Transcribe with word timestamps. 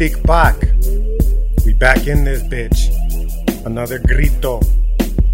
Tlalticpac. 0.00 1.66
We 1.66 1.74
back 1.74 2.06
in 2.06 2.24
this 2.24 2.42
bitch. 2.42 2.88
Another 3.66 3.98
grito. 3.98 4.62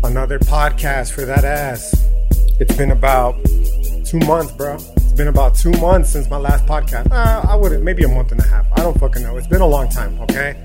Another 0.02 0.40
podcast 0.40 1.12
for 1.12 1.24
that 1.24 1.44
ass. 1.44 1.94
It's 2.58 2.74
been 2.74 2.90
about 2.90 3.36
two 4.04 4.18
months, 4.26 4.50
bro. 4.50 4.74
It's 4.74 5.12
been 5.12 5.28
about 5.28 5.54
two 5.54 5.70
months 5.72 6.10
since 6.10 6.28
my 6.28 6.36
last 6.36 6.66
podcast. 6.66 7.12
Uh, 7.12 7.46
I 7.48 7.54
wouldn't, 7.54 7.84
maybe 7.84 8.02
a 8.02 8.08
month 8.08 8.32
and 8.32 8.40
a 8.40 8.46
half. 8.48 8.66
I 8.72 8.82
don't 8.82 8.98
fucking 8.98 9.22
know. 9.22 9.36
It's 9.36 9.46
been 9.46 9.60
a 9.60 9.66
long 9.66 9.88
time, 9.88 10.18
okay? 10.22 10.56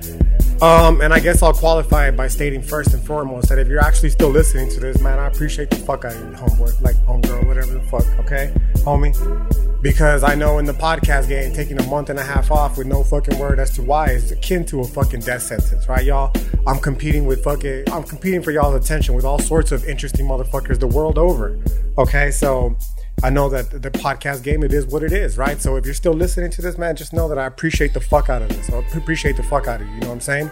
Um, 0.64 1.02
and 1.02 1.14
I 1.14 1.20
guess 1.20 1.44
I'll 1.44 1.54
qualify 1.54 2.08
it 2.08 2.18
by 2.18 2.28
stating 2.28 2.64
first 2.64 2.96
and 2.96 3.04
foremost 3.04 3.50
that 3.50 3.60
if 3.60 3.68
you're 3.68 3.84
actually 3.84 4.10
still 4.10 4.30
listening 4.30 4.72
to 4.72 4.80
this, 4.80 5.00
man, 5.00 5.20
I 5.20 5.28
appreciate 5.28 5.70
the 5.70 5.76
fuck 5.76 6.06
out 6.06 6.16
of 6.16 6.20
you, 6.22 6.36
homeboy, 6.38 6.82
like 6.82 6.96
homegirl, 7.06 7.46
whatever 7.46 7.74
the 7.74 7.82
fuck, 7.82 8.08
okay, 8.22 8.52
homie. 8.78 9.71
Because 9.82 10.24
I 10.24 10.36
know 10.36 10.60
in 10.60 10.66
the 10.66 10.74
podcast 10.74 11.28
game, 11.28 11.54
taking 11.54 11.80
a 11.80 11.88
month 11.88 12.12
and 12.12 12.20
a 12.20 12.24
half 12.24 12.52
off 12.52 12.78
with 12.78 12.86
no 12.86 13.04
fucking 13.04 13.40
word 13.40 13.60
as 13.60 13.72
to 13.72 13.82
why 13.82 14.12
is 14.12 14.32
akin 14.32 14.64
to 14.66 14.82
a 14.82 14.84
fucking 14.84 15.22
death 15.22 15.42
sentence, 15.42 15.88
right, 15.88 16.06
y'all? 16.06 16.32
I'm 16.68 16.80
competing 16.80 17.26
with 17.26 17.44
fucking, 17.44 17.86
I'm 17.92 18.04
competing 18.04 18.44
for 18.44 18.52
y'all's 18.52 18.76
attention 18.76 19.16
with 19.16 19.26
all 19.26 19.40
sorts 19.40 19.72
of 19.72 19.84
interesting 19.86 20.28
motherfuckers 20.28 20.80
the 20.80 20.88
world 20.88 21.18
over, 21.18 21.60
okay? 21.98 22.30
So 22.30 22.78
I 23.24 23.32
know 23.32 23.50
that 23.50 23.72
the 23.72 23.90
podcast 23.90 24.44
game, 24.44 24.64
it 24.64 24.72
is 24.72 24.86
what 24.86 25.02
it 25.02 25.14
is, 25.14 25.38
right? 25.40 25.60
So 25.60 25.76
if 25.78 25.86
you're 25.86 25.96
still 25.96 26.14
listening 26.14 26.52
to 26.52 26.62
this, 26.62 26.78
man, 26.78 26.96
just 26.96 27.12
know 27.12 27.28
that 27.28 27.40
I 27.40 27.48
appreciate 27.48 27.94
the 27.94 28.02
fuck 28.02 28.30
out 28.30 28.44
of 28.44 28.50
this. 28.50 28.72
I 28.72 28.78
appreciate 28.96 29.36
the 29.36 29.44
fuck 29.44 29.68
out 29.68 29.82
of 29.82 29.88
you. 29.88 29.94
You 29.96 30.00
know 30.02 30.08
what 30.10 30.14
I'm 30.14 30.22
saying? 30.22 30.52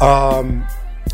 Um, 0.00 0.66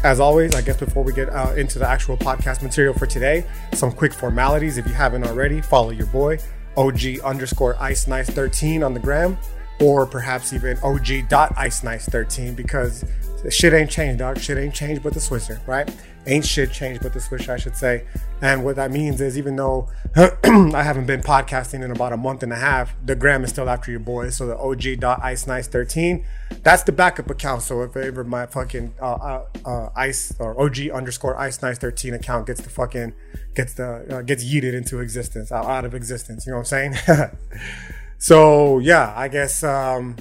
as 0.02 0.20
always, 0.20 0.55
I 0.55 0.61
guess 0.61 0.77
before 0.77 1.02
we 1.02 1.12
get 1.12 1.30
uh, 1.30 1.52
into 1.56 1.78
the 1.78 1.88
actual 1.88 2.16
podcast 2.16 2.62
material 2.62 2.94
for 2.94 3.06
today, 3.06 3.46
some 3.72 3.92
quick 3.92 4.12
formalities. 4.12 4.77
If 4.77 4.86
you 4.86 4.92
haven't 4.92 5.24
already, 5.24 5.61
follow 5.61 5.90
your 5.90 6.06
boy, 6.06 6.38
OG 6.77 7.20
underscore 7.25 7.77
Ice 7.80 8.06
Nice 8.06 8.30
13 8.30 8.83
on 8.83 8.94
the 8.94 9.00
gram, 9.00 9.36
or 9.80 10.06
perhaps 10.06 10.53
even 10.53 10.78
OG 10.78 11.28
dot 11.28 11.53
Ice 11.56 11.83
Nice 11.83 12.06
13 12.08 12.55
because 12.55 13.05
shit 13.50 13.72
ain't 13.72 13.91
changed, 13.91 14.19
dog. 14.19 14.39
Shit 14.39 14.58
ain't 14.58 14.75
changed 14.75 15.02
but 15.02 15.12
the 15.14 15.20
Swisher, 15.20 15.64
right? 15.67 15.89
ain't 16.27 16.45
shit 16.45 16.72
changed 16.72 17.02
but 17.02 17.12
the 17.12 17.19
Swisher, 17.19 17.50
I 17.50 17.56
should 17.56 17.77
say. 17.77 18.05
And 18.40 18.64
what 18.64 18.77
that 18.77 18.90
means 18.90 19.20
is, 19.20 19.38
even 19.38 19.56
though 19.56 19.88
I 20.16 20.82
haven't 20.82 21.06
been 21.06 21.22
podcasting 21.22 21.82
in 21.82 21.90
about 21.90 22.12
a 22.12 22.16
month 22.16 22.42
and 22.42 22.52
a 22.52 22.56
half, 22.56 22.94
the 23.04 23.14
gram 23.14 23.44
is 23.44 23.50
still 23.50 23.68
after 23.68 23.90
your 23.90 24.00
boy. 24.00 24.30
So 24.30 24.46
the 24.46 24.58
OG.IceNice13, 24.58 26.24
that's 26.62 26.82
the 26.82 26.92
backup 26.92 27.30
account. 27.30 27.62
So 27.62 27.82
if 27.82 27.96
ever 27.96 28.24
my 28.24 28.46
fucking 28.46 28.94
uh, 29.00 29.05
uh, 29.05 29.44
uh, 29.64 29.88
ice 29.96 30.34
or 30.38 30.60
OG 30.60 30.90
underscore 30.90 31.38
Ice 31.38 31.62
Nice 31.62 31.78
13 31.78 32.14
account 32.14 32.46
gets 32.46 32.60
the 32.60 32.70
fucking 32.70 33.14
gets 33.55 33.74
the 33.74 34.18
uh, 34.18 34.22
gets 34.22 34.44
yeeted 34.44 34.74
into 34.74 35.00
existence, 35.00 35.50
out, 35.50 35.64
out 35.66 35.84
of 35.84 35.94
existence, 35.94 36.46
you 36.46 36.52
know 36.52 36.58
what 36.58 36.72
I'm 36.72 36.94
saying? 36.94 37.30
so 38.18 38.78
yeah, 38.78 39.12
I 39.16 39.28
guess. 39.28 39.62
um 39.62 40.16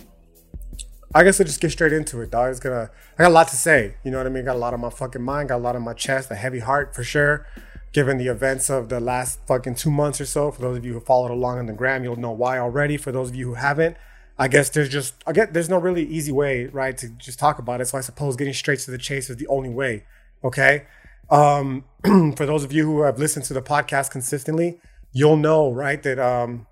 I 1.16 1.24
guess 1.24 1.40
I'll 1.40 1.46
just 1.46 1.62
get 1.62 1.72
straight 1.72 1.94
into 1.94 2.22
it, 2.22 2.32
dog. 2.32 2.50
It's 2.50 2.60
gonna. 2.60 2.90
I 3.20 3.24
got 3.24 3.30
a 3.30 3.34
lot 3.34 3.48
to 3.50 3.56
say. 3.56 3.96
You 4.04 4.10
know 4.10 4.18
what 4.18 4.26
I 4.26 4.32
mean? 4.32 4.46
Got 4.46 4.56
a 4.56 4.60
lot 4.60 4.74
on 4.74 4.80
my 4.80 4.90
fucking 4.90 5.22
mind. 5.22 5.50
Got 5.50 5.58
a 5.58 5.64
lot 5.64 5.76
on 5.76 5.84
my 5.84 5.94
chest. 5.94 6.32
A 6.32 6.36
heavy 6.36 6.58
heart 6.58 6.96
for 6.96 7.04
sure. 7.04 7.46
Given 7.94 8.18
the 8.18 8.28
events 8.28 8.70
of 8.70 8.90
the 8.90 9.00
last 9.00 9.40
fucking 9.46 9.76
two 9.76 9.92
months 9.92 10.20
or 10.20 10.26
so, 10.26 10.52
for 10.52 10.62
those 10.62 10.78
of 10.78 10.86
you 10.86 10.94
who 10.94 11.00
followed 11.00 11.32
along 11.32 11.60
on 11.60 11.68
the 11.68 11.74
gram, 11.74 12.04
you'll 12.04 12.16
know 12.16 12.32
why 12.32 12.58
already. 12.58 12.98
For 12.98 13.12
those 13.12 13.30
of 13.30 13.36
you 13.36 13.50
who 13.50 13.54
haven't, 13.54 13.98
I 14.38 14.48
guess 14.48 14.70
there's 14.70 14.90
just 14.90 15.14
I 15.28 15.32
get 15.32 15.54
there's 15.54 15.70
no 15.70 15.78
really 15.78 16.04
easy 16.04 16.32
way, 16.32 16.66
right, 16.66 16.98
to 16.98 17.10
just 17.10 17.38
talk 17.38 17.60
about 17.60 17.82
it. 17.82 17.86
So 17.86 17.98
I 17.98 18.02
suppose 18.02 18.36
getting 18.36 18.54
straight 18.54 18.80
to 18.80 18.92
the 18.92 18.98
chase 18.98 19.30
is 19.30 19.38
the 19.38 19.48
only 19.48 19.70
way. 19.70 20.06
Okay. 20.44 20.86
Um, 21.30 21.86
for 22.36 22.46
those 22.46 22.64
of 22.64 22.72
you 22.72 22.84
who 22.84 23.02
have 23.04 23.20
listened 23.20 23.46
to 23.46 23.54
the 23.54 23.62
podcast 23.62 24.12
consistently, 24.12 24.80
you'll 25.12 25.38
know, 25.38 25.72
right, 25.72 26.02
that 26.04 26.20
um, 26.20 26.68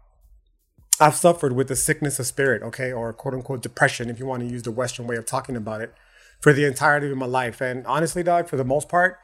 I've 1.00 1.16
suffered 1.16 1.54
with 1.54 1.68
the 1.68 1.76
sickness 1.76 2.20
of 2.20 2.26
spirit, 2.26 2.64
okay, 2.64 2.92
or 2.92 3.14
quote 3.14 3.34
unquote 3.34 3.62
depression, 3.62 4.10
if 4.10 4.20
you 4.20 4.26
want 4.26 4.42
to 4.44 4.50
use 4.50 4.64
the 4.64 4.72
Western 4.72 5.08
way 5.08 5.16
of 5.16 5.26
talking 5.26 5.56
about 5.56 5.82
it, 5.82 5.94
for 6.42 6.52
the 6.52 6.66
entirety 6.66 7.12
of 7.12 7.18
my 7.18 7.28
life. 7.28 7.62
And 7.62 7.86
honestly, 7.86 8.24
dog, 8.24 8.50
for 8.50 8.58
the 8.58 8.66
most 8.66 8.90
part, 8.90 9.20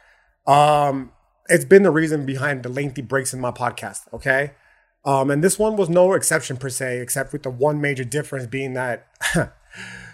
um, 0.46 1.12
it's 1.50 1.66
been 1.66 1.84
the 1.84 1.92
reason 1.92 2.26
behind 2.26 2.64
the 2.64 2.70
lengthy 2.70 3.02
breaks 3.02 3.34
in 3.34 3.40
my 3.40 3.52
podcast, 3.52 4.02
okay? 4.14 4.52
Um, 5.06 5.32
and 5.32 5.44
this 5.44 5.58
one 5.58 5.78
was 5.78 5.90
no 5.90 6.14
exception 6.14 6.58
per 6.58 6.70
se, 6.70 7.00
except 7.00 7.32
with 7.34 7.44
the 7.44 7.50
one 7.50 7.80
major 7.80 8.04
difference 8.04 8.48
being 8.48 8.74
that, 8.74 9.08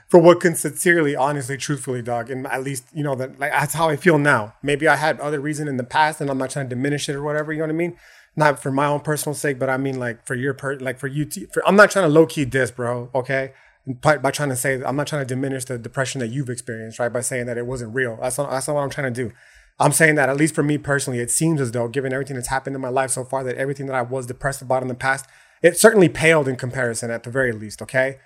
for 0.09 0.19
what 0.19 0.39
can 0.39 0.55
sincerely, 0.55 1.15
honestly, 1.15 1.57
truthfully, 1.57 2.01
dog, 2.01 2.29
and 2.29 2.45
at 2.47 2.63
least 2.63 2.85
you 2.93 3.03
know 3.03 3.15
that 3.15 3.39
like 3.39 3.51
that's 3.51 3.73
how 3.73 3.89
I 3.89 3.95
feel 3.95 4.19
now. 4.19 4.53
Maybe 4.61 4.87
I 4.87 4.95
had 4.95 5.19
other 5.19 5.39
reason 5.39 5.67
in 5.67 5.77
the 5.77 5.83
past, 5.83 6.21
and 6.21 6.29
I'm 6.29 6.37
not 6.37 6.51
trying 6.51 6.69
to 6.69 6.75
diminish 6.75 7.09
it 7.09 7.15
or 7.15 7.23
whatever. 7.23 7.51
You 7.51 7.59
know 7.59 7.65
what 7.65 7.71
I 7.71 7.77
mean? 7.77 7.97
not 8.35 8.59
for 8.59 8.71
my 8.71 8.87
own 8.87 9.01
personal 9.01 9.35
sake, 9.35 9.59
but 9.59 9.69
I 9.69 9.77
mean 9.77 9.99
like 9.99 10.25
for 10.25 10.35
your 10.35 10.53
per, 10.53 10.75
like 10.75 10.99
for 10.99 11.07
you. 11.07 11.25
T- 11.25 11.45
for, 11.53 11.65
I'm 11.67 11.75
not 11.75 11.91
trying 11.91 12.05
to 12.05 12.09
low 12.09 12.25
key 12.25 12.43
this, 12.43 12.71
bro. 12.71 13.09
Okay, 13.13 13.53
by, 13.85 14.17
by 14.17 14.31
trying 14.31 14.49
to 14.49 14.55
say 14.55 14.81
I'm 14.83 14.95
not 14.95 15.07
trying 15.07 15.21
to 15.21 15.27
diminish 15.27 15.65
the 15.65 15.77
depression 15.77 16.19
that 16.19 16.29
you've 16.29 16.49
experienced, 16.49 16.99
right? 16.99 17.13
By 17.13 17.21
saying 17.21 17.45
that 17.45 17.57
it 17.57 17.65
wasn't 17.65 17.93
real. 17.93 18.17
That's 18.21 18.37
not 18.37 18.49
that's 18.49 18.67
not 18.67 18.75
what 18.75 18.81
I'm 18.81 18.89
trying 18.89 19.13
to 19.13 19.23
do. 19.23 19.33
I'm 19.79 19.91
saying 19.91 20.15
that 20.15 20.29
at 20.29 20.37
least 20.37 20.55
for 20.55 20.63
me 20.63 20.77
personally, 20.77 21.19
it 21.19 21.31
seems 21.31 21.59
as 21.59 21.71
though, 21.71 21.87
given 21.87 22.13
everything 22.13 22.35
that's 22.35 22.47
happened 22.47 22.75
in 22.75 22.81
my 22.81 22.89
life 22.89 23.11
so 23.11 23.23
far, 23.23 23.43
that 23.43 23.57
everything 23.57 23.87
that 23.87 23.95
I 23.95 24.01
was 24.01 24.27
depressed 24.27 24.61
about 24.61 24.81
in 24.81 24.87
the 24.87 24.95
past, 24.95 25.25
it 25.61 25.77
certainly 25.77 26.09
paled 26.09 26.47
in 26.47 26.55
comparison, 26.55 27.09
at 27.11 27.23
the 27.23 27.31
very 27.31 27.51
least. 27.51 27.81
Okay, 27.81 28.19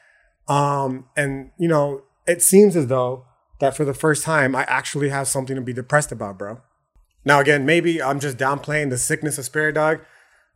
um, 0.48 1.06
and 1.16 1.52
you 1.58 1.68
know, 1.68 2.04
it 2.28 2.42
seems 2.42 2.76
as 2.76 2.88
though 2.88 3.26
that 3.60 3.76
for 3.76 3.86
the 3.86 3.94
first 3.94 4.24
time, 4.24 4.56
I 4.56 4.64
actually 4.64 5.10
have 5.10 5.28
something 5.28 5.56
to 5.56 5.62
be 5.62 5.74
depressed 5.74 6.12
about, 6.12 6.38
bro. 6.38 6.62
Now, 7.26 7.40
again, 7.40 7.66
maybe 7.66 8.02
I'm 8.02 8.20
just 8.20 8.38
downplaying 8.38 8.90
the 8.90 8.98
sickness 8.98 9.38
of 9.38 9.46
spirit 9.46 9.76
dog. 9.76 10.00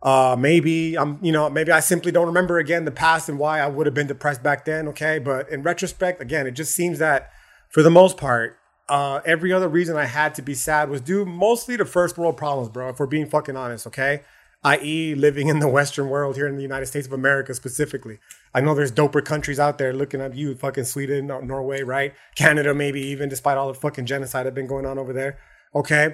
Uh, 0.01 0.35
maybe 0.39 0.97
I'm, 0.97 1.19
you 1.21 1.31
know, 1.31 1.49
maybe 1.49 1.71
I 1.71 1.79
simply 1.79 2.11
don't 2.11 2.27
remember 2.27 2.57
again 2.59 2.85
the 2.85 2.91
past 2.91 3.29
and 3.29 3.37
why 3.37 3.59
I 3.59 3.67
would 3.67 3.85
have 3.85 3.93
been 3.93 4.07
depressed 4.07 4.41
back 4.41 4.65
then. 4.65 4.87
Okay. 4.87 5.19
But 5.19 5.49
in 5.49 5.63
retrospect, 5.63 6.21
again, 6.21 6.47
it 6.47 6.51
just 6.51 6.73
seems 6.73 6.99
that 6.99 7.29
for 7.69 7.83
the 7.83 7.91
most 7.91 8.17
part, 8.17 8.57
uh, 8.91 9.21
every 9.23 9.53
other 9.53 9.69
reason 9.69 9.95
I 9.95 10.03
had 10.03 10.35
to 10.35 10.41
be 10.41 10.53
sad 10.53 10.89
was 10.89 10.99
due 10.99 11.23
mostly 11.25 11.77
to 11.77 11.85
first 11.85 12.17
world 12.17 12.35
problems, 12.35 12.67
bro, 12.67 12.89
if 12.89 12.99
we're 12.99 13.07
being 13.07 13.25
fucking 13.25 13.55
honest. 13.55 13.87
Okay. 13.87 14.21
I.e., 14.63 15.15
living 15.15 15.47
in 15.47 15.59
the 15.59 15.67
Western 15.67 16.09
world 16.09 16.35
here 16.35 16.45
in 16.45 16.55
the 16.55 16.61
United 16.61 16.85
States 16.85 17.07
of 17.07 17.13
America 17.13 17.53
specifically. 17.53 18.19
I 18.53 18.61
know 18.61 18.75
there's 18.75 18.91
doper 18.91 19.23
countries 19.23 19.59
out 19.59 19.79
there 19.79 19.91
looking 19.91 20.21
at 20.21 20.35
you, 20.35 20.53
fucking 20.53 20.83
Sweden, 20.83 21.27
Norway, 21.27 21.81
right? 21.81 22.13
Canada, 22.35 22.75
maybe 22.75 23.01
even, 23.01 23.27
despite 23.27 23.57
all 23.57 23.69
the 23.69 23.79
fucking 23.79 24.05
genocide 24.05 24.45
that's 24.45 24.53
been 24.53 24.67
going 24.67 24.85
on 24.85 24.99
over 24.99 25.13
there. 25.13 25.39
Okay. 25.73 26.13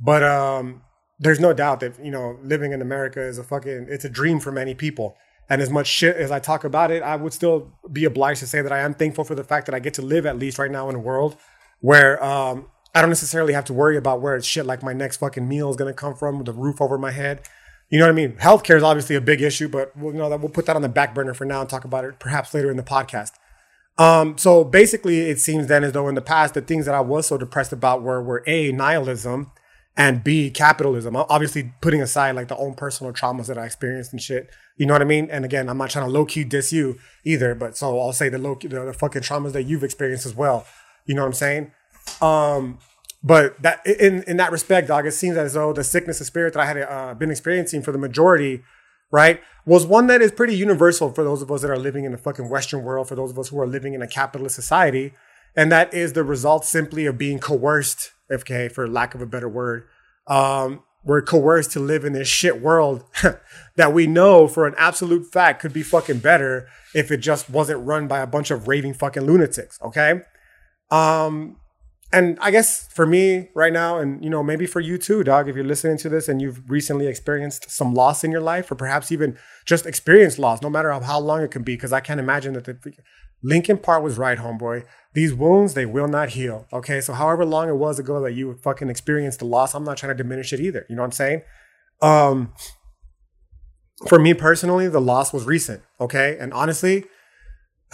But 0.00 0.22
um, 0.22 0.82
there's 1.18 1.40
no 1.40 1.52
doubt 1.52 1.80
that 1.80 2.02
you 2.02 2.12
know 2.12 2.38
living 2.42 2.72
in 2.72 2.80
America 2.80 3.20
is 3.20 3.38
a 3.38 3.44
fucking 3.44 3.86
it's 3.90 4.04
a 4.04 4.08
dream 4.08 4.38
for 4.38 4.52
many 4.52 4.74
people. 4.74 5.16
And 5.50 5.60
as 5.60 5.68
much 5.68 5.88
shit 5.88 6.16
as 6.16 6.30
I 6.30 6.38
talk 6.38 6.64
about 6.64 6.90
it, 6.90 7.02
I 7.02 7.16
would 7.16 7.34
still 7.34 7.72
be 7.92 8.04
obliged 8.06 8.40
to 8.40 8.46
say 8.46 8.62
that 8.62 8.72
I 8.72 8.78
am 8.78 8.94
thankful 8.94 9.24
for 9.24 9.34
the 9.34 9.44
fact 9.44 9.66
that 9.66 9.74
I 9.74 9.78
get 9.78 9.94
to 9.94 10.02
live 10.02 10.24
at 10.24 10.38
least 10.38 10.58
right 10.58 10.70
now 10.70 10.88
in 10.88 10.94
a 10.94 11.00
world 11.00 11.36
where 11.84 12.24
um, 12.24 12.64
I 12.94 13.02
don't 13.02 13.10
necessarily 13.10 13.52
have 13.52 13.66
to 13.66 13.74
worry 13.74 13.98
about 13.98 14.22
where 14.22 14.40
shit 14.40 14.64
like 14.64 14.82
my 14.82 14.94
next 14.94 15.18
fucking 15.18 15.46
meal 15.46 15.68
is 15.68 15.76
gonna 15.76 15.92
come 15.92 16.14
from, 16.14 16.42
the 16.42 16.52
roof 16.54 16.80
over 16.80 16.96
my 16.96 17.10
head. 17.10 17.42
You 17.90 17.98
know 17.98 18.06
what 18.06 18.12
I 18.12 18.14
mean? 18.14 18.32
Healthcare 18.36 18.78
is 18.78 18.82
obviously 18.82 19.16
a 19.16 19.20
big 19.20 19.42
issue, 19.42 19.68
but 19.68 19.94
we'll, 19.94 20.14
you 20.14 20.18
know 20.18 20.30
that 20.30 20.40
we'll 20.40 20.48
put 20.48 20.64
that 20.64 20.76
on 20.76 20.80
the 20.82 20.88
back 20.88 21.14
burner 21.14 21.34
for 21.34 21.44
now 21.44 21.60
and 21.60 21.68
talk 21.68 21.84
about 21.84 22.06
it 22.06 22.18
perhaps 22.18 22.54
later 22.54 22.70
in 22.70 22.78
the 22.78 22.82
podcast. 22.82 23.32
Um, 23.98 24.38
so 24.38 24.64
basically, 24.64 25.28
it 25.28 25.40
seems 25.40 25.66
then 25.66 25.84
as 25.84 25.92
though 25.92 26.08
in 26.08 26.14
the 26.14 26.22
past 26.22 26.54
the 26.54 26.62
things 26.62 26.86
that 26.86 26.94
I 26.94 27.02
was 27.02 27.26
so 27.26 27.36
depressed 27.36 27.74
about 27.74 28.02
were 28.02 28.22
were 28.22 28.42
a 28.46 28.72
nihilism 28.72 29.52
and 29.94 30.24
B, 30.24 30.50
capitalism. 30.50 31.14
Obviously, 31.16 31.74
putting 31.82 32.00
aside 32.00 32.34
like 32.34 32.48
the 32.48 32.56
own 32.56 32.72
personal 32.76 33.12
traumas 33.12 33.48
that 33.48 33.58
I 33.58 33.66
experienced 33.66 34.12
and 34.12 34.22
shit. 34.22 34.48
You 34.78 34.86
know 34.86 34.94
what 34.94 35.02
I 35.02 35.04
mean? 35.04 35.28
And 35.30 35.44
again, 35.44 35.68
I'm 35.68 35.76
not 35.76 35.90
trying 35.90 36.06
to 36.06 36.10
low 36.10 36.24
key 36.24 36.44
diss 36.44 36.72
you 36.72 36.98
either, 37.26 37.54
but 37.54 37.76
so 37.76 38.00
I'll 38.00 38.14
say 38.14 38.30
the 38.30 38.38
low 38.38 38.54
the, 38.54 38.68
the 38.68 38.94
fucking 38.94 39.20
traumas 39.20 39.52
that 39.52 39.64
you've 39.64 39.84
experienced 39.84 40.24
as 40.24 40.34
well. 40.34 40.64
You 41.06 41.14
know 41.14 41.22
what 41.22 41.28
I'm 41.28 41.34
saying? 41.34 41.72
Um, 42.20 42.78
but 43.22 43.60
that 43.62 43.84
in 43.86 44.22
in 44.24 44.36
that 44.36 44.52
respect, 44.52 44.88
dog, 44.88 45.06
it 45.06 45.12
seems 45.12 45.36
as 45.36 45.54
though 45.54 45.72
the 45.72 45.84
sickness 45.84 46.20
of 46.20 46.26
spirit 46.26 46.54
that 46.54 46.60
I 46.60 46.66
had 46.66 46.76
uh, 46.78 47.14
been 47.14 47.30
experiencing 47.30 47.82
for 47.82 47.90
the 47.90 47.98
majority, 47.98 48.62
right, 49.10 49.40
was 49.64 49.86
one 49.86 50.06
that 50.08 50.20
is 50.20 50.30
pretty 50.30 50.54
universal 50.54 51.10
for 51.10 51.24
those 51.24 51.40
of 51.40 51.50
us 51.50 51.62
that 51.62 51.70
are 51.70 51.78
living 51.78 52.04
in 52.04 52.12
the 52.12 52.18
fucking 52.18 52.50
Western 52.50 52.82
world, 52.82 53.08
for 53.08 53.14
those 53.14 53.30
of 53.30 53.38
us 53.38 53.48
who 53.48 53.58
are 53.60 53.66
living 53.66 53.94
in 53.94 54.02
a 54.02 54.06
capitalist 54.06 54.54
society, 54.54 55.14
and 55.56 55.72
that 55.72 55.94
is 55.94 56.12
the 56.12 56.22
result 56.22 56.66
simply 56.66 57.06
of 57.06 57.16
being 57.16 57.38
coerced 57.38 58.12
FK 58.30 58.70
for 58.70 58.86
lack 58.86 59.14
of 59.14 59.22
a 59.22 59.26
better 59.26 59.48
word. 59.48 59.84
Um, 60.26 60.82
we're 61.04 61.22
coerced 61.22 61.70
to 61.72 61.80
live 61.80 62.04
in 62.04 62.14
this 62.14 62.28
shit 62.28 62.60
world 62.60 63.04
that 63.76 63.92
we 63.92 64.06
know 64.06 64.48
for 64.48 64.66
an 64.66 64.74
absolute 64.78 65.30
fact 65.30 65.60
could 65.60 65.72
be 65.72 65.82
fucking 65.82 66.18
better 66.18 66.66
if 66.94 67.10
it 67.10 67.18
just 67.18 67.50
wasn't 67.50 67.84
run 67.84 68.08
by 68.08 68.20
a 68.20 68.26
bunch 68.26 68.50
of 68.50 68.68
raving 68.68 68.94
fucking 68.94 69.24
lunatics. 69.24 69.78
Okay. 69.82 70.22
Um, 70.90 71.56
and 72.12 72.38
I 72.40 72.50
guess 72.50 72.86
for 72.88 73.06
me 73.06 73.48
right 73.54 73.72
now, 73.72 73.98
and 73.98 74.22
you 74.22 74.30
know, 74.30 74.42
maybe 74.42 74.66
for 74.66 74.80
you 74.80 74.98
too, 74.98 75.24
dog, 75.24 75.48
if 75.48 75.56
you're 75.56 75.64
listening 75.64 75.98
to 75.98 76.08
this 76.08 76.28
and 76.28 76.40
you've 76.40 76.68
recently 76.70 77.06
experienced 77.06 77.70
some 77.70 77.94
loss 77.94 78.22
in 78.22 78.30
your 78.30 78.40
life, 78.40 78.70
or 78.70 78.76
perhaps 78.76 79.10
even 79.10 79.36
just 79.64 79.86
experienced 79.86 80.38
loss, 80.38 80.62
no 80.62 80.70
matter 80.70 80.92
how 80.92 81.18
long 81.18 81.42
it 81.42 81.50
can 81.50 81.62
be, 81.62 81.74
because 81.74 81.92
I 81.92 82.00
can't 82.00 82.20
imagine 82.20 82.52
that 82.54 82.64
the 82.64 82.78
Linkin 83.44 83.76
Park 83.78 84.02
was 84.02 84.16
right, 84.16 84.38
homeboy. 84.38 84.84
These 85.12 85.34
wounds, 85.34 85.74
they 85.74 85.86
will 85.86 86.08
not 86.08 86.30
heal. 86.30 86.66
Okay. 86.72 87.00
So 87.00 87.12
however 87.12 87.44
long 87.44 87.68
it 87.68 87.76
was 87.76 87.98
ago 87.98 88.20
that 88.22 88.32
you 88.32 88.54
fucking 88.54 88.88
experienced 88.88 89.40
the 89.40 89.44
loss, 89.44 89.74
I'm 89.74 89.84
not 89.84 89.98
trying 89.98 90.16
to 90.16 90.22
diminish 90.22 90.52
it 90.52 90.60
either. 90.60 90.86
You 90.88 90.96
know 90.96 91.02
what 91.02 91.08
I'm 91.08 91.12
saying? 91.12 91.42
Um, 92.00 92.54
for 94.08 94.18
me 94.18 94.34
personally, 94.34 94.88
the 94.88 95.00
loss 95.00 95.32
was 95.32 95.44
recent. 95.44 95.82
Okay. 96.00 96.36
And 96.40 96.52
honestly, 96.54 97.04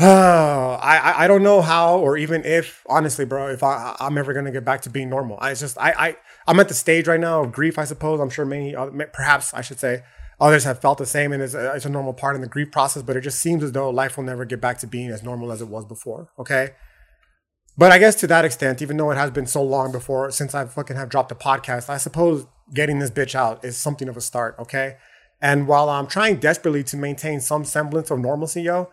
I, 0.03 1.25
I 1.25 1.27
don't 1.29 1.43
know 1.43 1.61
how 1.61 1.99
or 1.99 2.17
even 2.17 2.43
if 2.45 2.83
honestly, 2.89 3.27
bro, 3.27 3.49
if 3.49 3.63
I 3.63 3.95
I'm 4.01 4.17
ever 4.17 4.33
gonna 4.33 4.51
get 4.51 4.65
back 4.65 4.81
to 4.83 4.91
being 4.91 5.11
normal. 5.11 5.37
I 5.41 5.53
just 5.53 5.77
I 5.77 5.93
I 5.93 6.17
I'm 6.47 6.59
at 6.59 6.69
the 6.69 6.75
stage 6.75 7.07
right 7.07 7.21
now 7.21 7.43
of 7.43 7.53
grief. 7.53 7.79
I 7.79 7.85
suppose 7.85 8.19
I'm 8.19 8.31
sure 8.31 8.47
many 8.47 8.75
perhaps 9.13 9.53
I 9.53 9.61
should 9.61 9.79
say 9.79 10.03
others 10.41 10.65
have 10.65 10.81
felt 10.81 10.97
the 10.97 11.05
same, 11.05 11.33
and 11.33 11.43
it's 11.43 11.53
a, 11.53 11.75
it's 11.75 11.85
a 11.85 11.91
normal 11.91 12.15
part 12.15 12.35
in 12.35 12.41
the 12.41 12.49
grief 12.49 12.73
process. 12.73 13.03
But 13.03 13.19
it 13.19 13.21
just 13.21 13.41
seems 13.41 13.63
as 13.63 13.73
though 13.73 13.91
life 13.91 14.17
will 14.17 14.25
never 14.25 14.47
get 14.47 14.61
back 14.61 14.79
to 14.79 14.87
being 14.87 15.11
as 15.11 15.23
normal 15.23 15.53
as 15.53 15.61
it 15.61 15.69
was 15.69 15.85
before. 15.85 16.31
Okay. 16.39 16.71
But 17.77 17.93
I 17.93 17.99
guess 17.99 18.15
to 18.17 18.27
that 18.29 18.47
extent, 18.47 18.81
even 18.81 18.97
though 18.97 19.11
it 19.11 19.17
has 19.17 19.31
been 19.31 19.47
so 19.47 19.63
long 19.63 19.93
before 19.93 20.31
since 20.31 20.55
I 20.55 20.65
fucking 20.65 20.97
have 20.97 21.11
dropped 21.11 21.31
a 21.31 21.35
podcast, 21.35 21.91
I 21.91 21.99
suppose 21.99 22.47
getting 22.73 23.01
this 23.01 23.11
bitch 23.11 23.35
out 23.35 23.65
is 23.65 23.77
something 23.77 24.09
of 24.09 24.17
a 24.17 24.21
start. 24.23 24.57
Okay. 24.59 24.97
And 25.43 25.69
while 25.69 25.89
I'm 25.89 26.07
trying 26.07 26.37
desperately 26.37 26.85
to 26.85 26.97
maintain 26.97 27.41
some 27.41 27.65
semblance 27.65 28.11
of 28.11 28.19
normalcy, 28.19 28.63
yo, 28.63 28.91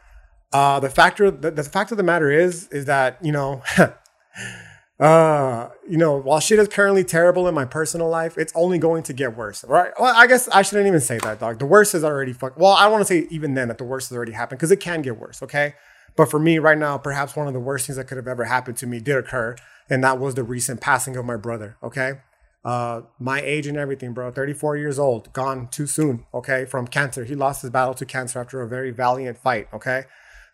uh, 0.53 0.79
the 0.79 0.89
factor, 0.89 1.29
the, 1.29 1.51
the 1.51 1.63
fact 1.63 1.91
of 1.91 1.97
the 1.97 2.03
matter 2.03 2.31
is, 2.31 2.67
is 2.69 2.85
that 2.85 3.17
you 3.23 3.31
know, 3.31 3.61
uh, 4.99 5.69
you 5.87 5.97
know, 5.97 6.17
while 6.17 6.39
shit 6.39 6.59
is 6.59 6.67
currently 6.67 7.03
terrible 7.03 7.47
in 7.47 7.53
my 7.53 7.65
personal 7.65 8.09
life, 8.09 8.37
it's 8.37 8.53
only 8.55 8.79
going 8.79 9.03
to 9.03 9.13
get 9.13 9.35
worse, 9.35 9.63
right? 9.65 9.91
Well, 9.99 10.13
I 10.15 10.27
guess 10.27 10.47
I 10.49 10.61
shouldn't 10.61 10.87
even 10.87 11.01
say 11.01 11.17
that, 11.19 11.39
dog. 11.39 11.59
The 11.59 11.65
worst 11.65 11.93
is 11.93 12.03
already 12.03 12.33
fuck. 12.33 12.57
Well, 12.57 12.71
I 12.71 12.87
want 12.87 13.01
to 13.01 13.05
say 13.05 13.27
even 13.29 13.53
then 13.53 13.67
that 13.67 13.77
the 13.77 13.83
worst 13.83 14.09
has 14.09 14.15
already 14.15 14.31
happened 14.31 14.59
because 14.59 14.71
it 14.71 14.79
can 14.79 15.01
get 15.01 15.19
worse. 15.19 15.43
Okay, 15.43 15.75
but 16.15 16.31
for 16.31 16.39
me 16.39 16.59
right 16.59 16.77
now, 16.77 16.97
perhaps 16.97 17.35
one 17.35 17.47
of 17.47 17.53
the 17.53 17.59
worst 17.59 17.87
things 17.87 17.97
that 17.97 18.05
could 18.05 18.17
have 18.17 18.27
ever 18.27 18.45
happened 18.45 18.77
to 18.77 18.87
me 18.87 18.99
did 18.99 19.17
occur, 19.17 19.55
and 19.89 20.03
that 20.03 20.19
was 20.19 20.35
the 20.35 20.43
recent 20.43 20.81
passing 20.81 21.15
of 21.17 21.25
my 21.25 21.37
brother. 21.37 21.77
Okay. 21.83 22.13
Uh, 22.65 23.03
my 23.17 23.39
age 23.39 23.65
and 23.65 23.77
everything, 23.77 24.13
bro. 24.13 24.29
34 24.29 24.75
years 24.75 24.99
old, 24.99 25.31
gone 25.31 25.69
too 25.69 25.87
soon. 25.87 26.25
Okay, 26.33 26.65
from 26.65 26.85
cancer. 26.85 27.23
He 27.23 27.33
lost 27.33 27.61
his 27.61 27.71
battle 27.71 27.93
to 27.93 28.05
cancer 28.05 28.39
after 28.39 28.61
a 28.61 28.67
very 28.67 28.91
valiant 28.91 29.37
fight. 29.37 29.69
Okay, 29.73 30.03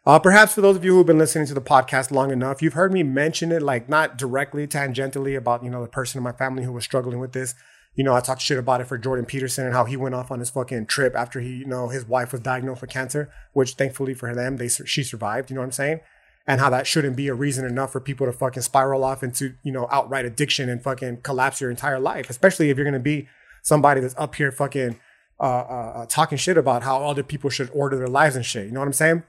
uh, 0.06 0.20
perhaps 0.20 0.54
for 0.54 0.62
those 0.62 0.76
of 0.76 0.84
you 0.84 0.94
who've 0.94 1.06
been 1.06 1.18
listening 1.18 1.48
to 1.48 1.54
the 1.54 1.62
podcast 1.62 2.12
long 2.12 2.30
enough, 2.30 2.62
you've 2.62 2.74
heard 2.74 2.92
me 2.92 3.04
mention 3.04 3.54
it, 3.54 3.62
like 3.62 3.88
not 3.88 4.18
directly, 4.18 4.68
tangentially 4.68 5.38
about, 5.38 5.64
you 5.64 5.70
know, 5.70 5.82
the 5.82 5.88
person 5.88 6.18
in 6.18 6.24
my 6.24 6.34
family 6.34 6.64
who 6.64 6.74
was 6.74 6.84
struggling 6.84 7.20
with 7.20 7.32
this. 7.32 7.56
You 7.96 8.04
know, 8.04 8.14
I 8.14 8.20
talked 8.20 8.42
shit 8.42 8.58
about 8.58 8.82
it 8.82 8.88
for 8.88 8.98
Jordan 8.98 9.26
Peterson 9.26 9.66
and 9.66 9.74
how 9.74 9.86
he 9.86 9.96
went 9.96 10.16
off 10.16 10.30
on 10.30 10.40
his 10.40 10.50
fucking 10.50 10.88
trip 10.88 11.16
after 11.16 11.40
he, 11.40 11.58
you 11.58 11.66
know, 11.66 11.88
his 11.88 12.06
wife 12.06 12.34
was 12.34 12.42
diagnosed 12.42 12.82
with 12.82 12.90
cancer, 12.90 13.32
which 13.54 13.74
thankfully 13.74 14.14
for 14.14 14.34
them, 14.36 14.58
they 14.58 14.68
she 14.68 15.04
survived. 15.04 15.50
You 15.50 15.56
know 15.56 15.62
what 15.62 15.68
I'm 15.68 15.72
saying? 15.72 16.00
And 16.46 16.60
how 16.60 16.70
that 16.72 16.86
shouldn't 16.86 17.16
be 17.16 17.30
a 17.30 17.34
reason 17.34 17.64
enough 17.64 17.94
for 17.94 18.02
people 18.02 18.26
to 18.26 18.34
fucking 18.34 18.64
spiral 18.64 19.06
off 19.06 19.24
into, 19.24 19.54
you 19.64 19.72
know, 19.72 19.88
outright 19.90 20.26
addiction 20.26 20.68
and 20.68 20.84
fucking 20.84 21.22
collapse 21.22 21.62
your 21.62 21.70
entire 21.70 22.00
life, 22.00 22.30
especially 22.30 22.70
if 22.70 22.76
you're 22.76 22.86
gonna 22.86 23.00
be 23.00 23.30
somebody 23.62 24.02
that's 24.02 24.16
up 24.18 24.36
here 24.36 24.52
fucking 24.52 25.00
uh, 25.40 25.44
uh, 25.44 25.94
uh 25.96 26.06
talking 26.08 26.38
shit 26.38 26.58
about 26.58 26.84
how 26.84 27.06
other 27.06 27.24
people 27.24 27.50
should 27.50 27.70
order 27.74 27.98
their 27.98 28.10
lives 28.10 28.36
and 28.36 28.46
shit. 28.46 28.66
You 28.66 28.72
know 28.74 28.82
what 28.82 28.88
I'm 28.88 28.94
saying? 28.94 29.24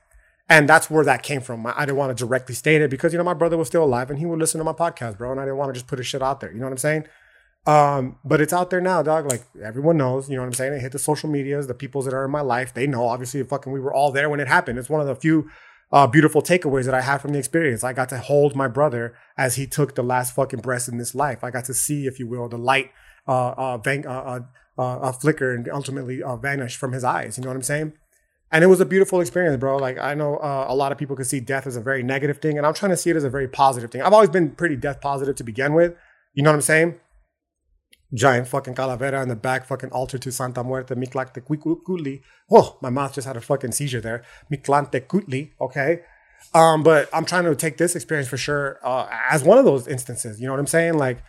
And 0.48 0.68
that's 0.68 0.90
where 0.90 1.04
that 1.04 1.22
came 1.22 1.40
from. 1.40 1.66
I 1.66 1.86
didn't 1.86 1.96
want 1.96 2.16
to 2.16 2.24
directly 2.24 2.54
state 2.54 2.82
it 2.82 2.90
because, 2.90 3.12
you 3.12 3.18
know, 3.18 3.24
my 3.24 3.34
brother 3.34 3.56
was 3.56 3.66
still 3.68 3.84
alive 3.84 4.10
and 4.10 4.18
he 4.18 4.26
would 4.26 4.38
listen 4.38 4.58
to 4.58 4.64
my 4.64 4.72
podcast, 4.72 5.16
bro. 5.16 5.30
And 5.30 5.40
I 5.40 5.44
didn't 5.44 5.56
want 5.56 5.70
to 5.70 5.72
just 5.74 5.86
put 5.86 5.98
his 5.98 6.06
shit 6.06 6.22
out 6.22 6.40
there. 6.40 6.52
You 6.52 6.58
know 6.58 6.66
what 6.66 6.72
I'm 6.72 6.78
saying? 6.78 7.06
Um, 7.66 8.18
but 8.24 8.42
it's 8.42 8.52
out 8.52 8.68
there 8.68 8.80
now, 8.80 9.02
dog. 9.02 9.30
Like 9.30 9.42
everyone 9.64 9.96
knows, 9.96 10.28
you 10.28 10.36
know 10.36 10.42
what 10.42 10.48
I'm 10.48 10.54
saying? 10.54 10.74
It 10.74 10.80
hit 10.80 10.92
the 10.92 10.98
social 10.98 11.30
medias, 11.30 11.66
the 11.66 11.74
peoples 11.74 12.04
that 12.04 12.12
are 12.12 12.26
in 12.26 12.30
my 12.30 12.42
life, 12.42 12.74
they 12.74 12.86
know. 12.86 13.08
Obviously, 13.08 13.42
fucking 13.42 13.72
we 13.72 13.80
were 13.80 13.94
all 13.94 14.12
there 14.12 14.28
when 14.28 14.40
it 14.40 14.48
happened. 14.48 14.78
It's 14.78 14.90
one 14.90 15.00
of 15.00 15.06
the 15.06 15.16
few 15.16 15.48
uh, 15.90 16.06
beautiful 16.06 16.42
takeaways 16.42 16.84
that 16.84 16.94
I 16.94 17.00
had 17.00 17.18
from 17.18 17.32
the 17.32 17.38
experience. 17.38 17.82
I 17.82 17.94
got 17.94 18.10
to 18.10 18.18
hold 18.18 18.54
my 18.54 18.68
brother 18.68 19.14
as 19.38 19.54
he 19.54 19.66
took 19.66 19.94
the 19.94 20.02
last 20.02 20.34
fucking 20.34 20.60
breath 20.60 20.88
in 20.88 20.98
this 20.98 21.14
life. 21.14 21.42
I 21.42 21.50
got 21.50 21.64
to 21.66 21.74
see, 21.74 22.06
if 22.06 22.18
you 22.18 22.26
will, 22.26 22.48
the 22.48 22.58
light 22.58 22.90
uh, 23.26 23.54
uh, 23.56 23.78
van- 23.78 24.06
uh, 24.06 24.40
uh, 24.76 24.98
uh, 24.98 25.12
flicker 25.12 25.54
and 25.54 25.68
ultimately 25.70 26.22
uh, 26.22 26.36
vanish 26.36 26.76
from 26.76 26.92
his 26.92 27.04
eyes. 27.04 27.38
You 27.38 27.44
know 27.44 27.50
what 27.50 27.56
I'm 27.56 27.62
saying? 27.62 27.94
And 28.54 28.62
it 28.62 28.68
was 28.68 28.80
a 28.80 28.84
beautiful 28.84 29.20
experience, 29.20 29.58
bro. 29.58 29.78
Like 29.78 29.98
I 29.98 30.14
know 30.14 30.36
uh, 30.36 30.66
a 30.68 30.76
lot 30.76 30.92
of 30.92 30.96
people 30.96 31.16
can 31.16 31.24
see 31.24 31.40
death 31.40 31.66
as 31.66 31.74
a 31.74 31.80
very 31.80 32.04
negative 32.04 32.38
thing, 32.38 32.56
and 32.56 32.64
I'm 32.64 32.72
trying 32.72 32.92
to 32.92 32.96
see 32.96 33.10
it 33.10 33.16
as 33.16 33.24
a 33.24 33.28
very 33.28 33.48
positive 33.48 33.90
thing. 33.90 34.00
I've 34.00 34.12
always 34.12 34.30
been 34.30 34.52
pretty 34.52 34.76
death 34.76 35.00
positive 35.00 35.34
to 35.34 35.42
begin 35.42 35.74
with. 35.74 35.96
You 36.34 36.44
know 36.44 36.50
what 36.50 36.54
I'm 36.54 36.62
saying? 36.62 36.94
Giant 38.14 38.46
fucking 38.46 38.76
calavera 38.76 39.20
in 39.24 39.28
the 39.28 39.34
back, 39.34 39.66
fucking 39.66 39.90
altar 39.90 40.18
to 40.18 40.30
Santa 40.30 40.62
Muerte, 40.62 40.94
Mictlantecuhtli. 40.94 42.22
Oh, 42.48 42.78
my 42.80 42.90
mouth 42.90 43.14
just 43.14 43.26
had 43.26 43.36
a 43.36 43.40
fucking 43.40 43.72
seizure 43.72 44.00
there. 44.00 44.22
Mictlantecuhtli, 44.52 45.50
okay? 45.60 46.02
Um, 46.54 46.84
but 46.84 47.08
I'm 47.12 47.24
trying 47.24 47.46
to 47.46 47.56
take 47.56 47.76
this 47.76 47.96
experience 47.96 48.28
for 48.28 48.36
sure 48.36 48.78
uh, 48.84 49.08
as 49.32 49.42
one 49.42 49.58
of 49.58 49.64
those 49.64 49.88
instances. 49.88 50.40
You 50.40 50.46
know 50.46 50.52
what 50.52 50.60
I'm 50.60 50.68
saying? 50.68 50.94
Like 50.94 51.24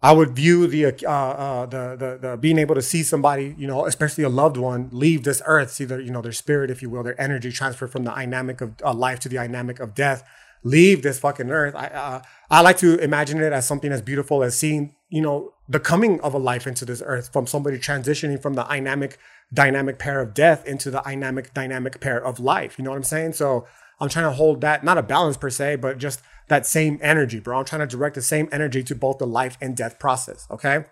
I 0.00 0.12
would 0.12 0.36
view 0.36 0.68
the, 0.68 0.86
uh, 1.04 1.10
uh, 1.10 1.66
the, 1.66 1.96
the 1.96 2.18
the 2.28 2.36
being 2.36 2.58
able 2.58 2.76
to 2.76 2.82
see 2.82 3.02
somebody, 3.02 3.56
you 3.58 3.66
know, 3.66 3.84
especially 3.84 4.22
a 4.22 4.28
loved 4.28 4.56
one, 4.56 4.88
leave 4.92 5.24
this 5.24 5.42
earth, 5.44 5.72
see 5.72 5.84
their 5.84 6.00
you 6.00 6.12
know 6.12 6.22
their 6.22 6.32
spirit, 6.32 6.70
if 6.70 6.82
you 6.82 6.90
will, 6.90 7.02
their 7.02 7.20
energy 7.20 7.50
transfer 7.50 7.88
from 7.88 8.04
the 8.04 8.12
dynamic 8.12 8.60
of 8.60 8.74
uh, 8.84 8.94
life 8.94 9.18
to 9.20 9.28
the 9.28 9.34
dynamic 9.34 9.80
of 9.80 9.94
death, 9.94 10.22
leave 10.62 11.02
this 11.02 11.18
fucking 11.18 11.50
earth. 11.50 11.74
I 11.74 11.86
uh, 11.88 12.22
I 12.48 12.60
like 12.60 12.78
to 12.78 12.96
imagine 12.98 13.40
it 13.40 13.52
as 13.52 13.66
something 13.66 13.90
as 13.90 14.00
beautiful 14.00 14.44
as 14.44 14.56
seeing 14.56 14.94
you 15.08 15.20
know 15.20 15.54
the 15.68 15.80
coming 15.80 16.20
of 16.20 16.32
a 16.32 16.38
life 16.38 16.68
into 16.68 16.84
this 16.84 17.02
earth 17.04 17.32
from 17.32 17.48
somebody 17.48 17.78
transitioning 17.78 18.40
from 18.40 18.54
the 18.54 18.62
dynamic 18.62 19.18
dynamic 19.52 19.98
pair 19.98 20.20
of 20.20 20.32
death 20.32 20.64
into 20.64 20.92
the 20.92 21.00
dynamic 21.00 21.52
dynamic 21.54 22.00
pair 22.00 22.24
of 22.24 22.38
life. 22.38 22.78
You 22.78 22.84
know 22.84 22.90
what 22.90 22.98
I'm 22.98 23.02
saying? 23.02 23.32
So 23.32 23.66
I'm 24.00 24.08
trying 24.08 24.26
to 24.26 24.32
hold 24.32 24.60
that 24.60 24.84
not 24.84 24.98
a 24.98 25.02
balance 25.02 25.36
per 25.36 25.50
se, 25.50 25.76
but 25.76 25.98
just 25.98 26.22
that 26.48 26.66
same 26.66 26.98
energy, 27.02 27.40
bro. 27.40 27.58
I'm 27.58 27.64
trying 27.64 27.80
to 27.80 27.86
direct 27.86 28.14
the 28.14 28.22
same 28.22 28.48
energy 28.52 28.82
to 28.84 28.94
both 28.94 29.18
the 29.18 29.26
life 29.26 29.58
and 29.60 29.76
death 29.76 29.98
process. 29.98 30.46
Okay. 30.50 30.84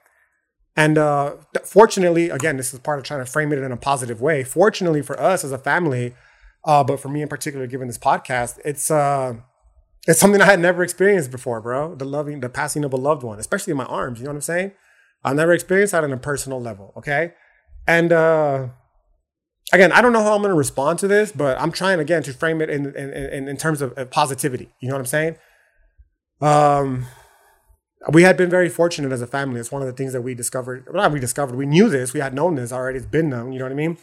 And 0.76 0.99
uh, 0.99 1.37
fortunately, 1.64 2.29
again, 2.29 2.58
this 2.58 2.75
is 2.75 2.81
part 2.81 2.99
of 2.99 3.05
trying 3.05 3.25
to 3.25 3.31
frame 3.31 3.53
it 3.53 3.58
in 3.58 3.73
a 3.73 3.76
positive 3.76 4.20
way. 4.20 4.44
Fortunately 4.44 5.00
for 5.00 5.19
us 5.19 5.43
as 5.43 5.53
a 5.53 5.58
family, 5.58 6.14
uh, 6.64 6.85
but 6.85 7.00
for 7.00 7.09
me 7.09 7.23
in 7.23 7.28
particular, 7.28 7.66
given 7.66 7.87
this 7.87 7.97
podcast, 7.97 8.59
it's 8.64 8.90
uh, 8.90 9.35
it's 10.07 10.21
something 10.21 10.40
I 10.42 10.47
had 10.47 10.61
never 10.61 10.83
experienced 10.83 11.31
before, 11.31 11.61
bro. 11.61 11.95
The 11.95 12.04
loving, 12.04 12.40
the 12.40 12.49
passing 12.49 12.85
of 12.85 12.92
a 12.92 12.97
loved 12.97 13.23
one, 13.23 13.38
especially 13.38 13.71
in 13.71 13.76
my 13.76 13.87
arms. 13.87 14.19
You 14.19 14.25
know 14.25 14.33
what 14.33 14.37
I'm 14.37 14.42
saying? 14.42 14.73
I've 15.25 15.37
never 15.37 15.52
experienced 15.52 15.92
that 15.92 16.04
on 16.04 16.12
a 16.12 16.16
personal 16.16 16.61
level. 16.61 16.92
Okay, 16.97 17.33
and 17.87 18.12
uh, 18.12 18.69
again, 19.73 19.92
I 19.92 20.00
don't 20.00 20.12
know 20.12 20.23
how 20.23 20.35
I'm 20.35 20.42
going 20.42 20.52
to 20.52 20.58
respond 20.58 20.99
to 21.00 21.08
this, 21.08 21.32
but 21.32 21.61
I'm 21.61 21.73
trying 21.73 22.00
again 22.00 22.23
to 22.25 22.32
frame 22.32 22.61
it 22.61 22.70
in 22.70 22.94
in, 22.94 23.49
in, 23.49 23.56
terms 23.56 23.82
of 23.82 24.11
positivity. 24.11 24.73
You 24.80 24.88
know 24.88 24.94
what 24.94 25.00
I'm 25.00 25.06
saying? 25.06 25.37
Um, 26.40 27.06
we 28.12 28.23
had 28.23 28.37
been 28.37 28.50
very 28.50 28.68
fortunate 28.68 29.12
as 29.12 29.23
a 29.23 29.26
family. 29.26 29.58
It's 29.58 29.73
one 29.73 29.82
of 29.82 29.88
the 29.88 29.94
things 29.94 30.12
that 30.12 30.23
we 30.23 30.35
discovered. 30.35 30.87
Well, 30.87 31.02
not 31.02 31.12
we 31.12 31.20
discovered. 31.20 31.56
We 31.56 31.66
knew 31.66 31.88
this. 31.88 32.12
We 32.12 32.20
had 32.20 32.35
known 32.35 32.54
this 32.54 32.73
already. 32.73 32.99
It's 32.99 33.06
been 33.06 33.28
known. 33.28 33.52
You 33.52 33.58
know 33.58 33.64
what 33.64 33.73
I 33.73 33.76
mean? 33.76 33.99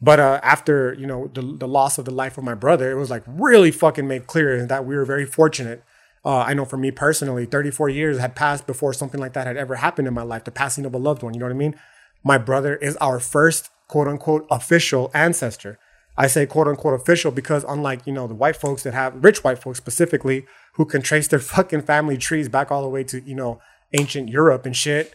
But 0.00 0.20
uh, 0.20 0.40
after 0.42 0.94
you 0.94 1.06
know 1.06 1.30
the 1.32 1.42
the 1.42 1.68
loss 1.68 1.98
of 1.98 2.04
the 2.04 2.10
life 2.10 2.36
of 2.36 2.44
my 2.44 2.54
brother, 2.54 2.90
it 2.90 2.96
was 2.96 3.10
like 3.10 3.22
really 3.26 3.70
fucking 3.70 4.06
made 4.06 4.26
clear 4.26 4.66
that 4.66 4.84
we 4.84 4.96
were 4.96 5.06
very 5.06 5.24
fortunate. 5.24 5.82
Uh, 6.24 6.38
I 6.38 6.54
know 6.54 6.64
for 6.64 6.76
me 6.76 6.90
personally, 6.90 7.46
34 7.46 7.88
years 7.88 8.18
had 8.18 8.34
passed 8.34 8.66
before 8.66 8.92
something 8.92 9.20
like 9.20 9.32
that 9.34 9.46
had 9.46 9.56
ever 9.56 9.76
happened 9.76 10.08
in 10.08 10.14
my 10.14 10.22
life. 10.22 10.44
The 10.44 10.50
passing 10.50 10.84
of 10.84 10.92
a 10.92 10.98
loved 10.98 11.22
one. 11.22 11.34
You 11.34 11.40
know 11.40 11.46
what 11.46 11.52
I 11.52 11.56
mean? 11.56 11.76
My 12.24 12.36
brother 12.36 12.74
is 12.74 12.96
our 12.96 13.20
first 13.20 13.70
quote 13.88 14.08
unquote 14.08 14.46
official 14.50 15.10
ancestor. 15.14 15.78
I 16.16 16.26
say 16.28 16.46
quote 16.46 16.68
unquote 16.68 16.98
official 16.98 17.30
because 17.30 17.64
unlike, 17.68 18.06
you 18.06 18.12
know, 18.12 18.26
the 18.26 18.34
white 18.34 18.56
folks 18.56 18.82
that 18.84 18.94
have 18.94 19.22
rich 19.22 19.44
white 19.44 19.58
folks 19.58 19.78
specifically 19.78 20.46
who 20.74 20.84
can 20.84 21.02
trace 21.02 21.28
their 21.28 21.38
fucking 21.54 21.82
family 21.82 22.16
trees 22.16 22.48
back 22.48 22.70
all 22.70 22.82
the 22.82 22.88
way 22.88 23.04
to, 23.04 23.20
you 23.22 23.34
know, 23.34 23.60
ancient 23.92 24.28
Europe 24.28 24.66
and 24.66 24.76
shit. 24.76 25.14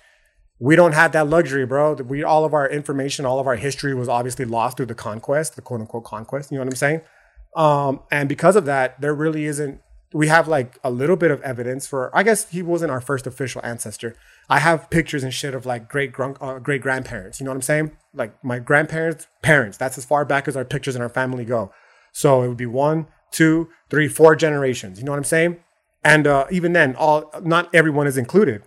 We 0.60 0.76
don't 0.76 0.94
have 0.94 1.12
that 1.14 1.28
luxury, 1.28 1.66
bro. 1.66 1.96
We 1.96 2.24
all 2.24 2.46
of 2.46 2.54
our 2.54 2.70
information, 2.70 3.26
all 3.26 3.40
of 3.40 3.48
our 3.48 3.56
history 3.56 3.96
was 3.96 4.08
obviously 4.08 4.46
lost 4.46 4.78
through 4.78 4.86
the 4.86 4.96
conquest, 4.96 5.56
the 5.56 5.62
quote 5.62 5.82
unquote 5.82 6.04
conquest. 6.04 6.52
You 6.52 6.58
know 6.58 6.66
what 6.66 6.74
I'm 6.74 6.76
saying? 6.76 7.02
Um, 7.56 8.02
and 8.12 8.30
because 8.30 8.56
of 8.56 8.66
that, 8.66 9.02
there 9.02 9.14
really 9.14 9.46
isn't 9.46 9.82
we 10.14 10.28
have 10.28 10.48
like 10.48 10.78
a 10.84 10.92
little 10.92 11.16
bit 11.16 11.32
of 11.32 11.42
evidence 11.42 11.88
for 11.88 12.16
i 12.16 12.24
guess 12.24 12.50
he 12.50 12.62
wasn't 12.62 12.92
our 12.92 13.02
first 13.02 13.26
official 13.26 13.62
ancestor. 13.64 14.16
I 14.50 14.60
have 14.60 14.90
pictures 14.90 15.24
and 15.24 15.34
shit 15.34 15.54
of 15.54 15.66
like 15.66 15.88
great 15.88 16.14
uh, 16.20 16.60
great 16.60 16.82
grandparents 16.82 17.40
you 17.40 17.46
know 17.46 17.52
what 17.52 17.56
i'm 17.56 17.62
saying? 17.62 17.92
Like 18.14 18.44
my 18.44 18.60
grandparents 18.60 19.28
parents 19.42 19.78
that's 19.78 19.98
as 19.98 20.06
far 20.06 20.26
back 20.26 20.48
as 20.48 20.58
our 20.58 20.66
pictures 20.66 20.96
in 20.96 21.02
our 21.02 21.10
family 21.10 21.46
go. 21.46 21.72
So 22.12 22.44
it 22.44 22.48
would 22.48 22.58
be 22.58 22.66
one 22.66 23.08
two 23.32 23.70
three 23.90 24.08
four 24.08 24.36
generations 24.36 25.00
you 25.00 25.06
know 25.06 25.12
what 25.12 25.18
i'm 25.18 25.24
saying? 25.24 25.58
And 26.04 26.28
uh, 26.28 26.48
even 26.52 26.74
then 26.74 26.96
all 26.96 27.32
not 27.44 27.74
everyone 27.74 28.08
is 28.08 28.18
included. 28.18 28.64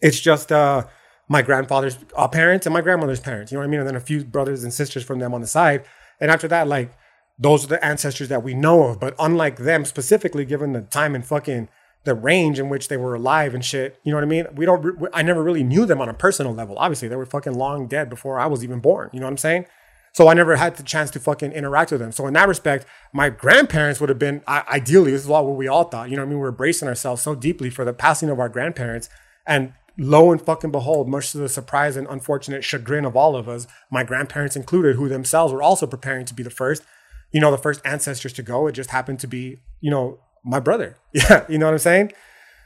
It's 0.00 0.18
just 0.18 0.50
uh, 0.50 0.86
my 1.28 1.42
grandfather's 1.42 1.98
uh, 2.16 2.28
parents 2.28 2.66
and 2.66 2.72
my 2.72 2.80
grandmother's 2.80 3.20
parents 3.20 3.52
you 3.52 3.56
know 3.56 3.60
what 3.60 3.68
i 3.68 3.70
mean? 3.70 3.80
And 3.80 3.88
then 3.88 3.96
a 3.96 4.00
few 4.00 4.24
brothers 4.24 4.64
and 4.64 4.72
sisters 4.72 5.04
from 5.04 5.18
them 5.20 5.34
on 5.34 5.40
the 5.40 5.46
side. 5.46 5.84
And 6.20 6.30
after 6.30 6.48
that 6.48 6.66
like 6.66 6.92
those 7.38 7.64
are 7.64 7.68
the 7.68 7.84
ancestors 7.84 8.28
that 8.28 8.42
we 8.42 8.54
know 8.54 8.84
of. 8.84 8.98
But 8.98 9.14
unlike 9.18 9.56
them 9.56 9.84
specifically, 9.84 10.44
given 10.44 10.72
the 10.72 10.82
time 10.82 11.14
and 11.14 11.24
fucking 11.24 11.68
the 12.04 12.14
range 12.14 12.58
in 12.58 12.68
which 12.68 12.88
they 12.88 12.96
were 12.96 13.14
alive 13.14 13.54
and 13.54 13.64
shit, 13.64 14.00
you 14.02 14.10
know 14.10 14.16
what 14.16 14.24
I 14.24 14.28
mean? 14.28 14.46
We 14.54 14.64
don't, 14.66 15.08
I 15.12 15.22
never 15.22 15.42
really 15.42 15.62
knew 15.62 15.86
them 15.86 16.00
on 16.00 16.08
a 16.08 16.14
personal 16.14 16.54
level. 16.54 16.78
Obviously, 16.78 17.08
they 17.08 17.16
were 17.16 17.26
fucking 17.26 17.54
long 17.54 17.86
dead 17.86 18.08
before 18.08 18.40
I 18.40 18.46
was 18.46 18.64
even 18.64 18.80
born. 18.80 19.10
You 19.12 19.20
know 19.20 19.26
what 19.26 19.32
I'm 19.32 19.38
saying? 19.38 19.66
So 20.12 20.26
I 20.26 20.34
never 20.34 20.56
had 20.56 20.76
the 20.76 20.82
chance 20.82 21.10
to 21.12 21.20
fucking 21.20 21.52
interact 21.52 21.92
with 21.92 22.00
them. 22.00 22.12
So 22.12 22.26
in 22.26 22.34
that 22.34 22.48
respect, 22.48 22.86
my 23.12 23.30
grandparents 23.30 24.00
would 24.00 24.08
have 24.08 24.18
been 24.18 24.42
ideally. 24.48 25.12
This 25.12 25.22
is 25.22 25.28
what 25.28 25.44
we 25.44 25.68
all 25.68 25.84
thought. 25.84 26.10
You 26.10 26.16
know 26.16 26.22
what 26.22 26.28
I 26.28 26.30
mean? 26.30 26.40
We 26.40 26.48
are 26.48 26.52
bracing 26.52 26.88
ourselves 26.88 27.22
so 27.22 27.34
deeply 27.34 27.70
for 27.70 27.84
the 27.84 27.92
passing 27.92 28.30
of 28.30 28.40
our 28.40 28.48
grandparents, 28.48 29.08
and 29.46 29.74
lo 29.96 30.32
and 30.32 30.40
fucking 30.40 30.72
behold, 30.72 31.08
much 31.08 31.32
to 31.32 31.38
the 31.38 31.48
surprise 31.48 31.96
and 31.96 32.06
unfortunate 32.08 32.64
chagrin 32.64 33.04
of 33.04 33.16
all 33.16 33.36
of 33.36 33.48
us, 33.48 33.66
my 33.90 34.02
grandparents 34.02 34.56
included, 34.56 34.96
who 34.96 35.08
themselves 35.08 35.52
were 35.52 35.62
also 35.62 35.86
preparing 35.86 36.24
to 36.24 36.34
be 36.34 36.42
the 36.42 36.50
first, 36.50 36.82
you 37.32 37.40
know, 37.40 37.50
the 37.50 37.58
first 37.58 37.80
ancestors 37.84 38.32
to 38.34 38.42
go. 38.42 38.66
It 38.66 38.72
just 38.72 38.90
happened 38.90 39.20
to 39.20 39.26
be, 39.26 39.58
you 39.80 39.90
know, 39.90 40.18
my 40.44 40.60
brother. 40.60 40.96
Yeah, 41.12 41.46
you 41.48 41.58
know 41.58 41.66
what 41.66 41.72
I'm 41.72 41.78
saying? 41.78 42.12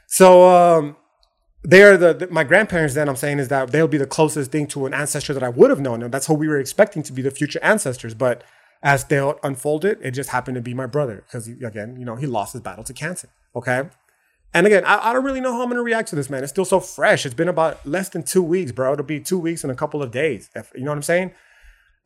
So 0.07 0.47
um, 0.47 0.97
they 1.63 1.81
are 1.81 1.97
the, 1.97 2.13
the, 2.13 2.27
my 2.27 2.43
grandparents. 2.43 2.93
Then 2.93 3.07
I'm 3.07 3.15
saying 3.15 3.39
is 3.39 3.47
that 3.47 3.71
they'll 3.71 3.87
be 3.87 3.97
the 3.97 4.05
closest 4.05 4.51
thing 4.51 4.67
to 4.67 4.85
an 4.85 4.93
ancestor 4.93 5.33
that 5.33 5.43
I 5.43 5.49
would 5.49 5.69
have 5.69 5.79
known, 5.79 6.03
and 6.03 6.13
that's 6.13 6.27
who 6.27 6.33
we 6.33 6.47
were 6.47 6.59
expecting 6.59 7.03
to 7.03 7.13
be 7.13 7.21
the 7.21 7.31
future 7.31 7.59
ancestors. 7.63 8.13
But 8.13 8.43
as 8.83 9.05
they 9.05 9.33
unfolded, 9.43 9.99
it 10.01 10.11
just 10.11 10.29
happened 10.29 10.55
to 10.55 10.61
be 10.61 10.73
my 10.73 10.85
brother 10.85 11.23
because 11.25 11.47
again, 11.47 11.95
you 11.97 12.05
know, 12.05 12.15
he 12.17 12.27
lost 12.27 12.53
his 12.53 12.61
battle 12.61 12.83
to 12.83 12.93
cancer. 12.93 13.29
Okay. 13.55 13.89
And 14.53 14.67
again, 14.67 14.83
I, 14.85 15.09
I, 15.09 15.13
don't 15.13 15.23
really 15.23 15.41
know 15.41 15.53
how 15.53 15.63
I'm 15.63 15.69
gonna 15.69 15.81
react 15.81 16.09
to 16.09 16.15
this, 16.15 16.29
man. 16.29 16.43
It's 16.43 16.51
still 16.51 16.65
so 16.65 16.79
fresh. 16.79 17.25
It's 17.25 17.33
been 17.33 17.47
about 17.47 17.83
less 17.87 18.09
than 18.09 18.23
two 18.23 18.43
weeks, 18.43 18.71
bro. 18.71 18.93
It'll 18.93 19.05
be 19.05 19.19
two 19.19 19.39
weeks 19.39 19.63
in 19.63 19.69
a 19.69 19.75
couple 19.75 20.03
of 20.03 20.11
days. 20.11 20.49
If, 20.53 20.71
you 20.75 20.83
know 20.83 20.91
what 20.91 20.97
I'm 20.97 21.03
saying? 21.03 21.31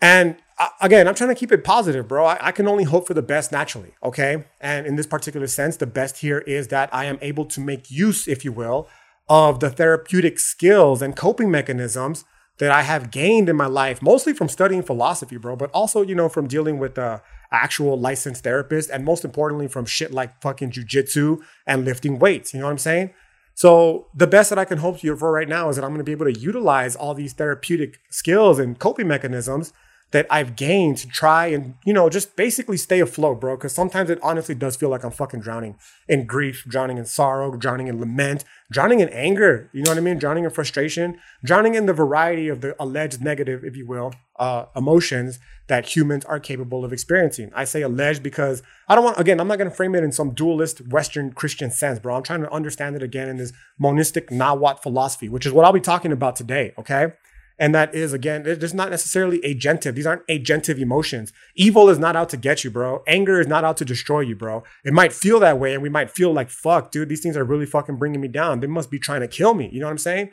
And 0.01 0.37
again, 0.81 1.07
I'm 1.07 1.15
trying 1.15 1.29
to 1.29 1.35
keep 1.35 1.51
it 1.51 1.63
positive, 1.63 2.07
bro. 2.07 2.25
I, 2.25 2.37
I 2.47 2.51
can 2.51 2.67
only 2.67 2.83
hope 2.83 3.07
for 3.07 3.13
the 3.13 3.21
best 3.21 3.51
naturally, 3.51 3.93
okay? 4.03 4.45
And 4.59 4.85
in 4.85 4.95
this 4.95 5.07
particular 5.07 5.47
sense, 5.47 5.77
the 5.77 5.87
best 5.87 6.19
here 6.19 6.39
is 6.39 6.67
that 6.69 6.93
I 6.93 7.05
am 7.05 7.17
able 7.21 7.45
to 7.45 7.59
make 7.59 7.89
use, 7.91 8.27
if 8.27 8.45
you 8.45 8.51
will, 8.51 8.87
of 9.29 9.59
the 9.59 9.69
therapeutic 9.69 10.39
skills 10.39 11.01
and 11.01 11.15
coping 11.15 11.51
mechanisms 11.51 12.25
that 12.59 12.71
I 12.71 12.81
have 12.83 13.11
gained 13.11 13.49
in 13.49 13.55
my 13.55 13.67
life, 13.67 14.01
mostly 14.01 14.33
from 14.33 14.49
studying 14.49 14.81
philosophy, 14.81 15.37
bro, 15.37 15.55
but 15.55 15.69
also, 15.71 16.01
you 16.01 16.15
know, 16.15 16.27
from 16.29 16.47
dealing 16.47 16.79
with 16.79 16.97
uh, 16.97 17.19
actual 17.51 17.99
licensed 17.99 18.43
therapists 18.43 18.89
and 18.89 19.05
most 19.05 19.23
importantly 19.23 19.67
from 19.67 19.85
shit 19.85 20.11
like 20.11 20.41
fucking 20.41 20.71
jujitsu 20.71 21.39
and 21.67 21.85
lifting 21.85 22.17
weights. 22.17 22.53
You 22.53 22.59
know 22.59 22.65
what 22.65 22.71
I'm 22.71 22.77
saying? 22.79 23.13
So 23.53 24.07
the 24.13 24.27
best 24.27 24.49
that 24.49 24.59
I 24.59 24.65
can 24.65 24.79
hope 24.79 24.99
for 24.99 25.31
right 25.31 25.49
now 25.49 25.69
is 25.69 25.75
that 25.75 25.83
I'm 25.83 25.89
going 25.89 25.99
to 25.99 26.03
be 26.03 26.11
able 26.11 26.31
to 26.31 26.39
utilize 26.39 26.95
all 26.95 27.13
these 27.13 27.33
therapeutic 27.33 27.99
skills 28.09 28.59
and 28.59 28.77
coping 28.77 29.07
mechanisms 29.07 29.73
that 30.11 30.25
I've 30.29 30.55
gained 30.55 30.97
to 30.97 31.07
try 31.07 31.47
and, 31.47 31.75
you 31.85 31.93
know, 31.93 32.09
just 32.09 32.35
basically 32.37 32.77
stay 32.77 33.01
afloat, 33.01 33.41
bro. 33.41 33.57
Cause 33.57 33.73
sometimes 33.73 34.09
it 34.09 34.19
honestly 34.23 34.55
does 34.55 34.77
feel 34.77 34.89
like 34.89 35.03
I'm 35.03 35.11
fucking 35.11 35.41
drowning 35.41 35.77
in 36.07 36.25
grief, 36.25 36.63
drowning 36.67 36.97
in 36.97 37.05
sorrow, 37.05 37.55
drowning 37.57 37.87
in 37.87 37.99
lament, 37.99 38.45
drowning 38.71 39.01
in 39.01 39.09
anger. 39.09 39.69
You 39.73 39.83
know 39.83 39.91
what 39.91 39.97
I 39.97 40.01
mean? 40.01 40.17
Drowning 40.17 40.45
in 40.45 40.49
frustration, 40.49 41.19
drowning 41.43 41.75
in 41.75 41.87
the 41.87 41.93
variety 41.93 42.47
of 42.47 42.61
the 42.61 42.75
alleged 42.81 43.21
negative, 43.21 43.65
if 43.65 43.75
you 43.75 43.85
will, 43.85 44.13
uh, 44.39 44.65
emotions 44.75 45.39
that 45.67 45.97
humans 45.97 46.23
are 46.23 46.39
capable 46.39 46.85
of 46.85 46.93
experiencing. 46.93 47.51
I 47.53 47.65
say 47.65 47.81
alleged 47.81 48.23
because 48.23 48.63
I 48.87 48.95
don't 48.95 49.03
want, 49.03 49.19
again, 49.19 49.41
I'm 49.41 49.47
not 49.49 49.57
to 49.57 49.69
frame 49.69 49.93
it 49.95 50.03
in 50.03 50.13
some 50.13 50.31
dualist 50.33 50.87
Western 50.87 51.33
Christian 51.33 51.69
sense, 51.69 51.99
bro. 51.99 52.15
I'm 52.15 52.23
trying 52.23 52.41
to 52.41 52.51
understand 52.51 52.95
it 52.95 53.03
again 53.03 53.27
in 53.27 53.35
this 53.35 53.51
monistic 53.77 54.31
Nahuatl 54.31 54.81
philosophy, 54.81 55.27
which 55.27 55.45
is 55.45 55.51
what 55.51 55.65
I'll 55.65 55.73
be 55.73 55.81
talking 55.81 56.13
about 56.13 56.37
today. 56.37 56.73
Okay. 56.77 57.11
And 57.59 57.73
that 57.73 57.95
is, 57.95 58.13
again, 58.13 58.43
there's 58.43 58.73
not 58.73 58.91
necessarily 58.91 59.39
agentive. 59.39 59.95
These 59.95 60.05
aren't 60.05 60.27
agentive 60.27 60.77
emotions. 60.77 61.33
Evil 61.55 61.89
is 61.89 61.97
not 61.97 62.15
out 62.15 62.29
to 62.29 62.37
get 62.37 62.63
you, 62.63 62.69
bro. 62.69 63.03
Anger 63.07 63.41
is 63.41 63.47
not 63.47 63.63
out 63.63 63.77
to 63.77 63.85
destroy 63.85 64.19
you, 64.19 64.35
bro. 64.35 64.63
It 64.83 64.93
might 64.93 65.11
feel 65.11 65.39
that 65.39 65.59
way 65.59 65.73
and 65.73 65.81
we 65.81 65.89
might 65.89 66.11
feel 66.11 66.31
like, 66.31 66.51
fuck, 66.51 66.91
dude, 66.91 67.09
these 67.09 67.21
things 67.21 67.35
are 67.35 67.43
really 67.43 67.65
fucking 67.65 67.97
bringing 67.97 68.21
me 68.21 68.27
down. 68.27 68.59
They 68.59 68.67
must 68.67 68.91
be 68.91 68.99
trying 68.99 69.21
to 69.21 69.27
kill 69.27 69.55
me. 69.55 69.69
You 69.71 69.79
know 69.79 69.87
what 69.87 69.91
I'm 69.91 69.97
saying? 69.97 70.29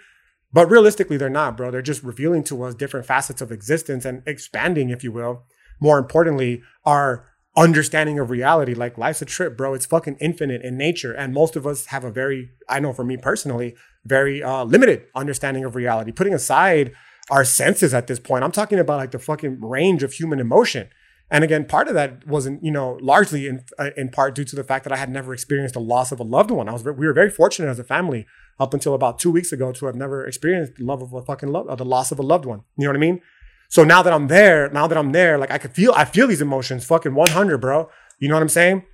But 0.52 0.70
realistically, 0.70 1.16
they're 1.16 1.30
not, 1.30 1.56
bro. 1.56 1.70
They're 1.70 1.82
just 1.82 2.02
revealing 2.02 2.44
to 2.44 2.62
us 2.62 2.74
different 2.74 3.06
facets 3.06 3.40
of 3.40 3.50
existence 3.50 4.04
and 4.04 4.22
expanding, 4.26 4.90
if 4.90 5.02
you 5.02 5.10
will. 5.10 5.44
More 5.80 5.98
importantly, 5.98 6.62
our 6.84 7.26
understanding 7.56 8.18
of 8.18 8.30
reality. 8.30 8.74
Like 8.74 8.98
life's 8.98 9.22
a 9.22 9.24
trip, 9.24 9.56
bro. 9.56 9.74
It's 9.74 9.86
fucking 9.86 10.18
infinite 10.20 10.62
in 10.62 10.76
nature. 10.76 11.12
And 11.12 11.32
most 11.32 11.56
of 11.56 11.66
us 11.66 11.86
have 11.86 12.04
a 12.04 12.10
very, 12.10 12.50
I 12.68 12.80
know 12.80 12.92
for 12.92 13.04
me 13.04 13.16
personally, 13.16 13.74
very 14.04 14.42
uh, 14.42 14.64
limited 14.64 15.04
understanding 15.14 15.64
of 15.64 15.74
reality. 15.74 16.12
Putting 16.12 16.34
aside 16.34 16.92
our 17.30 17.44
senses 17.44 17.94
at 17.94 18.06
this 18.06 18.18
point. 18.18 18.44
I'm 18.44 18.52
talking 18.52 18.78
about 18.78 18.98
like 18.98 19.10
the 19.10 19.18
fucking 19.18 19.60
range 19.60 20.02
of 20.02 20.12
human 20.12 20.40
emotion. 20.40 20.88
And 21.30 21.42
again, 21.42 21.64
part 21.64 21.88
of 21.88 21.94
that 21.94 22.26
wasn't, 22.26 22.62
you 22.62 22.70
know, 22.70 22.98
largely 23.00 23.46
in 23.46 23.64
uh, 23.78 23.90
in 23.96 24.10
part 24.10 24.34
due 24.34 24.44
to 24.44 24.56
the 24.56 24.64
fact 24.64 24.84
that 24.84 24.92
I 24.92 24.96
had 24.96 25.08
never 25.08 25.32
experienced 25.32 25.74
the 25.74 25.80
loss 25.80 26.12
of 26.12 26.20
a 26.20 26.22
loved 26.22 26.50
one. 26.50 26.68
I 26.68 26.72
was 26.72 26.84
we 26.84 27.06
were 27.06 27.14
very 27.14 27.30
fortunate 27.30 27.68
as 27.68 27.78
a 27.78 27.84
family 27.84 28.26
up 28.60 28.74
until 28.74 28.94
about 28.94 29.18
two 29.18 29.30
weeks 29.30 29.50
ago 29.50 29.72
to 29.72 29.86
have 29.86 29.94
never 29.94 30.26
experienced 30.26 30.74
the 30.76 30.84
love 30.84 31.02
of 31.02 31.12
a 31.12 31.22
fucking 31.22 31.48
love, 31.48 31.68
uh, 31.68 31.74
the 31.74 31.84
loss 31.84 32.12
of 32.12 32.18
a 32.18 32.22
loved 32.22 32.44
one. 32.44 32.62
You 32.76 32.84
know 32.84 32.90
what 32.90 32.96
I 32.96 33.00
mean? 33.00 33.20
So 33.68 33.82
now 33.84 34.02
that 34.02 34.12
I'm 34.12 34.28
there, 34.28 34.68
now 34.70 34.86
that 34.86 34.96
I'm 34.96 35.12
there, 35.12 35.38
like 35.38 35.50
I 35.50 35.58
could 35.58 35.72
feel, 35.72 35.92
I 35.96 36.04
feel 36.04 36.26
these 36.26 36.42
emotions, 36.42 36.84
fucking 36.84 37.14
100, 37.14 37.58
bro. 37.58 37.88
You 38.20 38.28
know 38.28 38.34
what 38.34 38.42
I'm 38.42 38.48
saying? 38.48 38.84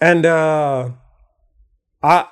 And 0.00 0.24
uh, 0.24 0.90
I, 2.02 2.26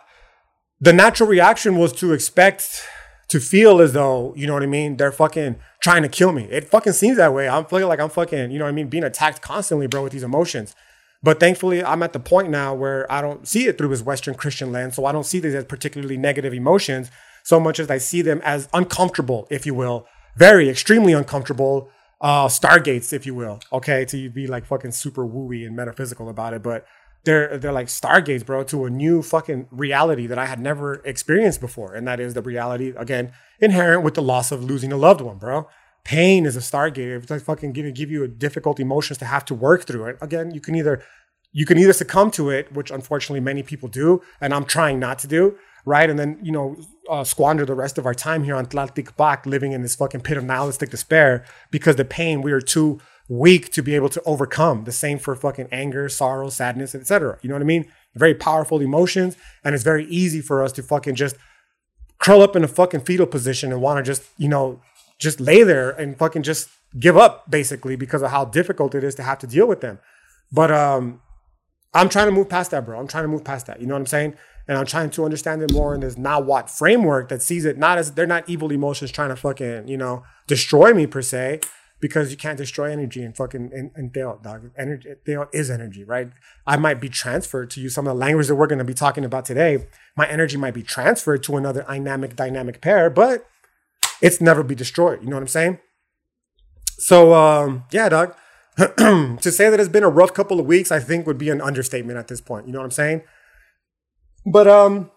the 0.80 0.92
natural 0.92 1.28
reaction 1.28 1.76
was 1.76 1.92
to 1.94 2.12
expect 2.12 2.86
to 3.32 3.40
feel 3.40 3.80
as 3.80 3.94
though, 3.94 4.34
you 4.36 4.46
know 4.46 4.52
what 4.52 4.62
I 4.62 4.66
mean, 4.66 4.98
they're 4.98 5.10
fucking 5.10 5.56
trying 5.82 6.02
to 6.02 6.08
kill 6.08 6.32
me. 6.32 6.44
It 6.50 6.68
fucking 6.68 6.92
seems 6.92 7.16
that 7.16 7.32
way. 7.32 7.48
I'm 7.48 7.64
feeling 7.64 7.88
like 7.88 7.98
I'm 7.98 8.10
fucking, 8.10 8.50
you 8.50 8.58
know 8.58 8.66
what 8.66 8.70
I 8.70 8.72
mean, 8.72 8.88
being 8.88 9.04
attacked 9.04 9.40
constantly, 9.40 9.86
bro, 9.86 10.02
with 10.02 10.12
these 10.12 10.22
emotions. 10.22 10.74
But 11.22 11.40
thankfully, 11.40 11.82
I'm 11.82 12.02
at 12.02 12.12
the 12.12 12.20
point 12.20 12.50
now 12.50 12.74
where 12.74 13.10
I 13.10 13.22
don't 13.22 13.48
see 13.48 13.66
it 13.68 13.78
through 13.78 13.88
his 13.88 14.02
Western 14.02 14.34
Christian 14.34 14.70
lens. 14.70 14.96
So 14.96 15.06
I 15.06 15.12
don't 15.12 15.24
see 15.24 15.38
these 15.38 15.54
as 15.54 15.64
particularly 15.64 16.18
negative 16.18 16.52
emotions 16.52 17.10
so 17.42 17.58
much 17.58 17.80
as 17.80 17.90
I 17.90 17.96
see 17.96 18.20
them 18.20 18.42
as 18.44 18.68
uncomfortable, 18.74 19.46
if 19.50 19.64
you 19.64 19.74
will, 19.74 20.06
very 20.36 20.68
extremely 20.68 21.14
uncomfortable 21.14 21.88
uh, 22.20 22.48
stargates, 22.48 23.14
if 23.14 23.24
you 23.24 23.34
will. 23.34 23.60
Okay, 23.72 24.04
to 24.04 24.28
be 24.28 24.46
like 24.46 24.66
fucking 24.66 24.92
super 24.92 25.26
wooey 25.26 25.66
and 25.66 25.74
metaphysical 25.74 26.28
about 26.28 26.52
it. 26.52 26.62
But 26.62 26.84
they're 27.24 27.58
they're 27.58 27.72
like 27.72 27.86
stargates, 27.86 28.44
bro, 28.44 28.64
to 28.64 28.84
a 28.84 28.90
new 28.90 29.22
fucking 29.22 29.68
reality 29.70 30.26
that 30.26 30.38
I 30.38 30.46
had 30.46 30.58
never 30.58 30.94
experienced 31.04 31.60
before, 31.60 31.94
and 31.94 32.06
that 32.08 32.20
is 32.20 32.34
the 32.34 32.42
reality 32.42 32.92
again 32.96 33.32
inherent 33.60 34.02
with 34.02 34.14
the 34.14 34.22
loss 34.22 34.50
of 34.50 34.64
losing 34.64 34.92
a 34.92 34.96
loved 34.96 35.20
one, 35.20 35.38
bro. 35.38 35.68
Pain 36.04 36.46
is 36.46 36.56
a 36.56 36.60
stargate. 36.60 37.22
It's 37.22 37.30
like 37.30 37.42
fucking 37.42 37.72
gonna 37.72 37.92
give 37.92 38.10
you 38.10 38.26
difficult 38.26 38.80
emotions 38.80 39.18
to 39.18 39.24
have 39.24 39.44
to 39.46 39.54
work 39.54 39.86
through 39.86 40.06
it. 40.06 40.18
Again, 40.20 40.50
you 40.50 40.60
can 40.60 40.74
either 40.74 41.02
you 41.52 41.66
can 41.66 41.78
either 41.78 41.92
succumb 41.92 42.30
to 42.32 42.50
it, 42.50 42.72
which 42.72 42.90
unfortunately 42.90 43.40
many 43.40 43.62
people 43.62 43.88
do, 43.88 44.20
and 44.40 44.52
I'm 44.52 44.64
trying 44.64 44.98
not 44.98 45.18
to 45.20 45.28
do, 45.28 45.56
right? 45.84 46.10
And 46.10 46.18
then 46.18 46.40
you 46.42 46.50
know 46.50 46.76
uh, 47.08 47.22
squander 47.22 47.64
the 47.64 47.74
rest 47.74 47.98
of 47.98 48.06
our 48.06 48.14
time 48.14 48.42
here 48.42 48.56
on 48.56 48.66
Tlalticpac, 48.66 49.46
living 49.46 49.70
in 49.70 49.82
this 49.82 49.94
fucking 49.94 50.22
pit 50.22 50.36
of 50.36 50.44
nihilistic 50.44 50.90
despair 50.90 51.44
because 51.70 51.94
the 51.94 52.04
pain 52.04 52.42
we 52.42 52.50
are 52.50 52.60
too 52.60 53.00
weak 53.38 53.72
to 53.72 53.82
be 53.82 53.94
able 53.94 54.08
to 54.10 54.22
overcome. 54.24 54.84
The 54.84 54.92
same 54.92 55.18
for 55.18 55.34
fucking 55.34 55.68
anger, 55.72 56.08
sorrow, 56.08 56.50
sadness, 56.50 56.94
etc. 56.94 57.38
You 57.42 57.48
know 57.48 57.54
what 57.54 57.62
I 57.62 57.64
mean? 57.66 57.86
Very 58.14 58.34
powerful 58.34 58.80
emotions, 58.80 59.36
and 59.64 59.74
it's 59.74 59.84
very 59.84 60.04
easy 60.06 60.40
for 60.40 60.62
us 60.62 60.72
to 60.72 60.82
fucking 60.82 61.14
just 61.14 61.36
curl 62.18 62.42
up 62.42 62.54
in 62.54 62.62
a 62.62 62.68
fucking 62.68 63.00
fetal 63.00 63.26
position 63.26 63.72
and 63.72 63.80
want 63.80 63.98
to 63.98 64.02
just, 64.02 64.22
you 64.36 64.48
know, 64.48 64.80
just 65.18 65.40
lay 65.40 65.62
there 65.62 65.90
and 65.90 66.18
fucking 66.18 66.42
just 66.42 66.68
give 66.98 67.16
up 67.16 67.50
basically 67.50 67.96
because 67.96 68.22
of 68.22 68.30
how 68.30 68.44
difficult 68.44 68.94
it 68.94 69.02
is 69.02 69.14
to 69.14 69.22
have 69.22 69.38
to 69.38 69.46
deal 69.46 69.66
with 69.66 69.80
them. 69.80 69.98
But 70.52 70.70
um 70.70 71.20
I'm 71.94 72.08
trying 72.08 72.26
to 72.26 72.32
move 72.32 72.48
past 72.48 72.70
that, 72.70 72.86
bro. 72.86 72.98
I'm 72.98 73.06
trying 73.06 73.24
to 73.24 73.28
move 73.28 73.44
past 73.44 73.66
that. 73.66 73.80
You 73.80 73.86
know 73.86 73.94
what 73.94 74.00
I'm 74.00 74.06
saying? 74.06 74.34
And 74.66 74.78
I'm 74.78 74.86
trying 74.86 75.10
to 75.10 75.24
understand 75.24 75.62
it 75.62 75.72
more 75.72 75.94
in 75.94 76.00
this 76.00 76.16
Nahuatl 76.16 76.68
framework 76.68 77.28
that 77.28 77.42
sees 77.42 77.64
it 77.64 77.76
not 77.76 77.98
as 77.98 78.12
they're 78.12 78.26
not 78.26 78.48
evil 78.48 78.70
emotions 78.72 79.10
trying 79.10 79.28
to 79.28 79.36
fucking, 79.36 79.88
you 79.88 79.98
know, 79.98 80.22
destroy 80.46 80.94
me 80.94 81.06
per 81.06 81.20
se, 81.20 81.60
because 82.02 82.32
you 82.32 82.36
can't 82.36 82.58
destroy 82.58 82.90
energy 82.90 83.22
and 83.22 83.34
fucking 83.34 83.70
and, 83.72 83.92
and 83.94 84.12
Teotl, 84.12 84.42
dog. 84.42 84.72
Energy 84.76 85.14
Teotl 85.24 85.48
is 85.54 85.70
energy, 85.70 86.02
right? 86.02 86.30
I 86.66 86.76
might 86.76 87.00
be 87.00 87.08
transferred 87.08 87.70
to 87.70 87.80
use 87.80 87.94
some 87.94 88.08
of 88.08 88.14
the 88.14 88.18
language 88.18 88.48
that 88.48 88.56
we're 88.56 88.66
gonna 88.66 88.84
be 88.84 88.92
talking 88.92 89.24
about 89.24 89.44
today. 89.44 89.86
My 90.16 90.28
energy 90.28 90.56
might 90.56 90.74
be 90.74 90.82
transferred 90.82 91.44
to 91.44 91.56
another 91.56 91.84
dynamic, 91.88 92.34
dynamic 92.34 92.80
pair, 92.80 93.08
but 93.08 93.48
it's 94.20 94.40
never 94.40 94.64
be 94.64 94.74
destroyed. 94.74 95.22
You 95.22 95.30
know 95.30 95.36
what 95.36 95.42
I'm 95.42 95.48
saying? 95.48 95.78
So 96.98 97.32
um, 97.34 97.84
yeah, 97.92 98.08
dog. 98.08 98.34
to 98.76 99.52
say 99.52 99.70
that 99.70 99.78
it's 99.78 99.88
been 99.88 100.02
a 100.02 100.08
rough 100.08 100.34
couple 100.34 100.58
of 100.58 100.66
weeks, 100.66 100.90
I 100.90 100.98
think 100.98 101.26
would 101.26 101.38
be 101.38 101.50
an 101.50 101.60
understatement 101.60 102.18
at 102.18 102.26
this 102.26 102.40
point. 102.40 102.66
You 102.66 102.72
know 102.72 102.80
what 102.80 102.86
I'm 102.86 102.90
saying? 102.90 103.22
But 104.44 104.66
um, 104.66 105.10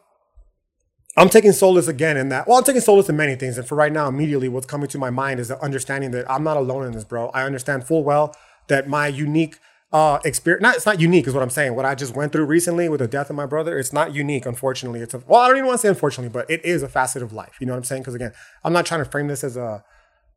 I'm 1.17 1.29
taking 1.29 1.53
solace 1.53 1.88
again 1.88 2.17
in 2.17 2.29
that. 2.29 2.48
Well, 2.48 2.57
I'm 2.57 2.63
taking 2.63 2.81
solace 2.81 3.07
in 3.07 3.15
many 3.15 3.36
things. 3.36 3.57
And 3.57 3.67
for 3.67 3.75
right 3.75 3.91
now, 3.91 4.07
immediately 4.07 4.50
what's 4.50 4.65
coming 4.65 4.88
to 4.89 4.98
my 4.98 5.10
mind 5.10 5.39
is 5.39 5.48
the 5.48 5.62
understanding 5.62 6.12
that 6.12 6.29
I'm 6.29 6.43
not 6.43 6.57
alone 6.57 6.86
in 6.86 6.91
this, 6.91 7.05
bro. 7.05 7.29
I 7.29 7.43
understand 7.43 7.86
full 7.86 8.03
well 8.03 8.36
that 8.67 8.88
my 8.88 9.07
unique 9.07 9.60
uh 9.93 10.19
experience 10.25 10.63
not 10.63 10.75
it's 10.75 10.86
not 10.86 11.00
unique 11.00 11.27
is 11.27 11.34
what 11.34 11.43
I'm 11.43 11.50
saying. 11.50 11.75
What 11.75 11.86
I 11.86 11.95
just 11.95 12.15
went 12.15 12.31
through 12.31 12.45
recently 12.45 12.89
with 12.89 13.00
the 13.00 13.07
death 13.07 13.29
of 13.29 13.36
my 13.36 13.45
brother, 13.45 13.77
it's 13.77 13.93
not 13.93 14.13
unique, 14.13 14.45
unfortunately. 14.45 15.00
It's 15.00 15.13
a 15.13 15.24
well, 15.25 15.39
I 15.39 15.48
don't 15.48 15.57
even 15.57 15.67
want 15.67 15.79
to 15.79 15.81
say 15.84 15.89
unfortunately, 15.89 16.34
but 16.34 16.50
it 16.50 16.65
is 16.65 16.84
a 16.84 16.89
facet 16.89 17.22
of 17.22 17.31
life. 17.31 17.55
You 17.62 17.67
know 17.67 17.74
what 17.74 17.77
I'm 17.77 17.84
saying? 17.86 18.01
Because 18.01 18.15
again, 18.15 18.34
I'm 18.63 18.74
not 18.74 18.86
trying 18.86 19.03
to 19.03 19.10
frame 19.10 19.27
this 19.27 19.43
as 19.43 19.55
a 19.55 19.84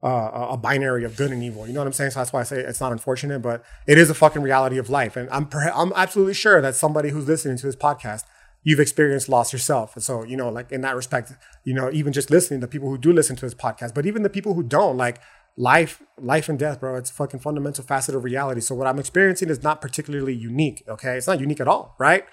uh, 0.02 0.48
a 0.50 0.56
binary 0.56 1.04
of 1.04 1.16
good 1.16 1.32
and 1.32 1.42
evil. 1.42 1.66
You 1.66 1.72
know 1.72 1.80
what 1.80 1.88
I'm 1.88 1.92
saying? 1.92 2.12
So 2.12 2.20
that's 2.20 2.32
why 2.32 2.40
I 2.40 2.44
say 2.44 2.60
it's 2.60 2.80
not 2.80 2.92
unfortunate, 2.92 3.40
but 3.40 3.64
it 3.86 3.98
is 3.98 4.10
a 4.10 4.14
fucking 4.14 4.42
reality 4.42 4.78
of 4.78 4.90
life. 4.90 5.16
And 5.16 5.28
I'm 5.30 5.48
I'm 5.74 5.92
absolutely 5.96 6.34
sure 6.34 6.60
that 6.60 6.76
somebody 6.76 7.08
who's 7.08 7.26
listening 7.26 7.56
to 7.56 7.66
this 7.66 7.74
podcast 7.74 8.22
you've 8.62 8.80
experienced 8.80 9.28
loss 9.28 9.52
yourself. 9.52 9.94
And 9.94 10.02
so, 10.02 10.24
you 10.24 10.36
know, 10.36 10.48
like 10.48 10.72
in 10.72 10.80
that 10.82 10.96
respect, 10.96 11.32
you 11.64 11.74
know, 11.74 11.90
even 11.92 12.12
just 12.12 12.30
listening, 12.30 12.60
the 12.60 12.68
people 12.68 12.88
who 12.88 12.98
do 12.98 13.12
listen 13.12 13.36
to 13.36 13.46
this 13.46 13.54
podcast, 13.54 13.94
but 13.94 14.06
even 14.06 14.22
the 14.22 14.30
people 14.30 14.54
who 14.54 14.62
don't, 14.62 14.96
like 14.96 15.20
life, 15.56 16.02
life 16.18 16.48
and 16.48 16.58
death, 16.58 16.80
bro, 16.80 16.96
it's 16.96 17.10
a 17.10 17.14
fucking 17.14 17.40
fundamental 17.40 17.84
facet 17.84 18.14
of 18.14 18.24
reality. 18.24 18.60
So 18.60 18.74
what 18.74 18.86
I'm 18.86 18.98
experiencing 18.98 19.48
is 19.48 19.62
not 19.62 19.80
particularly 19.80 20.34
unique. 20.34 20.82
Okay. 20.88 21.16
It's 21.16 21.26
not 21.26 21.40
unique 21.40 21.60
at 21.60 21.68
all, 21.68 21.94
right? 21.98 22.24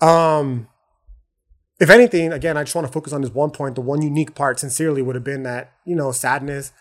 Um, 0.00 0.68
if 1.82 1.90
anything, 1.90 2.32
again, 2.32 2.56
I 2.56 2.62
just 2.62 2.74
want 2.74 2.86
to 2.86 2.92
focus 2.92 3.12
on 3.12 3.22
this 3.22 3.32
one 3.32 3.50
point. 3.50 3.74
The 3.74 3.80
one 3.80 4.02
unique 4.02 4.34
part, 4.34 4.60
sincerely, 4.60 5.02
would 5.02 5.16
have 5.16 5.24
been 5.24 5.42
that 5.42 5.72
you 5.84 5.96
know 5.96 6.12
sadness. 6.12 6.72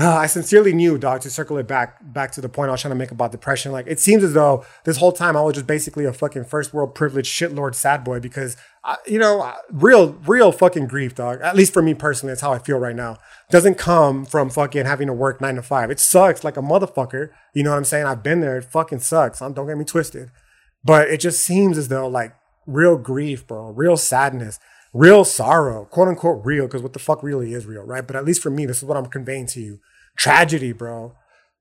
Uh, 0.00 0.16
I 0.16 0.26
sincerely 0.26 0.72
knew, 0.72 0.98
dog, 0.98 1.20
to 1.22 1.30
circle 1.30 1.58
it 1.58 1.66
back 1.66 1.98
back 2.12 2.32
to 2.32 2.40
the 2.40 2.48
point 2.48 2.70
I 2.70 2.72
was 2.72 2.80
trying 2.80 2.90
to 2.90 2.96
make 2.96 3.10
about 3.10 3.32
depression. 3.32 3.70
Like 3.70 3.86
it 3.86 4.00
seems 4.00 4.24
as 4.24 4.32
though 4.32 4.64
this 4.84 4.96
whole 4.96 5.12
time 5.12 5.36
I 5.36 5.42
was 5.42 5.54
just 5.54 5.66
basically 5.66 6.04
a 6.04 6.12
fucking 6.12 6.44
first 6.44 6.72
world 6.72 6.94
privileged 6.94 7.30
shitlord 7.30 7.74
sad 7.74 8.02
boy 8.02 8.20
because 8.20 8.56
I, 8.82 8.96
you 9.06 9.18
know 9.18 9.52
real 9.70 10.12
real 10.26 10.52
fucking 10.52 10.86
grief, 10.86 11.14
dog. 11.14 11.40
At 11.42 11.56
least 11.56 11.72
for 11.72 11.82
me 11.82 11.94
personally, 11.94 12.30
that's 12.32 12.40
how 12.40 12.52
I 12.52 12.58
feel 12.58 12.78
right 12.78 12.96
now. 12.96 13.18
Doesn't 13.50 13.76
come 13.76 14.24
from 14.24 14.50
fucking 14.50 14.86
having 14.86 15.08
to 15.08 15.12
work 15.12 15.40
nine 15.40 15.56
to 15.56 15.62
five. 15.62 15.90
It 15.90 16.00
sucks 16.00 16.44
like 16.44 16.56
a 16.56 16.62
motherfucker. 16.62 17.30
You 17.54 17.62
know 17.62 17.70
what 17.70 17.76
I'm 17.76 17.84
saying? 17.84 18.06
I've 18.06 18.22
been 18.22 18.40
there. 18.40 18.56
It 18.58 18.64
fucking 18.64 19.00
sucks. 19.00 19.40
Don't 19.40 19.66
get 19.66 19.76
me 19.76 19.84
twisted. 19.84 20.30
But 20.82 21.08
it 21.10 21.20
just 21.20 21.44
seems 21.44 21.76
as 21.76 21.88
though 21.88 22.08
like 22.08 22.34
real 22.66 22.96
grief, 22.96 23.46
bro, 23.46 23.70
real 23.70 23.96
sadness, 23.96 24.58
real 24.92 25.24
sorrow, 25.24 25.84
quote 25.84 26.08
unquote 26.08 26.44
real, 26.44 26.66
because 26.66 26.82
what 26.82 26.92
the 26.92 26.98
fuck 26.98 27.22
really 27.22 27.52
is 27.52 27.66
real, 27.66 27.82
right? 27.82 28.06
But 28.06 28.16
at 28.16 28.24
least 28.24 28.42
for 28.42 28.50
me, 28.50 28.66
this 28.66 28.78
is 28.78 28.84
what 28.84 28.96
I'm 28.96 29.06
conveying 29.06 29.46
to 29.48 29.60
you. 29.60 29.80
Tragedy, 30.20 30.72
bro. 30.72 31.14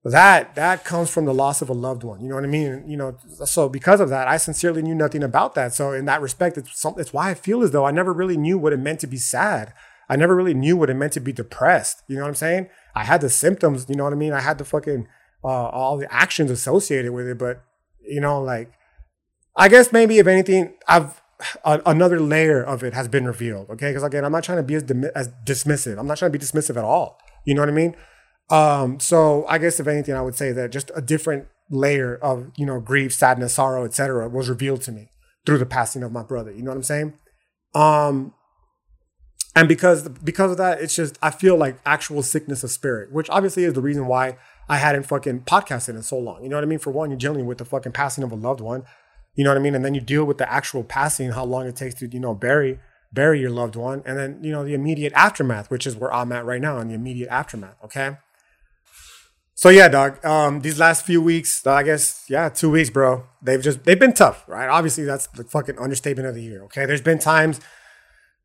That 0.03 0.55
that 0.55 0.83
comes 0.83 1.09
from 1.09 1.23
the 1.23 1.33
loss 1.33 1.61
of 1.61 1.69
a 1.69 1.73
loved 1.73 2.03
one. 2.03 2.19
You 2.19 2.27
know 2.27 2.35
what 2.35 2.43
I 2.43 2.47
mean? 2.47 2.83
You 2.87 2.97
know, 2.97 3.17
so 3.45 3.69
because 3.69 4.01
of 4.01 4.09
that, 4.09 4.27
I 4.27 4.35
sincerely 4.35 4.81
knew 4.81 4.95
nothing 4.95 5.23
about 5.23 5.55
that. 5.55 5.73
So 5.73 5.93
in 5.93 6.03
that 6.05 6.21
respect, 6.21 6.57
it's 6.57 6.77
some, 6.77 6.95
it's 6.97 7.13
why 7.13 7.29
I 7.29 7.35
feel 7.35 7.63
as 7.63 7.71
though 7.71 7.85
I 7.85 7.91
never 7.91 8.11
really 8.11 8.35
knew 8.35 8.57
what 8.57 8.73
it 8.73 8.79
meant 8.79 8.99
to 8.99 9.07
be 9.07 9.15
sad. 9.15 9.73
I 10.09 10.17
never 10.17 10.35
really 10.35 10.53
knew 10.53 10.75
what 10.75 10.89
it 10.89 10.95
meant 10.95 11.13
to 11.13 11.21
be 11.21 11.31
depressed. 11.31 12.03
You 12.09 12.17
know 12.17 12.23
what 12.23 12.29
I'm 12.29 12.35
saying? 12.35 12.69
I 12.95 13.05
had 13.05 13.21
the 13.21 13.29
symptoms. 13.29 13.85
You 13.87 13.95
know 13.95 14.03
what 14.03 14.11
I 14.11 14.17
mean? 14.17 14.33
I 14.33 14.41
had 14.41 14.57
the 14.57 14.65
fucking 14.65 15.07
uh, 15.41 15.47
all 15.47 15.95
the 15.95 16.13
actions 16.13 16.51
associated 16.51 17.13
with 17.13 17.29
it, 17.29 17.37
but 17.37 17.63
you 18.01 18.19
know, 18.19 18.41
like 18.41 18.73
I 19.55 19.69
guess 19.69 19.93
maybe 19.93 20.17
if 20.17 20.27
anything, 20.27 20.73
I've 20.85 21.21
another 21.63 22.19
layer 22.19 22.61
of 22.61 22.83
it 22.83 22.93
has 22.93 23.07
been 23.07 23.25
revealed. 23.25 23.69
Okay, 23.69 23.91
because 23.91 24.03
again, 24.03 24.25
I'm 24.25 24.33
not 24.33 24.43
trying 24.43 24.57
to 24.57 24.63
be 24.63 24.75
as, 24.75 24.83
as 25.15 25.29
dismissive. 25.45 25.97
I'm 25.97 26.07
not 26.07 26.17
trying 26.17 26.31
to 26.31 26.37
be 26.37 26.43
dismissive 26.43 26.75
at 26.75 26.83
all. 26.83 27.17
You 27.45 27.53
know 27.53 27.61
what 27.61 27.69
I 27.69 27.73
mean? 27.73 27.95
Um, 28.49 28.99
so 28.99 29.45
I 29.47 29.57
guess 29.57 29.79
if 29.79 29.87
anything, 29.87 30.15
I 30.15 30.21
would 30.21 30.35
say 30.35 30.51
that 30.51 30.71
just 30.71 30.91
a 30.95 31.01
different 31.01 31.47
layer 31.69 32.15
of 32.15 32.51
you 32.57 32.65
know 32.65 32.79
grief, 32.79 33.13
sadness, 33.13 33.53
sorrow, 33.55 33.85
etc., 33.85 34.27
was 34.27 34.49
revealed 34.49 34.81
to 34.81 34.91
me 34.91 35.09
through 35.45 35.59
the 35.59 35.65
passing 35.65 36.03
of 36.03 36.11
my 36.11 36.23
brother. 36.23 36.51
You 36.51 36.63
know 36.63 36.71
what 36.71 36.77
I'm 36.77 36.83
saying? 36.83 37.13
Um, 37.75 38.33
and 39.55 39.67
because 39.67 40.07
because 40.09 40.51
of 40.51 40.57
that, 40.57 40.81
it's 40.81 40.95
just 40.95 41.17
I 41.21 41.31
feel 41.31 41.57
like 41.57 41.79
actual 41.85 42.23
sickness 42.23 42.63
of 42.63 42.71
spirit, 42.71 43.11
which 43.11 43.29
obviously 43.29 43.63
is 43.63 43.73
the 43.73 43.81
reason 43.81 44.07
why 44.07 44.37
I 44.67 44.77
hadn't 44.77 45.03
fucking 45.03 45.41
podcasted 45.41 45.89
in 45.89 46.03
so 46.03 46.17
long. 46.17 46.43
You 46.43 46.49
know 46.49 46.57
what 46.57 46.63
I 46.63 46.67
mean? 46.67 46.79
For 46.79 46.91
one, 46.91 47.09
you're 47.09 47.17
dealing 47.17 47.45
with 47.45 47.57
the 47.57 47.65
fucking 47.65 47.91
passing 47.91 48.23
of 48.23 48.31
a 48.31 48.35
loved 48.35 48.61
one. 48.61 48.83
You 49.35 49.43
know 49.43 49.51
what 49.51 49.57
I 49.57 49.61
mean? 49.61 49.75
And 49.75 49.85
then 49.85 49.95
you 49.95 50.01
deal 50.01 50.25
with 50.25 50.37
the 50.37 50.51
actual 50.51 50.83
passing, 50.83 51.31
how 51.31 51.45
long 51.45 51.65
it 51.65 51.75
takes 51.75 51.95
to, 51.95 52.07
you 52.07 52.19
know, 52.19 52.33
bury 52.33 52.79
bury 53.11 53.39
your 53.39 53.49
loved 53.49 53.75
one, 53.75 54.03
and 54.05 54.17
then 54.17 54.39
you 54.43 54.51
know 54.51 54.63
the 54.63 54.73
immediate 54.73 55.13
aftermath, 55.13 55.69
which 55.71 55.87
is 55.87 55.95
where 55.95 56.13
I'm 56.13 56.31
at 56.31 56.45
right 56.45 56.61
now 56.61 56.79
in 56.79 56.87
the 56.89 56.93
immediate 56.93 57.29
aftermath. 57.29 57.75
Okay. 57.83 58.17
So 59.59 59.67
yeah, 59.67 59.89
dog. 59.89 60.23
Um, 60.23 60.61
these 60.61 60.79
last 60.79 61.05
few 61.05 61.21
weeks, 61.21 61.67
I 61.67 61.83
guess, 61.83 62.23
yeah, 62.29 62.47
two 62.47 62.69
weeks, 62.69 62.89
bro. 62.89 63.25
They've 63.41 63.61
just 63.61 63.83
they've 63.83 63.99
been 63.99 64.13
tough, 64.13 64.45
right? 64.47 64.69
Obviously, 64.69 65.03
that's 65.03 65.27
the 65.27 65.43
fucking 65.43 65.77
understatement 65.77 66.29
of 66.29 66.35
the 66.35 66.41
year. 66.41 66.63
Okay, 66.63 66.85
there's 66.85 67.01
been 67.01 67.19
times 67.19 67.59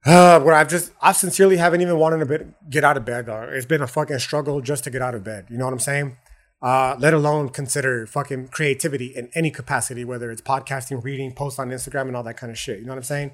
uh, 0.05 0.41
where 0.41 0.57
I've 0.57 0.69
just 0.69 0.91
I 1.01 1.13
sincerely 1.13 1.57
haven't 1.57 1.83
even 1.83 1.99
wanted 2.01 2.19
to 2.19 2.27
bit, 2.27 2.69
get 2.69 2.83
out 2.83 2.97
of 2.97 3.05
bed, 3.05 3.27
dog. 3.27 3.51
It's 3.53 3.65
been 3.65 3.81
a 3.81 3.87
fucking 3.87 4.19
struggle 4.19 4.61
just 4.61 4.83
to 4.85 4.91
get 4.91 5.03
out 5.03 5.15
of 5.15 5.23
bed. 5.23 5.47
You 5.51 5.57
know 5.57 5.67
what 5.67 5.73
I'm 5.73 5.79
saying? 5.79 6.17
uh, 6.65 6.97
let 6.99 7.13
alone 7.13 7.51
consider 7.51 8.07
fucking 8.07 8.49
creativity 8.49 9.09
in 9.15 9.29
any 9.35 9.51
capacity, 9.51 10.03
whether 10.03 10.31
it's 10.31 10.41
podcasting, 10.41 11.05
reading, 11.05 11.31
posts 11.35 11.59
on 11.59 11.69
Instagram, 11.69 12.09
and 12.09 12.17
all 12.17 12.23
that 12.23 12.39
kind 12.39 12.51
of 12.51 12.59
shit. 12.59 12.79
You 12.79 12.87
know 12.87 12.93
what 12.93 12.99
I'm 12.99 13.05
saying? 13.05 13.33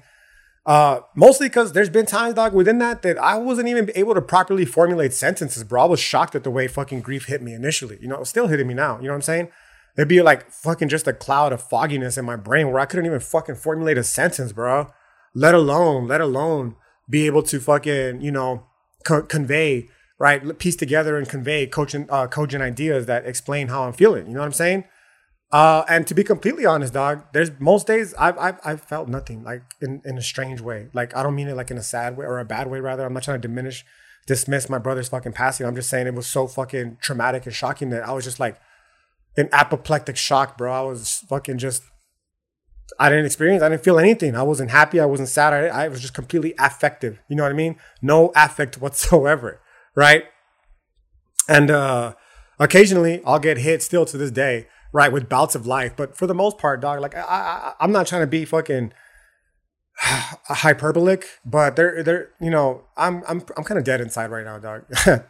Uh, 0.65 0.99
mostly 1.15 1.47
because 1.47 1.73
there's 1.73 1.89
been 1.89 2.05
times, 2.05 2.35
dog, 2.35 2.53
within 2.53 2.77
that 2.77 3.01
that 3.01 3.17
I 3.17 3.37
wasn't 3.37 3.67
even 3.67 3.89
able 3.95 4.13
to 4.13 4.21
properly 4.21 4.65
formulate 4.65 5.13
sentences, 5.13 5.63
bro. 5.63 5.83
I 5.83 5.85
was 5.85 5.99
shocked 5.99 6.35
at 6.35 6.43
the 6.43 6.51
way 6.51 6.67
fucking 6.67 7.01
grief 7.01 7.25
hit 7.25 7.41
me 7.41 7.53
initially. 7.53 7.97
You 7.99 8.07
know, 8.07 8.21
it's 8.21 8.29
still 8.29 8.47
hitting 8.47 8.67
me 8.67 8.73
now. 8.73 8.97
You 8.97 9.05
know 9.05 9.09
what 9.09 9.15
I'm 9.15 9.21
saying? 9.23 9.49
There'd 9.95 10.07
be 10.07 10.21
like 10.21 10.51
fucking 10.51 10.89
just 10.89 11.07
a 11.07 11.13
cloud 11.13 11.51
of 11.51 11.61
fogginess 11.61 12.17
in 12.17 12.25
my 12.25 12.35
brain 12.35 12.69
where 12.69 12.79
I 12.79 12.85
couldn't 12.85 13.05
even 13.05 13.19
fucking 13.19 13.55
formulate 13.55 13.97
a 13.97 14.03
sentence, 14.03 14.51
bro. 14.51 14.87
Let 15.33 15.55
alone, 15.55 16.07
let 16.07 16.21
alone 16.21 16.75
be 17.09 17.25
able 17.25 17.43
to 17.43 17.59
fucking, 17.59 18.21
you 18.21 18.31
know, 18.31 18.67
co- 19.03 19.23
convey 19.23 19.89
right? 20.21 20.59
Piece 20.59 20.75
together 20.75 21.17
and 21.17 21.27
convey 21.27 21.65
coaching, 21.65 22.05
uh, 22.07 22.27
cogent 22.27 22.61
ideas 22.61 23.07
that 23.07 23.25
explain 23.25 23.69
how 23.69 23.85
I'm 23.85 23.93
feeling. 23.93 24.27
You 24.27 24.33
know 24.33 24.41
what 24.41 24.45
I'm 24.45 24.53
saying? 24.53 24.83
Uh, 25.51 25.83
and 25.89 26.07
to 26.07 26.13
be 26.13 26.23
completely 26.23 26.65
honest, 26.65 26.93
dog, 26.93 27.25
there's 27.33 27.51
most 27.59 27.85
days 27.85 28.13
I've, 28.17 28.37
I've, 28.37 28.59
I've 28.63 28.81
felt 28.81 29.09
nothing 29.09 29.43
like 29.43 29.63
in, 29.81 30.01
in 30.05 30.17
a 30.17 30.21
strange 30.21 30.61
way. 30.61 30.87
Like, 30.93 31.15
I 31.15 31.23
don't 31.23 31.35
mean 31.35 31.49
it 31.49 31.55
like 31.55 31.71
in 31.71 31.77
a 31.77 31.83
sad 31.83 32.15
way 32.15 32.25
or 32.25 32.39
a 32.39 32.45
bad 32.45 32.67
way, 32.67 32.79
rather. 32.79 33.05
I'm 33.05 33.13
not 33.13 33.23
trying 33.23 33.41
to 33.41 33.47
diminish, 33.47 33.83
dismiss 34.27 34.69
my 34.69 34.77
brother's 34.77 35.09
fucking 35.09 35.33
passing. 35.33 35.65
I'm 35.65 35.75
just 35.75 35.89
saying 35.89 36.07
it 36.07 36.13
was 36.13 36.27
so 36.27 36.47
fucking 36.47 36.97
traumatic 37.01 37.45
and 37.45 37.53
shocking 37.53 37.89
that 37.89 38.07
I 38.07 38.13
was 38.13 38.23
just 38.23 38.39
like 38.39 38.59
in 39.35 39.49
apoplectic 39.51 40.15
shock, 40.15 40.57
bro. 40.57 40.71
I 40.71 40.81
was 40.81 41.23
fucking 41.27 41.57
just, 41.57 41.83
I 42.97 43.09
didn't 43.09 43.25
experience, 43.25 43.61
I 43.61 43.69
didn't 43.69 43.83
feel 43.83 43.99
anything. 43.99 44.35
I 44.35 44.43
wasn't 44.43 44.71
happy. 44.71 45.01
I 45.01 45.05
wasn't 45.05 45.29
sad. 45.29 45.53
I, 45.53 45.67
I 45.67 45.87
was 45.89 45.99
just 45.99 46.13
completely 46.13 46.53
affective. 46.59 47.19
You 47.27 47.35
know 47.35 47.43
what 47.43 47.51
I 47.51 47.55
mean? 47.55 47.75
No 48.01 48.31
affect 48.35 48.79
whatsoever 48.79 49.59
right? 49.95 50.25
And 51.47 51.71
uh, 51.71 52.13
occasionally 52.59 53.21
I'll 53.25 53.39
get 53.39 53.57
hit 53.57 53.81
still 53.81 54.05
to 54.05 54.17
this 54.17 54.31
day, 54.31 54.67
right, 54.93 55.11
with 55.11 55.29
bouts 55.29 55.55
of 55.55 55.65
life. 55.65 55.93
But 55.95 56.17
for 56.17 56.27
the 56.27 56.33
most 56.33 56.57
part, 56.57 56.81
dog, 56.81 56.99
like 56.99 57.15
I, 57.15 57.73
I, 57.79 57.83
am 57.83 57.91
not 57.91 58.07
trying 58.07 58.21
to 58.21 58.27
be 58.27 58.45
fucking 58.45 58.93
hyperbolic, 60.01 61.25
but 61.45 61.75
they're 61.75 62.03
they're 62.03 62.29
you 62.39 62.49
know 62.49 62.83
I'm 62.97 63.23
I'm 63.27 63.43
I'm 63.57 63.63
kind 63.63 63.77
of 63.77 63.83
dead 63.83 64.01
inside 64.01 64.31
right 64.31 64.45
now, 64.45 64.59
dog. 64.59 64.85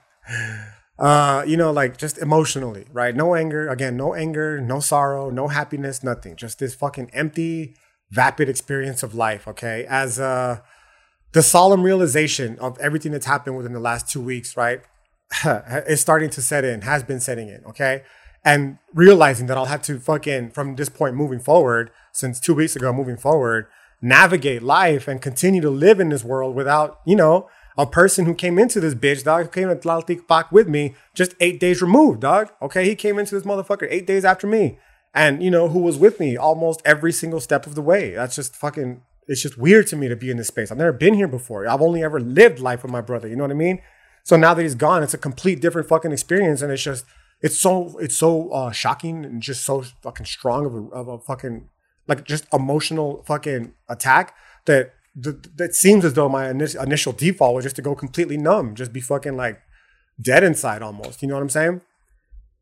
uh, 1.00 1.44
you 1.48 1.58
know, 1.58 1.72
like 1.72 1.98
just 1.98 2.18
emotionally, 2.18 2.86
right? 2.92 3.16
No 3.16 3.36
anger, 3.36 3.68
again, 3.68 3.98
no 3.98 4.14
anger, 4.14 4.60
no 4.62 4.80
sorrow, 4.80 5.30
no 5.30 5.48
happiness, 5.48 6.04
nothing. 6.04 6.36
Just 6.36 6.60
this 6.60 6.76
fucking 6.76 7.10
empty, 7.14 7.76
vapid 8.10 8.50
experience 8.50 9.04
of 9.04 9.14
life. 9.14 9.48
Okay, 9.48 9.86
as 9.90 10.20
uh 10.20 10.62
the 11.34 11.42
solemn 11.42 11.84
realization 11.84 12.60
of 12.60 12.78
everything 12.80 13.12
that's 13.12 13.26
happened 13.26 13.56
within 13.56 13.74
the 13.74 13.80
last 13.80 14.10
two 14.10 14.22
weeks, 14.22 14.58
right, 14.58 14.82
is 15.88 16.02
starting 16.02 16.30
to 16.30 16.42
set 16.42 16.66
in, 16.66 16.82
has 16.82 17.04
been 17.04 17.20
setting 17.20 17.48
in, 17.48 17.64
okay? 17.66 18.04
And 18.44 18.80
realizing 18.94 19.48
that 19.48 19.58
I'll 19.58 19.66
have 19.66 19.84
to 19.84 20.00
fucking, 20.00 20.52
from 20.52 20.76
this 20.76 20.90
point 20.90 21.16
moving 21.16 21.40
forward, 21.40 21.92
since 22.12 22.40
two 22.40 22.56
weeks 22.56 22.76
ago 22.76 22.92
moving 22.92 23.18
forward, 23.18 23.68
navigate 24.02 24.64
life 24.64 25.08
and 25.08 25.22
continue 25.22 25.62
to 25.62 25.70
live 25.70 26.00
in 26.00 26.10
this 26.10 26.24
world 26.24 26.56
without, 26.56 27.00
you 27.06 27.16
know, 27.16 27.48
a 27.78 27.86
person 27.86 28.26
who 28.26 28.34
came 28.34 28.58
into 28.58 28.80
this 28.80 28.96
bitch, 28.96 29.24
dog, 29.24 29.52
came 29.52 29.70
to 29.70 29.76
Tlalticpac 29.76 30.52
with 30.52 30.68
me 30.68 30.96
just 31.14 31.36
eight 31.40 31.60
days 31.60 31.82
removed, 31.82 32.22
dog. 32.22 32.50
Okay, 32.62 32.86
he 32.86 32.96
came 32.96 33.20
into 33.20 33.36
this 33.36 33.46
motherfucker 33.46 33.88
eight 33.90 34.08
days 34.08 34.26
after 34.26 34.48
me. 34.48 34.80
And, 35.14 35.44
you 35.44 35.52
know, 35.52 35.68
who 35.70 35.80
was 35.80 35.98
with 35.98 36.20
me 36.20 36.36
almost 36.36 36.82
every 36.84 37.12
single 37.12 37.40
step 37.40 37.68
of 37.68 37.76
the 37.76 37.82
way. 37.82 38.12
That's 38.12 38.36
just 38.36 38.56
fucking 38.56 39.02
it's 39.28 39.42
just 39.42 39.58
weird 39.58 39.88
to 39.88 39.96
me 39.96 40.08
to 40.08 40.16
be 40.16 40.30
in 40.30 40.38
this 40.38 40.48
space. 40.48 40.72
I've 40.72 40.78
never 40.78 40.92
been 40.92 41.14
here 41.14 41.28
before. 41.28 41.68
I've 41.68 41.82
only 41.82 42.04
ever 42.04 42.20
lived 42.20 42.60
life 42.60 42.84
with 42.84 42.92
my 42.92 43.02
brother. 43.02 43.28
You 43.28 43.36
know 43.36 43.44
what 43.44 43.52
I 43.52 43.56
mean? 43.56 43.82
So 44.24 44.36
now 44.36 44.54
that 44.54 44.62
he's 44.62 44.76
gone, 44.76 45.04
it's 45.04 45.14
a 45.14 45.18
complete 45.18 45.62
different 45.62 45.88
fucking 45.88 46.12
experience, 46.12 46.62
and 46.62 46.72
it's 46.72 46.84
just 46.84 47.06
it's 47.42 47.60
so 47.60 47.98
it's 48.00 48.16
so 48.16 48.50
uh, 48.50 48.72
shocking 48.72 49.26
and 49.26 49.42
just 49.42 49.66
so 49.66 49.82
fucking 50.02 50.26
strong 50.26 50.66
of 50.66 50.76
a, 50.76 50.88
of 50.96 51.08
a 51.08 51.20
fucking 51.20 51.70
like 52.08 52.26
just 52.26 52.46
emotional 52.54 53.24
fucking 53.26 53.74
attack 53.90 54.36
that 54.66 54.94
that 55.16 55.76
seems 55.76 56.06
as 56.06 56.14
though 56.14 56.30
my 56.30 56.50
initial 56.50 57.12
default 57.12 57.56
was 57.56 57.66
just 57.66 57.76
to 57.76 57.82
go 57.82 57.96
completely 57.96 58.38
numb, 58.38 58.76
just 58.76 58.94
be 58.94 59.02
fucking 59.02 59.36
like 59.36 59.62
dead 60.22 60.44
inside 60.44 60.82
almost. 60.82 61.22
You 61.22 61.28
know 61.28 61.36
what 61.36 61.42
I'm 61.42 61.50
saying? 61.50 61.82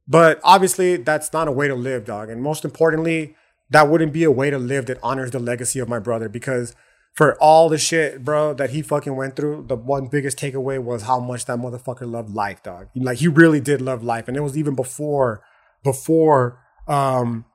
But 0.07 0.39
obviously, 0.43 0.97
that's 0.97 1.31
not 1.31 1.47
a 1.47 1.51
way 1.51 1.67
to 1.67 1.75
live, 1.75 2.05
dog. 2.05 2.29
And 2.29 2.41
most 2.41 2.65
importantly, 2.65 3.35
that 3.69 3.87
wouldn't 3.87 4.13
be 4.13 4.23
a 4.23 4.31
way 4.31 4.49
to 4.49 4.57
live 4.57 4.87
that 4.87 4.97
honors 5.03 5.31
the 5.31 5.39
legacy 5.39 5.79
of 5.79 5.87
my 5.87 5.99
brother 5.99 6.27
because 6.27 6.75
for 7.13 7.41
all 7.41 7.69
the 7.69 7.77
shit, 7.77 8.23
bro, 8.23 8.53
that 8.53 8.69
he 8.69 8.81
fucking 8.81 9.15
went 9.15 9.35
through, 9.35 9.65
the 9.67 9.75
one 9.75 10.07
biggest 10.07 10.37
takeaway 10.37 10.81
was 10.81 11.03
how 11.03 11.19
much 11.19 11.45
that 11.45 11.57
motherfucker 11.57 12.09
loved 12.09 12.29
life, 12.29 12.63
dog. 12.63 12.87
Like 12.95 13.17
he 13.17 13.27
really 13.27 13.59
did 13.59 13.81
love 13.81 14.03
life. 14.03 14.27
And 14.27 14.37
it 14.37 14.41
was 14.41 14.57
even 14.57 14.75
before, 14.75 15.43
before 15.83 16.59
um 16.87 17.45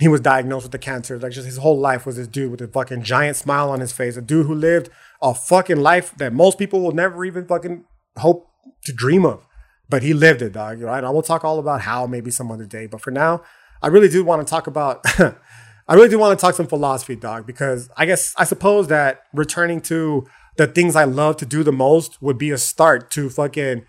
he 0.00 0.06
was 0.06 0.20
diagnosed 0.20 0.64
with 0.64 0.72
the 0.72 0.78
cancer. 0.78 1.18
Like 1.18 1.32
just 1.32 1.46
his 1.46 1.56
whole 1.58 1.78
life 1.78 2.06
was 2.06 2.16
this 2.16 2.28
dude 2.28 2.50
with 2.50 2.60
a 2.60 2.68
fucking 2.68 3.02
giant 3.02 3.36
smile 3.36 3.70
on 3.70 3.80
his 3.80 3.92
face. 3.92 4.16
A 4.16 4.22
dude 4.22 4.46
who 4.46 4.54
lived 4.54 4.90
a 5.20 5.34
fucking 5.34 5.78
life 5.78 6.14
that 6.18 6.32
most 6.32 6.58
people 6.58 6.80
will 6.80 6.92
never 6.92 7.24
even 7.24 7.46
fucking 7.46 7.84
hope 8.16 8.48
to 8.84 8.92
dream 8.92 9.24
of. 9.24 9.44
But 9.88 10.02
he 10.02 10.12
lived 10.14 10.42
it, 10.42 10.52
dog. 10.52 10.80
Right? 10.80 11.02
I 11.02 11.10
will 11.10 11.22
talk 11.22 11.44
all 11.44 11.58
about 11.58 11.80
how 11.80 12.06
maybe 12.06 12.30
some 12.30 12.50
other 12.52 12.66
day. 12.66 12.86
But 12.86 13.00
for 13.00 13.10
now, 13.10 13.42
I 13.82 13.88
really 13.88 14.08
do 14.08 14.22
want 14.24 14.46
to 14.46 14.50
talk 14.50 14.66
about. 14.66 15.04
I 15.88 15.94
really 15.94 16.10
do 16.10 16.18
want 16.18 16.38
to 16.38 16.40
talk 16.40 16.54
some 16.54 16.66
philosophy, 16.66 17.16
dog, 17.16 17.46
because 17.46 17.88
I 17.96 18.04
guess 18.04 18.34
I 18.36 18.44
suppose 18.44 18.88
that 18.88 19.22
returning 19.32 19.80
to 19.82 20.26
the 20.58 20.66
things 20.66 20.94
I 20.94 21.04
love 21.04 21.38
to 21.38 21.46
do 21.46 21.62
the 21.62 21.72
most 21.72 22.20
would 22.20 22.36
be 22.36 22.50
a 22.50 22.58
start 22.58 23.10
to 23.12 23.30
fucking 23.30 23.86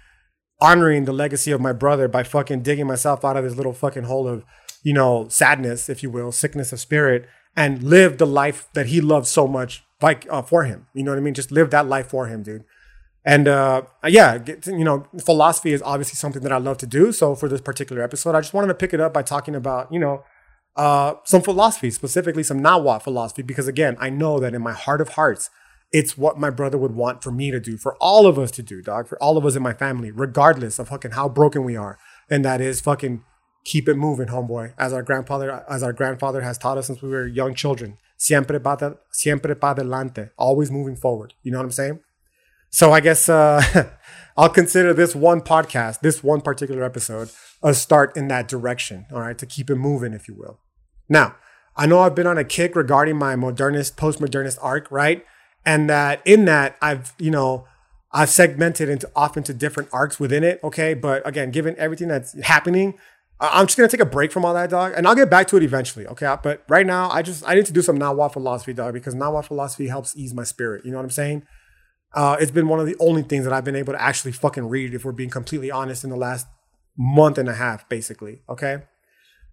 honoring 0.62 1.06
the 1.06 1.14
legacy 1.14 1.52
of 1.52 1.60
my 1.60 1.74
brother 1.74 2.08
by 2.08 2.24
fucking 2.24 2.62
digging 2.62 2.88
myself 2.88 3.26
out 3.26 3.36
of 3.36 3.44
this 3.44 3.56
little 3.56 3.74
fucking 3.74 4.04
hole 4.04 4.28
of, 4.28 4.46
you 4.84 4.94
know, 4.94 5.28
sadness, 5.30 5.90
if 5.90 6.02
you 6.02 6.10
will, 6.10 6.32
sickness 6.32 6.72
of 6.72 6.80
spirit, 6.80 7.28
and 7.56 7.84
live 7.84 8.18
the 8.18 8.28
life 8.28 8.70
that 8.74 8.88
he 8.88 9.02
loved 9.02 9.28
so 9.28 9.48
much 9.48 9.84
like 10.02 10.26
uh, 10.30 10.42
for 10.42 10.64
him. 10.64 10.88
You 10.94 11.04
know 11.04 11.12
what 11.12 11.18
I 11.18 11.22
mean? 11.22 11.34
Just 11.34 11.52
live 11.52 11.70
that 11.72 11.88
life 11.88 12.08
for 12.08 12.28
him, 12.28 12.44
dude. 12.44 12.64
And 13.26 13.48
uh, 13.48 13.82
yeah, 14.08 14.38
get, 14.38 14.66
you 14.68 14.86
know, 14.86 15.06
philosophy 15.24 15.74
is 15.74 15.82
obviously 15.82 16.16
something 16.16 16.42
that 16.44 16.54
I 16.54 16.58
love 16.58 16.78
to 16.78 16.88
do. 16.88 17.12
So 17.12 17.36
for 17.36 17.50
this 17.50 17.62
particular 17.62 18.02
episode, 18.02 18.36
I 18.36 18.42
just 18.42 18.54
wanted 18.54 18.68
to 18.68 18.76
pick 18.76 18.94
it 18.94 19.02
up 19.02 19.14
by 19.14 19.24
talking 19.24 19.56
about, 19.56 19.92
you 19.92 20.00
know, 20.00 20.24
uh, 20.76 21.16
some 21.26 21.42
philosophy, 21.42 21.92
specifically 21.92 22.44
some 22.44 22.62
Nahuatl 22.62 23.04
philosophy, 23.04 23.42
because 23.42 23.68
again, 23.68 23.98
I 24.00 24.10
know 24.10 24.40
that 24.40 24.54
in 24.54 24.62
my 24.62 24.74
heart 24.74 25.02
of 25.02 25.10
hearts, 25.10 25.50
it's 25.92 26.18
what 26.18 26.38
my 26.38 26.50
brother 26.50 26.78
would 26.78 26.94
want 26.94 27.24
for 27.24 27.32
me 27.32 27.52
to 27.52 27.60
do, 27.60 27.78
for 27.78 27.96
all 27.96 28.28
of 28.28 28.38
us 28.38 28.52
to 28.52 28.64
do, 28.64 28.82
dog, 28.82 29.08
for 29.08 29.22
all 29.22 29.38
of 29.38 29.46
us 29.46 29.56
in 29.56 29.64
my 29.64 29.74
family, 29.74 30.12
regardless 30.12 30.78
of 30.78 30.90
fucking 30.90 31.12
how 31.12 31.28
broken 31.28 31.64
we 31.64 31.76
are. 31.76 31.98
And 32.30 32.46
that 32.46 32.62
is 32.62 32.80
fucking 32.80 33.24
keep 33.66 33.90
it 33.90 33.96
moving, 33.96 34.28
homeboy. 34.28 34.74
As 34.78 34.94
our 34.94 35.02
grandfather, 35.02 35.64
as 35.70 35.82
our 35.82 35.94
grandfather 35.94 36.42
has 36.42 36.58
taught 36.58 36.78
us 36.78 36.88
since 36.88 37.02
we 37.02 37.10
were 37.10 37.28
young 37.28 37.56
children. 37.56 37.98
Siempre 38.18 38.60
para, 38.60 38.98
siempre 39.12 39.56
para 39.56 39.82
adelante, 39.82 40.30
always 40.38 40.70
moving 40.70 40.96
forward. 40.96 41.34
You 41.42 41.52
know 41.52 41.58
what 41.58 41.66
I'm 41.66 41.72
saying? 41.72 42.00
So 42.70 42.92
I 42.92 43.00
guess 43.00 43.28
uh, 43.30 43.62
I'll 44.40 44.48
consider 44.48 44.94
this 44.94 45.14
one 45.14 45.42
podcast, 45.42 46.00
this 46.00 46.24
one 46.24 46.40
particular 46.40 46.82
episode, 46.82 47.30
a 47.62 47.74
start 47.74 48.16
in 48.16 48.30
that 48.30 48.48
direction. 48.48 49.06
All 49.12 49.20
right, 49.20 49.38
to 49.38 49.46
keep 49.46 49.70
it 49.70 49.76
moving, 49.76 50.14
if 50.14 50.30
you 50.30 50.34
will. 50.34 50.62
Now, 51.10 51.36
I 51.76 51.86
know 51.86 52.00
I've 52.00 52.16
been 52.16 52.26
on 52.26 52.38
a 52.38 52.46
kick 52.46 52.74
regarding 52.74 53.18
my 53.18 53.36
modernist, 53.36 53.98
postmodernist 53.98 54.58
arc, 54.62 54.90
right? 54.90 55.26
And 55.66 55.90
that 55.90 56.22
in 56.26 56.46
that 56.46 56.78
I've, 56.82 57.12
you 57.20 57.32
know, 57.32 57.68
I've 58.14 58.30
segmented 58.30 58.88
into 58.88 59.12
off 59.14 59.36
into 59.36 59.54
different 59.54 59.90
arcs 59.92 60.22
within 60.22 60.46
it. 60.46 60.62
Okay, 60.64 60.94
but 60.94 61.28
again, 61.28 61.52
given 61.52 61.76
everything 61.78 62.08
that's 62.08 62.42
happening, 62.44 62.98
I'm 63.42 63.68
just 63.68 63.78
gonna 63.78 63.90
take 63.90 64.00
a 64.00 64.06
break 64.06 64.32
from 64.32 64.46
all 64.46 64.54
that, 64.54 64.70
dog, 64.70 64.94
and 64.96 65.06
I'll 65.06 65.16
get 65.16 65.30
back 65.30 65.50
to 65.50 65.58
it 65.58 65.64
eventually. 65.64 66.08
Okay, 66.08 66.34
but 66.42 66.64
right 66.70 66.86
now, 66.86 67.10
I 67.10 67.24
just 67.24 67.46
I 67.46 67.56
need 67.56 67.66
to 67.66 67.74
do 67.74 67.82
some 67.82 67.98
Nahuatl 67.98 68.32
philosophy, 68.32 68.72
dog, 68.72 68.94
because 68.94 69.16
Nahuatl 69.16 69.48
philosophy 69.48 69.88
helps 69.88 70.16
ease 70.16 70.34
my 70.34 70.46
spirit. 70.46 70.86
You 70.86 70.92
know 70.92 70.98
what 70.98 71.04
I'm 71.04 71.10
saying? 71.10 71.46
Uh, 72.14 72.38
it's 72.40 72.52
been 72.52 72.68
one 72.68 72.80
of 72.80 72.86
the 72.86 72.96
only 73.00 73.22
things 73.22 73.44
that 73.46 73.54
I've 73.54 73.64
been 73.64 73.76
able 73.76 73.94
to 73.94 74.02
actually 74.02 74.32
fucking 74.32 74.68
read, 74.68 74.94
if 74.94 75.06
we're 75.06 75.12
being 75.12 75.30
completely 75.30 75.70
honest, 75.70 76.04
in 76.04 76.10
the 76.10 76.16
last 76.16 76.48
month 76.98 77.38
and 77.38 77.48
a 77.48 77.54
half, 77.54 77.88
basically. 77.88 78.42
Okay. 78.50 78.84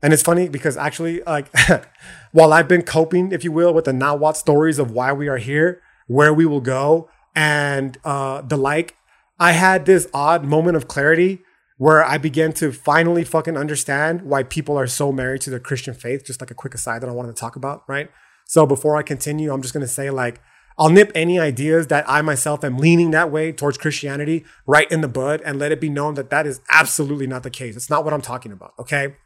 And 0.02 0.12
it's 0.12 0.22
funny 0.22 0.48
because 0.48 0.76
actually, 0.76 1.22
like, 1.22 1.48
while 2.32 2.52
I've 2.52 2.68
been 2.68 2.82
coping, 2.82 3.32
if 3.32 3.44
you 3.44 3.52
will, 3.52 3.72
with 3.72 3.86
the 3.86 3.92
Nahuatl 3.92 4.38
stories 4.38 4.78
of 4.78 4.90
why 4.90 5.12
we 5.12 5.28
are 5.28 5.38
here, 5.38 5.80
where 6.06 6.32
we 6.32 6.46
will 6.46 6.60
go, 6.60 7.08
and 7.34 7.98
uh, 8.04 8.42
the 8.42 8.56
like, 8.56 8.96
I 9.38 9.52
had 9.52 9.84
this 9.84 10.08
odd 10.14 10.44
moment 10.44 10.76
of 10.76 10.88
clarity 10.88 11.40
where 11.78 12.02
I 12.02 12.16
began 12.16 12.52
to 12.54 12.72
finally 12.72 13.22
fucking 13.22 13.56
understand 13.56 14.22
why 14.22 14.42
people 14.42 14.78
are 14.78 14.86
so 14.86 15.12
married 15.12 15.42
to 15.42 15.50
their 15.50 15.60
Christian 15.60 15.92
faith. 15.92 16.24
Just 16.24 16.40
like 16.40 16.50
a 16.50 16.54
quick 16.54 16.74
aside 16.74 17.02
that 17.02 17.08
I 17.08 17.12
wanted 17.12 17.36
to 17.36 17.40
talk 17.40 17.56
about, 17.56 17.82
right? 17.86 18.10
So 18.46 18.64
before 18.64 18.96
I 18.96 19.02
continue, 19.02 19.52
I'm 19.52 19.60
just 19.60 19.74
gonna 19.74 19.86
say, 19.86 20.10
like, 20.10 20.40
I'll 20.78 20.90
nip 20.90 21.10
any 21.14 21.38
ideas 21.38 21.86
that 21.86 22.04
I 22.08 22.20
myself 22.22 22.62
am 22.62 22.76
leaning 22.76 23.10
that 23.12 23.30
way 23.30 23.50
towards 23.52 23.78
Christianity 23.78 24.44
right 24.66 24.90
in 24.90 25.00
the 25.00 25.08
bud 25.08 25.40
and 25.44 25.58
let 25.58 25.72
it 25.72 25.80
be 25.80 25.88
known 25.88 26.14
that 26.14 26.30
that 26.30 26.46
is 26.46 26.60
absolutely 26.70 27.26
not 27.26 27.42
the 27.42 27.50
case. 27.50 27.76
It's 27.76 27.90
not 27.90 28.04
what 28.04 28.12
I'm 28.12 28.20
talking 28.20 28.52
about, 28.52 28.74
okay? 28.78 29.16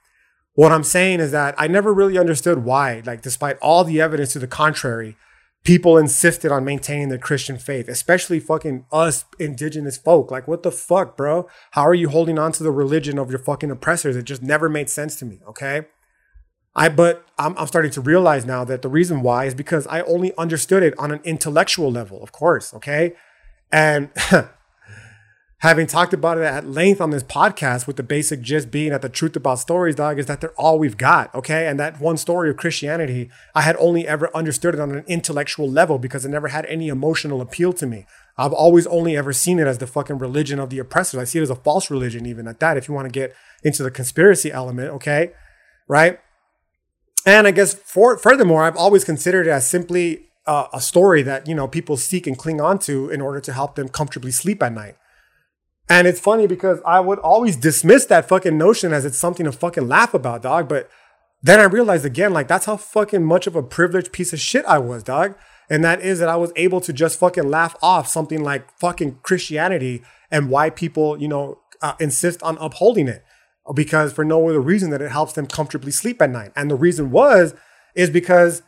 What 0.54 0.72
I'm 0.72 0.84
saying 0.84 1.20
is 1.20 1.32
that 1.32 1.54
I 1.58 1.66
never 1.66 1.92
really 1.92 2.18
understood 2.18 2.64
why, 2.64 3.02
like, 3.04 3.22
despite 3.22 3.58
all 3.58 3.82
the 3.82 4.00
evidence 4.00 4.32
to 4.34 4.38
the 4.38 4.46
contrary, 4.46 5.16
people 5.64 5.98
insisted 5.98 6.52
on 6.52 6.64
maintaining 6.64 7.08
their 7.08 7.18
Christian 7.18 7.58
faith, 7.58 7.88
especially 7.88 8.40
fucking 8.40 8.86
us 8.92 9.24
indigenous 9.38 9.96
folk. 9.96 10.30
Like, 10.30 10.48
what 10.48 10.62
the 10.62 10.72
fuck, 10.72 11.16
bro? 11.16 11.48
How 11.72 11.82
are 11.82 11.94
you 11.94 12.08
holding 12.08 12.38
on 12.38 12.52
to 12.52 12.62
the 12.62 12.70
religion 12.70 13.18
of 13.18 13.30
your 13.30 13.38
fucking 13.38 13.70
oppressors? 13.70 14.16
It 14.16 14.24
just 14.24 14.42
never 14.42 14.68
made 14.68 14.88
sense 14.88 15.16
to 15.16 15.24
me, 15.24 15.40
okay? 15.48 15.86
I 16.74 16.88
but 16.88 17.26
I'm, 17.38 17.56
I'm 17.58 17.66
starting 17.66 17.90
to 17.92 18.00
realize 18.00 18.44
now 18.44 18.64
that 18.64 18.82
the 18.82 18.88
reason 18.88 19.22
why 19.22 19.44
is 19.46 19.54
because 19.54 19.86
I 19.88 20.02
only 20.02 20.36
understood 20.36 20.82
it 20.82 20.98
on 20.98 21.10
an 21.10 21.20
intellectual 21.24 21.90
level, 21.90 22.22
of 22.22 22.32
course, 22.32 22.72
okay? 22.74 23.14
And 23.72 24.10
having 25.58 25.86
talked 25.86 26.14
about 26.14 26.38
it 26.38 26.44
at 26.44 26.66
length 26.66 27.00
on 27.00 27.10
this 27.10 27.22
podcast 27.22 27.86
with 27.86 27.96
the 27.96 28.02
basic 28.02 28.40
gist 28.40 28.70
being 28.70 28.90
that 28.90 29.02
the 29.02 29.08
truth 29.08 29.34
about 29.36 29.58
stories, 29.58 29.96
dog, 29.96 30.18
is 30.18 30.26
that 30.26 30.40
they're 30.40 30.52
all 30.52 30.78
we've 30.78 30.96
got, 30.96 31.34
okay? 31.34 31.66
And 31.66 31.78
that 31.80 32.00
one 32.00 32.16
story 32.16 32.50
of 32.50 32.56
Christianity, 32.56 33.30
I 33.54 33.62
had 33.62 33.76
only 33.78 34.06
ever 34.06 34.34
understood 34.34 34.74
it 34.74 34.80
on 34.80 34.92
an 34.92 35.04
intellectual 35.08 35.68
level 35.68 35.98
because 35.98 36.24
it 36.24 36.30
never 36.30 36.48
had 36.48 36.66
any 36.66 36.88
emotional 36.88 37.40
appeal 37.40 37.72
to 37.74 37.86
me. 37.86 38.06
I've 38.38 38.52
always 38.52 38.86
only 38.86 39.16
ever 39.16 39.32
seen 39.32 39.58
it 39.58 39.66
as 39.66 39.78
the 39.78 39.86
fucking 39.88 40.18
religion 40.18 40.60
of 40.60 40.70
the 40.70 40.78
oppressors. 40.78 41.20
I 41.20 41.24
see 41.24 41.40
it 41.40 41.42
as 41.42 41.50
a 41.50 41.56
false 41.56 41.90
religion, 41.90 42.26
even 42.26 42.46
at 42.46 42.60
that, 42.60 42.76
if 42.76 42.88
you 42.88 42.94
want 42.94 43.06
to 43.06 43.12
get 43.12 43.34
into 43.64 43.82
the 43.82 43.90
conspiracy 43.90 44.52
element, 44.52 44.90
okay? 44.90 45.32
Right? 45.88 46.20
And 47.26 47.46
I 47.46 47.50
guess 47.50 47.74
for 47.74 48.16
furthermore, 48.18 48.62
I've 48.62 48.76
always 48.76 49.04
considered 49.04 49.46
it 49.46 49.50
as 49.50 49.68
simply 49.68 50.30
uh, 50.46 50.68
a 50.72 50.80
story 50.80 51.22
that 51.22 51.46
you 51.46 51.54
know 51.54 51.68
people 51.68 51.96
seek 51.96 52.26
and 52.26 52.36
cling 52.36 52.60
on 52.60 52.78
to 52.80 53.10
in 53.10 53.20
order 53.20 53.40
to 53.40 53.52
help 53.52 53.74
them 53.74 53.88
comfortably 53.88 54.30
sleep 54.30 54.62
at 54.62 54.72
night. 54.72 54.96
And 55.88 56.06
it's 56.06 56.20
funny 56.20 56.46
because 56.46 56.80
I 56.86 57.00
would 57.00 57.18
always 57.18 57.56
dismiss 57.56 58.06
that 58.06 58.28
fucking 58.28 58.56
notion 58.56 58.92
as 58.92 59.04
it's 59.04 59.18
something 59.18 59.44
to 59.44 59.52
fucking 59.52 59.88
laugh 59.88 60.14
about, 60.14 60.42
dog. 60.42 60.68
But 60.68 60.88
then 61.42 61.58
I 61.58 61.64
realized 61.64 62.04
again, 62.04 62.32
like 62.32 62.48
that's 62.48 62.66
how 62.66 62.76
fucking 62.76 63.24
much 63.24 63.46
of 63.46 63.56
a 63.56 63.62
privileged 63.62 64.12
piece 64.12 64.32
of 64.32 64.40
shit 64.40 64.64
I 64.66 64.78
was, 64.78 65.02
dog. 65.02 65.34
And 65.68 65.84
that 65.84 66.00
is 66.00 66.18
that 66.18 66.28
I 66.28 66.36
was 66.36 66.52
able 66.56 66.80
to 66.80 66.92
just 66.92 67.18
fucking 67.18 67.48
laugh 67.48 67.76
off 67.82 68.08
something 68.08 68.42
like 68.42 68.76
fucking 68.78 69.18
Christianity 69.22 70.02
and 70.30 70.48
why 70.48 70.70
people, 70.70 71.20
you 71.20 71.28
know, 71.28 71.58
uh, 71.82 71.94
insist 72.00 72.42
on 72.42 72.56
upholding 72.58 73.08
it 73.08 73.24
because 73.74 74.12
for 74.12 74.24
no 74.24 74.48
other 74.48 74.60
reason 74.60 74.90
that 74.90 75.02
it 75.02 75.10
helps 75.10 75.32
them 75.32 75.46
comfortably 75.46 75.92
sleep 75.92 76.20
at 76.20 76.30
night. 76.30 76.52
And 76.56 76.70
the 76.70 76.76
reason 76.76 77.10
was, 77.10 77.54
is 77.94 78.10
because 78.10 78.62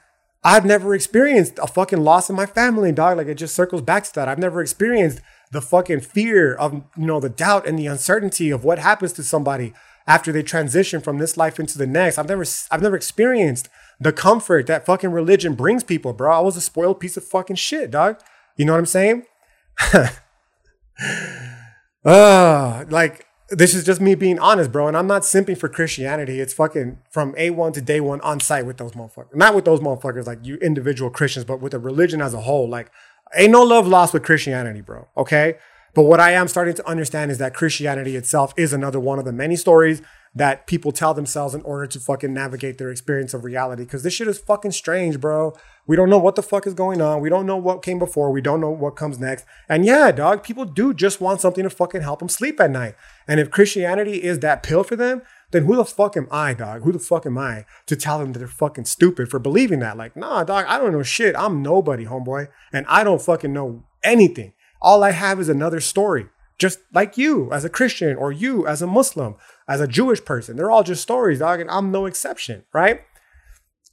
I've 0.45 0.65
never 0.65 0.95
experienced 0.95 1.59
a 1.63 1.67
fucking 1.67 2.03
loss 2.03 2.29
in 2.29 2.37
my 2.37 2.47
family, 2.47 2.93
dog. 2.93 3.17
Like 3.17 3.29
it 3.29 3.37
just 3.37 3.55
circles 3.55 3.83
back 3.83 4.05
to 4.05 4.15
that. 4.15 4.29
I've 4.29 4.39
never 4.39 4.61
experienced 4.61 5.21
the 5.53 5.61
fucking 5.61 6.01
fear 6.01 6.55
of, 6.55 6.73
you 6.97 7.07
know, 7.07 7.21
the 7.21 7.29
doubt 7.29 7.67
and 7.67 7.79
the 7.79 7.87
uncertainty 7.87 8.51
of 8.51 8.65
what 8.65 8.79
happens 8.79 9.13
to 9.15 9.23
somebody 9.23 9.73
after 10.07 10.33
they 10.33 10.43
transition 10.43 11.01
from 11.01 11.19
this 11.19 11.37
life 11.37 11.61
into 11.61 11.79
the 11.79 11.87
next. 11.87 12.19
I've 12.19 12.29
never, 12.29 12.45
I've 12.71 12.83
never 12.83 12.97
experienced 12.97 13.69
the 14.01 14.13
comfort 14.13 14.67
that 14.67 14.85
fucking 14.85 15.13
religion 15.13 15.55
brings 15.55 15.85
people, 15.85 16.13
bro. 16.13 16.33
I 16.33 16.41
was 16.41 16.57
a 16.57 16.61
spoiled 16.61 16.99
piece 16.99 17.17
of 17.17 17.25
fucking 17.25 17.57
shit, 17.57 17.91
dog. 17.91 18.21
You 18.57 18.65
know 18.65 18.73
what 18.73 18.79
I'm 18.79 18.87
saying? 18.87 19.25
uh, 22.05 22.85
like 22.91 23.27
this 23.53 23.75
is 23.75 23.85
just 23.85 24.01
me 24.01 24.15
being 24.15 24.39
honest, 24.39 24.73
bro. 24.73 24.89
And 24.89 24.97
I'm 24.97 25.07
not 25.07 25.23
simping 25.23 25.59
for 25.59 25.69
Christianity. 25.69 26.41
It's 26.41 26.55
fucking 26.55 26.99
from 27.11 27.35
A1 27.35 27.75
to 27.75 27.83
day 27.83 28.01
one 28.01 28.21
on 28.23 28.41
site 28.41 28.67
with 28.67 28.79
those 28.79 28.93
motherfuckers. 28.93 29.35
Not 29.35 29.55
with 29.55 29.65
those 29.65 29.81
motherfuckers, 29.81 30.27
like 30.27 30.45
you 30.45 30.57
individual 30.57 31.11
Christians, 31.11 31.45
but 31.45 31.61
with 31.61 31.73
the 31.73 31.79
religion 31.79 32.23
as 32.23 32.35
a 32.35 32.41
whole. 32.41 32.69
Like, 32.69 32.91
ain't 33.35 33.53
no 33.53 33.63
love 33.63 33.87
lost 33.87 34.15
with 34.15 34.23
Christianity, 34.23 34.81
bro. 34.81 35.07
Okay. 35.17 35.57
But 35.95 36.05
what 36.05 36.21
I 36.21 36.33
am 36.33 36.49
starting 36.49 36.75
to 36.75 36.89
understand 36.89 37.31
is 37.31 37.39
that 37.39 37.55
Christianity 37.55 38.17
itself 38.17 38.55
is 38.57 38.73
another 38.73 38.99
one 38.99 39.19
of 39.19 39.27
the 39.27 39.33
many 39.33 39.57
stories 39.57 40.01
that 40.35 40.67
people 40.67 40.93
tell 40.93 41.13
themselves 41.13 41.55
in 41.55 41.61
order 41.63 41.87
to 41.87 42.01
fucking 42.01 42.33
navigate 42.33 42.79
their 42.79 42.91
experience 42.91 43.35
of 43.35 43.45
reality. 43.45 43.85
Cause 43.85 44.03
this 44.03 44.15
shit 44.15 44.29
is 44.29 44.39
fucking 44.39 44.73
strange, 44.73 45.21
bro. 45.21 45.55
We 45.87 45.97
don't 45.97 46.09
know 46.09 46.19
what 46.19 46.37
the 46.37 46.43
fuck 46.43 46.67
is 46.67 46.75
going 46.75 47.03
on. 47.03 47.21
We 47.21 47.29
don't 47.29 47.45
know 47.45 47.57
what 47.57 47.83
came 47.83 47.99
before. 47.99 48.31
We 48.31 48.41
don't 48.41 48.61
know 48.61 48.71
what 48.71 48.97
comes 48.97 49.19
next. 49.19 49.45
And 49.69 49.85
yeah, 49.85 50.11
dog, 50.11 50.43
people 50.43 50.65
do 50.65 50.95
just 50.95 51.21
want 51.21 51.41
something 51.41 51.65
to 51.65 51.71
fucking 51.71 52.01
help 52.01 52.21
them 52.21 52.29
sleep 52.29 52.61
at 52.61 52.71
night. 52.71 52.95
And 53.29 53.41
if 53.41 53.51
Christianity 53.51 54.23
is 54.23 54.39
that 54.39 54.63
pill 54.63 54.85
for 54.85 54.97
them, 54.97 55.23
then 55.51 55.65
who 55.65 55.77
the 55.77 55.85
fuck 55.85 56.17
am 56.17 56.29
I, 56.31 56.55
dog? 56.55 56.83
Who 56.83 56.93
the 56.93 56.99
fuck 56.99 57.27
am 57.27 57.37
I 57.37 57.67
to 57.87 57.95
tell 57.95 58.19
them 58.19 58.33
that 58.33 58.39
they're 58.39 58.49
fucking 58.49 58.87
stupid 58.87 59.29
for 59.29 59.39
believing 59.39 59.81
that? 59.81 59.99
Like, 59.99 60.17
nah, 60.17 60.45
dog, 60.45 60.65
I 60.67 60.79
don't 60.79 60.93
know 60.93 61.03
shit. 61.03 61.37
I'm 61.37 61.63
nobody, 61.63 62.07
homeboy. 62.07 62.49
And 62.73 62.87
I 62.89 63.05
don't 63.05 63.21
fucking 63.21 63.53
know 63.53 63.85
anything. 64.03 64.55
All 64.81 65.05
I 65.05 65.11
have 65.11 65.39
is 65.41 65.51
another 65.51 65.81
story 65.81 66.27
just 66.63 66.79
like 66.95 67.19
you 67.19 67.53
as 67.53 67.65
a 67.65 67.69
Christian 67.69 68.17
or 68.17 68.31
you 68.31 68.67
as 68.69 68.81
a 68.81 68.87
Muslim, 68.87 69.35
as 69.69 69.81
a 69.81 69.89
Jewish 69.89 70.25
person. 70.25 70.57
They're 70.57 70.71
all 70.71 70.85
just 70.85 71.03
stories, 71.03 71.41
dog, 71.41 71.61
and 71.61 71.69
I'm 71.69 71.91
no 71.91 72.07
exception, 72.07 72.65
right? 72.73 73.01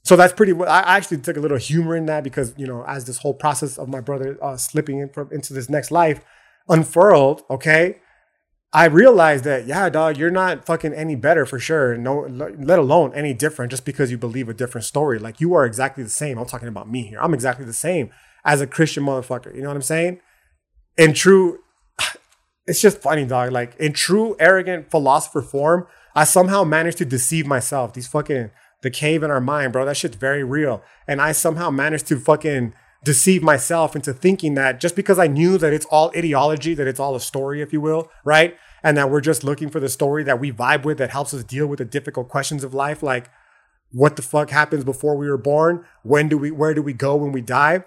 So 0.04 0.14
that's 0.14 0.32
pretty. 0.32 0.54
I 0.62 0.96
actually 0.96 1.18
took 1.18 1.36
a 1.36 1.40
little 1.40 1.58
humor 1.58 1.96
in 1.96 2.06
that 2.06 2.22
because 2.22 2.54
you 2.56 2.68
know, 2.68 2.84
as 2.86 3.06
this 3.06 3.18
whole 3.18 3.34
process 3.34 3.76
of 3.76 3.88
my 3.88 4.00
brother 4.00 4.38
uh, 4.40 4.56
slipping 4.56 5.00
in 5.00 5.08
from, 5.08 5.28
into 5.32 5.52
this 5.52 5.68
next 5.68 5.90
life 5.90 6.24
unfurled, 6.68 7.42
okay, 7.50 7.96
I 8.72 8.84
realized 8.84 9.42
that 9.44 9.66
yeah, 9.66 9.90
dog, 9.90 10.16
you're 10.16 10.30
not 10.30 10.64
fucking 10.64 10.94
any 10.94 11.16
better 11.16 11.44
for 11.44 11.58
sure. 11.58 11.96
No, 11.98 12.20
let 12.30 12.78
alone 12.78 13.12
any 13.14 13.34
different 13.34 13.72
just 13.72 13.84
because 13.84 14.12
you 14.12 14.16
believe 14.16 14.48
a 14.48 14.54
different 14.54 14.84
story. 14.84 15.18
Like 15.18 15.40
you 15.40 15.54
are 15.54 15.66
exactly 15.66 16.04
the 16.04 16.10
same. 16.22 16.38
I'm 16.38 16.46
talking 16.46 16.68
about 16.68 16.88
me 16.88 17.02
here. 17.08 17.20
I'm 17.20 17.34
exactly 17.34 17.66
the 17.66 17.72
same 17.72 18.10
as 18.44 18.60
a 18.60 18.66
Christian 18.68 19.04
motherfucker. 19.04 19.52
You 19.52 19.62
know 19.62 19.68
what 19.68 19.76
I'm 19.76 19.82
saying? 19.82 20.20
In 20.96 21.14
true 21.14 21.58
it's 22.70 22.80
just 22.80 23.02
funny, 23.02 23.26
dog. 23.26 23.50
Like 23.50 23.74
in 23.76 23.92
true 23.92 24.36
arrogant 24.38 24.92
philosopher 24.92 25.42
form, 25.42 25.88
I 26.14 26.22
somehow 26.22 26.62
managed 26.62 26.98
to 26.98 27.04
deceive 27.04 27.44
myself. 27.44 27.92
These 27.92 28.06
fucking 28.06 28.52
the 28.82 28.90
cave 28.90 29.24
in 29.24 29.30
our 29.30 29.40
mind, 29.40 29.72
bro. 29.72 29.84
That 29.84 29.96
shit's 29.96 30.16
very 30.16 30.44
real. 30.44 30.80
And 31.08 31.20
I 31.20 31.32
somehow 31.32 31.70
managed 31.70 32.06
to 32.06 32.18
fucking 32.20 32.72
deceive 33.02 33.42
myself 33.42 33.96
into 33.96 34.12
thinking 34.12 34.54
that 34.54 34.78
just 34.78 34.94
because 34.94 35.18
I 35.18 35.26
knew 35.26 35.58
that 35.58 35.72
it's 35.72 35.86
all 35.86 36.12
ideology, 36.16 36.72
that 36.74 36.86
it's 36.86 37.00
all 37.00 37.16
a 37.16 37.20
story, 37.20 37.60
if 37.60 37.72
you 37.72 37.80
will, 37.80 38.08
right? 38.24 38.56
And 38.84 38.96
that 38.96 39.10
we're 39.10 39.20
just 39.20 39.42
looking 39.42 39.68
for 39.68 39.80
the 39.80 39.88
story 39.88 40.22
that 40.22 40.38
we 40.38 40.52
vibe 40.52 40.84
with 40.84 40.98
that 40.98 41.10
helps 41.10 41.34
us 41.34 41.42
deal 41.42 41.66
with 41.66 41.80
the 41.80 41.84
difficult 41.84 42.28
questions 42.28 42.62
of 42.62 42.72
life, 42.72 43.02
like 43.02 43.30
what 43.90 44.14
the 44.14 44.22
fuck 44.22 44.50
happens 44.50 44.84
before 44.84 45.16
we 45.16 45.28
were 45.28 45.36
born? 45.36 45.84
When 46.04 46.28
do 46.28 46.38
we 46.38 46.52
where 46.52 46.72
do 46.72 46.82
we 46.82 46.92
go 46.92 47.16
when 47.16 47.32
we 47.32 47.40
die? 47.40 47.84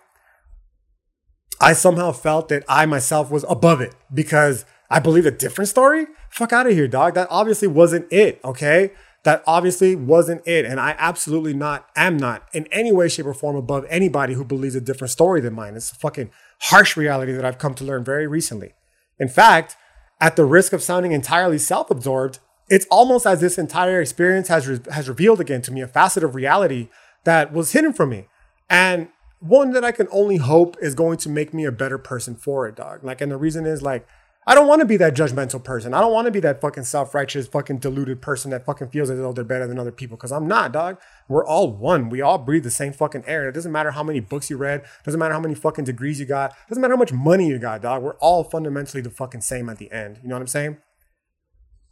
I 1.63 1.71
somehow 1.71 2.11
felt 2.11 2.49
that 2.49 2.65
I 2.67 2.85
myself 2.85 3.31
was 3.31 3.45
above 3.47 3.79
it 3.79 3.95
because 4.13 4.65
I 4.89 4.99
believed 4.99 5.25
a 5.25 5.31
different 5.31 5.69
story. 5.69 6.07
Fuck 6.29 6.51
out 6.51 6.67
of 6.67 6.73
here, 6.73 6.89
dog. 6.89 7.13
That 7.13 7.29
obviously 7.31 7.69
wasn't 7.69 8.11
it. 8.11 8.41
Okay. 8.43 8.91
That 9.23 9.41
obviously 9.47 9.95
wasn't 9.95 10.45
it. 10.45 10.65
And 10.65 10.77
I 10.77 10.93
absolutely 10.99 11.53
not 11.53 11.87
am 11.95 12.17
not 12.17 12.49
in 12.51 12.67
any 12.69 12.91
way, 12.91 13.07
shape, 13.07 13.25
or 13.25 13.33
form 13.33 13.55
above 13.55 13.85
anybody 13.87 14.33
who 14.33 14.43
believes 14.43 14.75
a 14.75 14.81
different 14.81 15.11
story 15.11 15.39
than 15.39 15.53
mine. 15.53 15.75
It's 15.75 15.93
a 15.93 15.95
fucking 15.95 16.31
harsh 16.63 16.97
reality 16.97 17.31
that 17.31 17.45
I've 17.45 17.59
come 17.59 17.75
to 17.75 17.85
learn 17.85 18.03
very 18.03 18.27
recently. 18.27 18.73
In 19.17 19.29
fact, 19.29 19.77
at 20.19 20.35
the 20.35 20.43
risk 20.43 20.73
of 20.73 20.83
sounding 20.83 21.13
entirely 21.13 21.57
self 21.57 21.89
absorbed, 21.89 22.39
it's 22.69 22.85
almost 22.91 23.25
as 23.25 23.39
this 23.39 23.57
entire 23.57 24.01
experience 24.01 24.49
has, 24.49 24.67
re- 24.67 24.79
has 24.91 25.07
revealed 25.07 25.39
again 25.39 25.61
to 25.61 25.71
me 25.71 25.79
a 25.79 25.87
facet 25.87 26.25
of 26.25 26.35
reality 26.35 26.89
that 27.23 27.53
was 27.53 27.71
hidden 27.71 27.93
from 27.93 28.09
me. 28.09 28.27
And 28.69 29.07
one 29.43 29.71
that 29.71 29.83
I 29.83 29.91
can 29.91 30.07
only 30.09 30.37
hope 30.37 30.77
is 30.81 30.95
going 30.95 31.17
to 31.17 31.29
make 31.29 31.53
me 31.53 31.65
a 31.65 31.71
better 31.71 31.97
person 31.97 32.35
for 32.35 32.65
it, 32.65 32.75
dog. 32.75 33.03
Like, 33.03 33.19
and 33.19 33.31
the 33.31 33.37
reason 33.37 33.65
is 33.65 33.81
like, 33.81 34.07
I 34.45 34.55
don't 34.55 34.67
want 34.67 34.81
to 34.81 34.85
be 34.85 34.97
that 34.97 35.15
judgmental 35.15 35.63
person. 35.63 35.93
I 35.93 36.01
don't 36.01 36.11
want 36.11 36.25
to 36.27 36.31
be 36.31 36.39
that 36.41 36.59
fucking 36.59 36.83
self-righteous, 36.83 37.47
fucking 37.47 37.77
deluded 37.79 38.21
person 38.21 38.51
that 38.51 38.65
fucking 38.65 38.89
feels 38.89 39.09
as 39.09 39.19
though 39.19 39.31
they're 39.31 39.43
better 39.43 39.67
than 39.67 39.79
other 39.79 39.91
people. 39.91 40.17
Cause 40.17 40.31
I'm 40.31 40.47
not, 40.47 40.73
dog. 40.73 40.97
We're 41.29 41.45
all 41.45 41.71
one. 41.71 42.09
We 42.09 42.21
all 42.21 42.37
breathe 42.37 42.63
the 42.63 42.71
same 42.71 42.93
fucking 42.93 43.23
air. 43.25 43.47
It 43.47 43.53
doesn't 43.53 43.71
matter 43.71 43.91
how 43.91 44.03
many 44.03 44.19
books 44.19 44.49
you 44.49 44.57
read. 44.57 44.83
Doesn't 45.05 45.19
matter 45.19 45.33
how 45.33 45.39
many 45.39 45.55
fucking 45.55 45.85
degrees 45.85 46.19
you 46.19 46.25
got. 46.25 46.55
Doesn't 46.67 46.81
matter 46.81 46.93
how 46.93 46.99
much 46.99 47.13
money 47.13 47.47
you 47.47 47.57
got, 47.57 47.81
dog. 47.81 48.03
We're 48.03 48.15
all 48.15 48.43
fundamentally 48.43 49.01
the 49.01 49.09
fucking 49.09 49.41
same 49.41 49.69
at 49.69 49.77
the 49.77 49.91
end. 49.91 50.19
You 50.21 50.29
know 50.29 50.35
what 50.35 50.41
I'm 50.41 50.47
saying? 50.47 50.77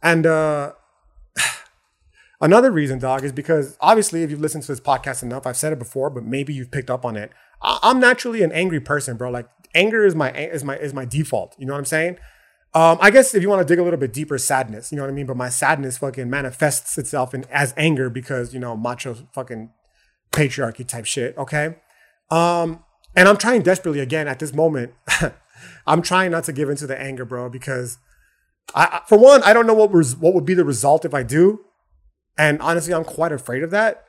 And 0.02 0.26
uh 0.26 0.72
another 2.40 2.70
reason, 2.70 2.98
dog, 2.98 3.24
is 3.24 3.32
because 3.32 3.78
obviously 3.80 4.22
if 4.22 4.30
you've 4.30 4.40
listened 4.40 4.64
to 4.64 4.72
this 4.72 4.80
podcast 4.80 5.22
enough, 5.22 5.46
I've 5.46 5.56
said 5.56 5.72
it 5.72 5.78
before, 5.78 6.10
but 6.10 6.24
maybe 6.24 6.52
you've 6.52 6.70
picked 6.70 6.90
up 6.90 7.06
on 7.06 7.16
it. 7.16 7.30
I- 7.62 7.78
I'm 7.82 8.00
naturally 8.00 8.42
an 8.42 8.52
angry 8.52 8.80
person, 8.80 9.16
bro. 9.16 9.30
Like 9.30 9.48
anger 9.74 10.04
is 10.04 10.14
my 10.14 10.32
is 10.32 10.64
my 10.64 10.76
is 10.76 10.92
my 10.92 11.04
default. 11.04 11.54
You 11.58 11.66
know 11.66 11.72
what 11.72 11.78
I'm 11.78 11.84
saying? 11.84 12.18
Um, 12.74 12.96
I 13.02 13.10
guess 13.10 13.34
if 13.34 13.42
you 13.42 13.50
want 13.50 13.60
to 13.60 13.70
dig 13.70 13.78
a 13.78 13.82
little 13.82 13.98
bit 13.98 14.14
deeper, 14.14 14.38
sadness, 14.38 14.90
you 14.90 14.96
know 14.96 15.02
what 15.02 15.10
I 15.10 15.12
mean? 15.12 15.26
But 15.26 15.36
my 15.36 15.50
sadness 15.50 15.98
fucking 15.98 16.30
manifests 16.30 16.96
itself 16.96 17.34
in 17.34 17.44
as 17.50 17.74
anger 17.76 18.08
because, 18.08 18.54
you 18.54 18.60
know, 18.60 18.74
macho 18.76 19.14
fucking 19.34 19.70
patriarchy 20.32 20.86
type 20.86 21.04
shit, 21.04 21.36
okay? 21.36 21.76
Um, 22.30 22.82
and 23.14 23.28
I'm 23.28 23.36
trying 23.36 23.60
desperately 23.60 24.00
again 24.00 24.26
at 24.26 24.38
this 24.38 24.54
moment. 24.54 24.94
I'm 25.86 26.00
trying 26.00 26.30
not 26.30 26.44
to 26.44 26.52
give 26.52 26.70
into 26.70 26.86
the 26.86 26.98
anger, 26.98 27.26
bro, 27.26 27.50
because 27.50 27.98
I, 28.74 29.02
for 29.06 29.18
one, 29.18 29.42
I 29.42 29.52
don't 29.52 29.66
know 29.66 29.74
what 29.74 29.92
res- 29.92 30.16
what 30.16 30.32
would 30.32 30.46
be 30.46 30.54
the 30.54 30.64
result 30.64 31.04
if 31.04 31.12
I 31.12 31.22
do, 31.22 31.60
and 32.38 32.58
honestly, 32.62 32.94
I'm 32.94 33.04
quite 33.04 33.32
afraid 33.32 33.62
of 33.62 33.70
that. 33.72 34.04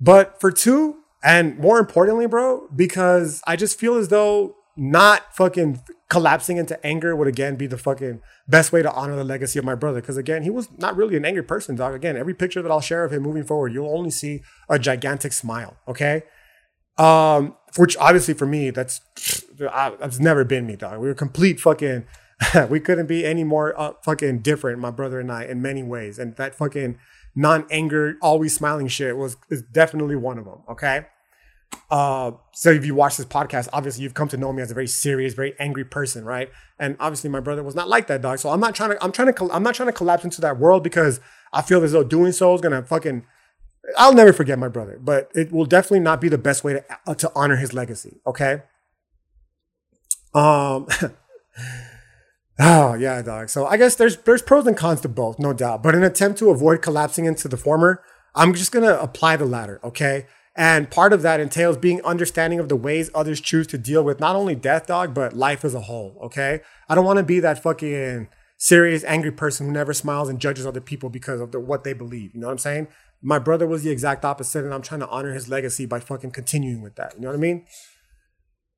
But 0.00 0.40
for 0.40 0.50
two, 0.50 1.00
and 1.22 1.58
more 1.58 1.78
importantly, 1.78 2.26
bro, 2.26 2.68
because 2.74 3.42
I 3.46 3.56
just 3.56 3.78
feel 3.78 3.94
as 3.96 4.08
though 4.08 4.56
not 4.76 5.34
fucking 5.34 5.80
collapsing 6.08 6.58
into 6.58 6.84
anger 6.86 7.16
would 7.16 7.26
again 7.26 7.56
be 7.56 7.66
the 7.66 7.78
fucking 7.78 8.20
best 8.46 8.72
way 8.72 8.82
to 8.82 8.92
honor 8.92 9.16
the 9.16 9.24
legacy 9.24 9.58
of 9.58 9.64
my 9.64 9.74
brother. 9.74 10.00
Because 10.00 10.16
again, 10.16 10.42
he 10.42 10.50
was 10.50 10.68
not 10.78 10.96
really 10.96 11.16
an 11.16 11.24
angry 11.24 11.42
person, 11.42 11.76
dog. 11.76 11.94
Again, 11.94 12.16
every 12.16 12.34
picture 12.34 12.62
that 12.62 12.70
I'll 12.70 12.80
share 12.80 13.04
of 13.04 13.12
him 13.12 13.22
moving 13.22 13.44
forward, 13.44 13.72
you'll 13.72 13.92
only 13.96 14.10
see 14.10 14.42
a 14.68 14.78
gigantic 14.78 15.32
smile. 15.32 15.76
Okay. 15.88 16.22
Um, 16.98 17.56
which 17.76 17.96
obviously 17.98 18.34
for 18.34 18.46
me, 18.46 18.70
that's 18.70 19.00
that's 19.58 20.20
never 20.20 20.44
been 20.44 20.66
me, 20.66 20.76
dog. 20.76 21.00
We 21.00 21.08
were 21.08 21.14
complete 21.14 21.60
fucking. 21.60 22.06
we 22.68 22.78
couldn't 22.80 23.06
be 23.06 23.24
any 23.24 23.44
more 23.44 23.78
uh, 23.80 23.94
fucking 24.04 24.40
different, 24.40 24.78
my 24.78 24.90
brother 24.90 25.18
and 25.20 25.32
I, 25.32 25.44
in 25.44 25.62
many 25.62 25.82
ways. 25.82 26.18
And 26.18 26.36
that 26.36 26.54
fucking 26.54 26.98
non-anger, 27.36 28.16
always 28.22 28.54
smiling 28.54 28.88
shit 28.88 29.16
was 29.16 29.36
is 29.50 29.62
definitely 29.62 30.16
one 30.16 30.38
of 30.38 30.46
them. 30.46 30.62
Okay. 30.70 31.06
Uh, 31.90 32.32
so 32.52 32.70
if 32.70 32.86
you 32.86 32.94
watch 32.94 33.16
this 33.16 33.26
podcast, 33.26 33.68
obviously 33.72 34.02
you've 34.02 34.14
come 34.14 34.28
to 34.28 34.36
know 34.36 34.52
me 34.52 34.62
as 34.62 34.70
a 34.70 34.74
very 34.74 34.86
serious, 34.86 35.34
very 35.34 35.54
angry 35.58 35.84
person, 35.84 36.24
right? 36.24 36.50
And 36.78 36.96
obviously 36.98 37.28
my 37.28 37.40
brother 37.40 37.62
was 37.62 37.74
not 37.74 37.88
like 37.88 38.06
that, 38.06 38.22
dog. 38.22 38.38
So 38.38 38.48
I'm 38.48 38.60
not 38.60 38.74
trying 38.74 38.90
to, 38.90 39.04
I'm 39.04 39.12
trying 39.12 39.32
to, 39.32 39.52
I'm 39.52 39.62
not 39.62 39.74
trying 39.74 39.88
to 39.88 39.92
collapse 39.92 40.24
into 40.24 40.40
that 40.40 40.58
world 40.58 40.82
because 40.82 41.20
I 41.52 41.62
feel 41.62 41.82
as 41.84 41.92
though 41.92 42.04
doing 42.04 42.32
so 42.32 42.54
is 42.54 42.60
gonna 42.60 42.82
fucking. 42.82 43.24
I'll 43.96 44.14
never 44.14 44.32
forget 44.32 44.58
my 44.58 44.66
brother, 44.66 44.98
but 45.00 45.30
it 45.34 45.52
will 45.52 45.64
definitely 45.64 46.00
not 46.00 46.20
be 46.20 46.28
the 46.28 46.38
best 46.38 46.64
way 46.64 46.72
to 46.72 46.84
uh, 47.06 47.14
to 47.14 47.30
honor 47.36 47.56
his 47.56 47.72
legacy. 47.72 48.20
Okay. 48.26 48.62
Um. 50.34 50.88
oh 52.58 52.94
yeah, 52.94 53.22
dog. 53.22 53.48
So 53.48 53.66
I 53.66 53.76
guess 53.76 53.94
there's 53.94 54.16
there's 54.18 54.42
pros 54.42 54.66
and 54.66 54.76
cons 54.76 55.00
to 55.02 55.08
both, 55.08 55.38
no 55.38 55.52
doubt. 55.52 55.82
But 55.82 55.94
in 55.94 56.02
an 56.02 56.10
attempt 56.10 56.38
to 56.40 56.50
avoid 56.50 56.82
collapsing 56.82 57.24
into 57.24 57.48
the 57.48 57.56
former, 57.56 58.02
I'm 58.34 58.54
just 58.54 58.72
gonna 58.72 58.94
apply 58.94 59.36
the 59.36 59.46
latter. 59.46 59.80
Okay. 59.82 60.26
And 60.58 60.90
part 60.90 61.12
of 61.12 61.20
that 61.20 61.38
entails 61.38 61.76
being 61.76 62.02
understanding 62.02 62.58
of 62.58 62.70
the 62.70 62.76
ways 62.76 63.10
others 63.14 63.42
choose 63.42 63.66
to 63.68 63.78
deal 63.78 64.02
with 64.02 64.20
not 64.20 64.36
only 64.36 64.54
death, 64.54 64.86
dog, 64.86 65.12
but 65.12 65.34
life 65.34 65.66
as 65.66 65.74
a 65.74 65.82
whole. 65.82 66.18
Okay. 66.22 66.60
I 66.88 66.94
don't 66.94 67.04
want 67.04 67.18
to 67.18 67.22
be 67.22 67.40
that 67.40 67.62
fucking 67.62 68.28
serious, 68.56 69.04
angry 69.04 69.32
person 69.32 69.66
who 69.66 69.72
never 69.72 69.92
smiles 69.92 70.28
and 70.30 70.40
judges 70.40 70.66
other 70.66 70.80
people 70.80 71.10
because 71.10 71.40
of 71.42 71.52
the, 71.52 71.60
what 71.60 71.84
they 71.84 71.92
believe. 71.92 72.34
You 72.34 72.40
know 72.40 72.46
what 72.46 72.52
I'm 72.52 72.58
saying? 72.58 72.88
My 73.22 73.38
brother 73.38 73.66
was 73.66 73.82
the 73.82 73.90
exact 73.90 74.24
opposite, 74.24 74.64
and 74.64 74.72
I'm 74.72 74.82
trying 74.82 75.00
to 75.00 75.08
honor 75.08 75.32
his 75.32 75.48
legacy 75.48 75.86
by 75.86 76.00
fucking 76.00 76.30
continuing 76.30 76.82
with 76.82 76.96
that. 76.96 77.14
You 77.14 77.22
know 77.22 77.28
what 77.28 77.36
I 77.36 77.40
mean? 77.40 77.66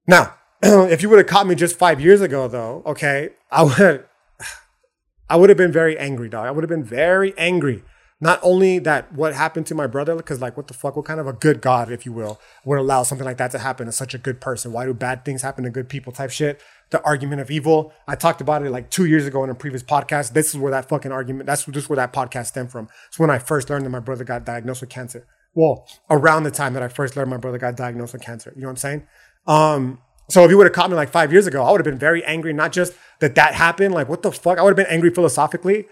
Now, 0.06 0.34
if 0.62 1.02
you 1.02 1.08
would 1.08 1.18
have 1.18 1.28
caught 1.28 1.46
me 1.46 1.54
just 1.54 1.78
five 1.78 2.00
years 2.00 2.20
ago, 2.20 2.48
though, 2.48 2.82
okay, 2.84 3.30
I 3.50 3.62
would, 3.62 4.04
I 5.30 5.36
would 5.36 5.50
have 5.50 5.58
been 5.58 5.72
very 5.72 5.96
angry, 5.98 6.28
dog. 6.28 6.46
I 6.46 6.50
would 6.50 6.64
have 6.64 6.70
been 6.70 6.84
very 6.84 7.36
angry. 7.38 7.84
Not 8.20 8.40
only 8.42 8.80
that 8.80 9.12
what 9.12 9.32
happened 9.32 9.66
to 9.66 9.76
my 9.76 9.86
brother 9.86 10.16
because 10.16 10.40
like 10.40 10.56
what 10.56 10.66
the 10.66 10.74
fuck 10.74 10.96
what 10.96 11.04
kind 11.04 11.20
of 11.20 11.28
a 11.28 11.32
good 11.32 11.60
god 11.60 11.92
if 11.92 12.04
you 12.04 12.12
will 12.12 12.40
would 12.64 12.78
allow 12.78 13.04
something 13.04 13.24
like 13.24 13.36
that 13.36 13.52
to 13.52 13.60
happen 13.60 13.86
to 13.86 13.92
such 13.92 14.12
a 14.12 14.18
good 14.18 14.40
person? 14.40 14.72
Why 14.72 14.86
do 14.86 14.94
bad 14.94 15.24
things 15.24 15.42
happen 15.42 15.62
to 15.64 15.70
good 15.70 15.88
people 15.88 16.12
type 16.12 16.30
shit? 16.30 16.60
The 16.90 17.00
argument 17.04 17.40
of 17.40 17.50
evil. 17.50 17.92
I 18.08 18.16
talked 18.16 18.40
about 18.40 18.66
it 18.66 18.70
like 18.70 18.90
two 18.90 19.04
years 19.04 19.24
ago 19.26 19.44
in 19.44 19.50
a 19.50 19.54
previous 19.54 19.84
podcast. 19.84 20.32
This 20.32 20.48
is 20.48 20.56
where 20.56 20.72
that 20.72 20.88
fucking 20.88 21.12
argument 21.12 21.46
that's 21.46 21.64
just 21.66 21.88
where 21.88 21.96
that 21.96 22.12
podcast 22.12 22.46
stemmed 22.46 22.72
from. 22.72 22.88
It's 23.06 23.20
when 23.20 23.30
i 23.30 23.38
first 23.38 23.70
learned 23.70 23.86
that 23.86 23.90
my 23.90 24.00
brother 24.00 24.24
got 24.24 24.44
diagnosed 24.44 24.80
with 24.80 24.90
cancer. 24.90 25.24
Well 25.54 25.86
around 26.10 26.42
the 26.42 26.50
time 26.50 26.74
that 26.74 26.82
i 26.82 26.88
first 26.88 27.16
learned 27.16 27.30
my 27.30 27.36
brother 27.36 27.58
got 27.58 27.76
diagnosed 27.76 28.14
with 28.14 28.22
cancer. 28.22 28.52
You 28.56 28.62
know 28.62 28.68
what 28.68 28.72
i'm 28.72 28.76
saying? 28.78 29.06
Um 29.46 30.00
so 30.28 30.44
if 30.44 30.50
you 30.50 30.58
would 30.58 30.66
have 30.66 30.74
caught 30.74 30.90
me 30.90 30.96
like 30.96 31.10
five 31.10 31.32
years 31.32 31.46
ago, 31.46 31.64
I 31.64 31.70
would 31.70 31.80
have 31.80 31.86
been 31.86 31.98
very 31.98 32.22
angry. 32.24 32.52
Not 32.52 32.72
just 32.72 32.92
that 33.20 33.34
that 33.36 33.54
happened, 33.54 33.94
like 33.94 34.08
what 34.08 34.22
the 34.22 34.30
fuck. 34.30 34.58
I 34.58 34.62
would 34.62 34.70
have 34.70 34.76
been 34.76 34.94
angry 34.94 35.10
philosophically, 35.10 35.86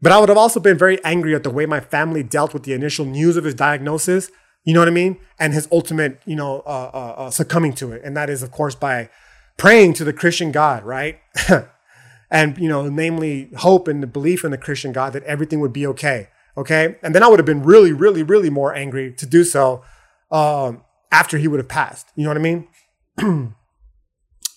but 0.00 0.12
I 0.12 0.18
would 0.18 0.28
have 0.28 0.38
also 0.38 0.60
been 0.60 0.78
very 0.78 1.02
angry 1.04 1.34
at 1.34 1.42
the 1.42 1.50
way 1.50 1.66
my 1.66 1.80
family 1.80 2.22
dealt 2.22 2.54
with 2.54 2.62
the 2.62 2.72
initial 2.72 3.04
news 3.04 3.36
of 3.36 3.44
his 3.44 3.54
diagnosis. 3.54 4.30
You 4.64 4.74
know 4.74 4.80
what 4.80 4.88
I 4.88 4.92
mean? 4.92 5.18
And 5.38 5.54
his 5.54 5.66
ultimate, 5.72 6.20
you 6.24 6.36
know, 6.36 6.60
uh, 6.66 6.90
uh, 6.92 7.14
uh, 7.16 7.30
succumbing 7.30 7.72
to 7.74 7.92
it. 7.92 8.02
And 8.04 8.16
that 8.16 8.30
is, 8.30 8.42
of 8.42 8.50
course, 8.52 8.74
by 8.74 9.08
praying 9.56 9.94
to 9.94 10.04
the 10.04 10.12
Christian 10.12 10.52
God, 10.52 10.84
right? 10.84 11.18
and, 12.30 12.58
you 12.58 12.68
know, 12.68 12.88
namely 12.88 13.50
hope 13.56 13.88
and 13.88 14.02
the 14.02 14.06
belief 14.06 14.44
in 14.44 14.50
the 14.50 14.58
Christian 14.58 14.92
God 14.92 15.14
that 15.14 15.22
everything 15.24 15.60
would 15.60 15.72
be 15.72 15.86
okay. 15.88 16.28
Okay. 16.56 16.96
And 17.02 17.14
then 17.14 17.22
I 17.22 17.28
would 17.28 17.38
have 17.38 17.46
been 17.46 17.62
really, 17.62 17.92
really, 17.92 18.22
really 18.22 18.50
more 18.50 18.74
angry 18.74 19.12
to 19.14 19.26
do 19.26 19.44
so 19.44 19.82
um, 20.30 20.84
after 21.10 21.38
he 21.38 21.48
would 21.48 21.58
have 21.58 21.68
passed. 21.68 22.08
You 22.14 22.24
know 22.24 22.30
what 22.30 22.36
I 22.36 22.40
mean? 22.40 23.54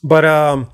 but 0.03 0.25
um, 0.25 0.71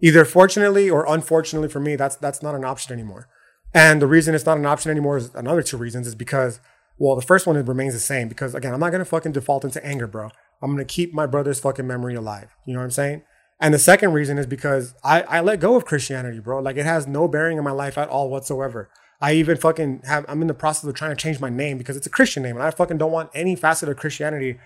either 0.00 0.24
fortunately 0.24 0.88
or 0.88 1.04
unfortunately 1.06 1.68
for 1.68 1.80
me, 1.80 1.96
that's 1.96 2.16
that's 2.16 2.42
not 2.42 2.54
an 2.54 2.64
option 2.64 2.92
anymore. 2.92 3.28
And 3.72 4.02
the 4.02 4.06
reason 4.06 4.34
it's 4.34 4.46
not 4.46 4.58
an 4.58 4.66
option 4.66 4.90
anymore 4.90 5.18
is 5.18 5.34
another 5.34 5.62
two 5.62 5.76
reasons 5.76 6.06
is 6.06 6.14
because, 6.14 6.60
well, 6.98 7.14
the 7.14 7.22
first 7.22 7.46
one 7.46 7.62
remains 7.64 7.94
the 7.94 8.00
same 8.00 8.28
because 8.28 8.54
again, 8.54 8.72
I'm 8.72 8.80
not 8.80 8.90
gonna 8.90 9.04
fucking 9.04 9.32
default 9.32 9.64
into 9.64 9.84
anger, 9.84 10.06
bro. 10.06 10.30
I'm 10.62 10.72
gonna 10.72 10.84
keep 10.84 11.12
my 11.12 11.26
brother's 11.26 11.60
fucking 11.60 11.86
memory 11.86 12.14
alive. 12.14 12.56
You 12.66 12.74
know 12.74 12.80
what 12.80 12.84
I'm 12.84 12.90
saying? 12.90 13.22
And 13.60 13.74
the 13.74 13.78
second 13.78 14.14
reason 14.14 14.38
is 14.38 14.46
because 14.46 14.94
I, 15.04 15.20
I 15.22 15.40
let 15.40 15.60
go 15.60 15.76
of 15.76 15.84
Christianity, 15.84 16.40
bro. 16.40 16.60
Like 16.60 16.76
it 16.76 16.86
has 16.86 17.06
no 17.06 17.28
bearing 17.28 17.58
in 17.58 17.64
my 17.64 17.72
life 17.72 17.98
at 17.98 18.08
all 18.08 18.30
whatsoever. 18.30 18.88
I 19.20 19.34
even 19.34 19.58
fucking 19.58 20.02
have 20.06 20.24
I'm 20.28 20.40
in 20.40 20.48
the 20.48 20.54
process 20.54 20.88
of 20.88 20.94
trying 20.94 21.10
to 21.10 21.16
change 21.16 21.40
my 21.40 21.50
name 21.50 21.76
because 21.76 21.96
it's 21.96 22.06
a 22.06 22.10
Christian 22.10 22.42
name 22.42 22.56
and 22.56 22.64
I 22.64 22.70
fucking 22.70 22.96
don't 22.96 23.12
want 23.12 23.30
any 23.34 23.54
facet 23.54 23.90
of 23.90 23.98
Christianity 23.98 24.58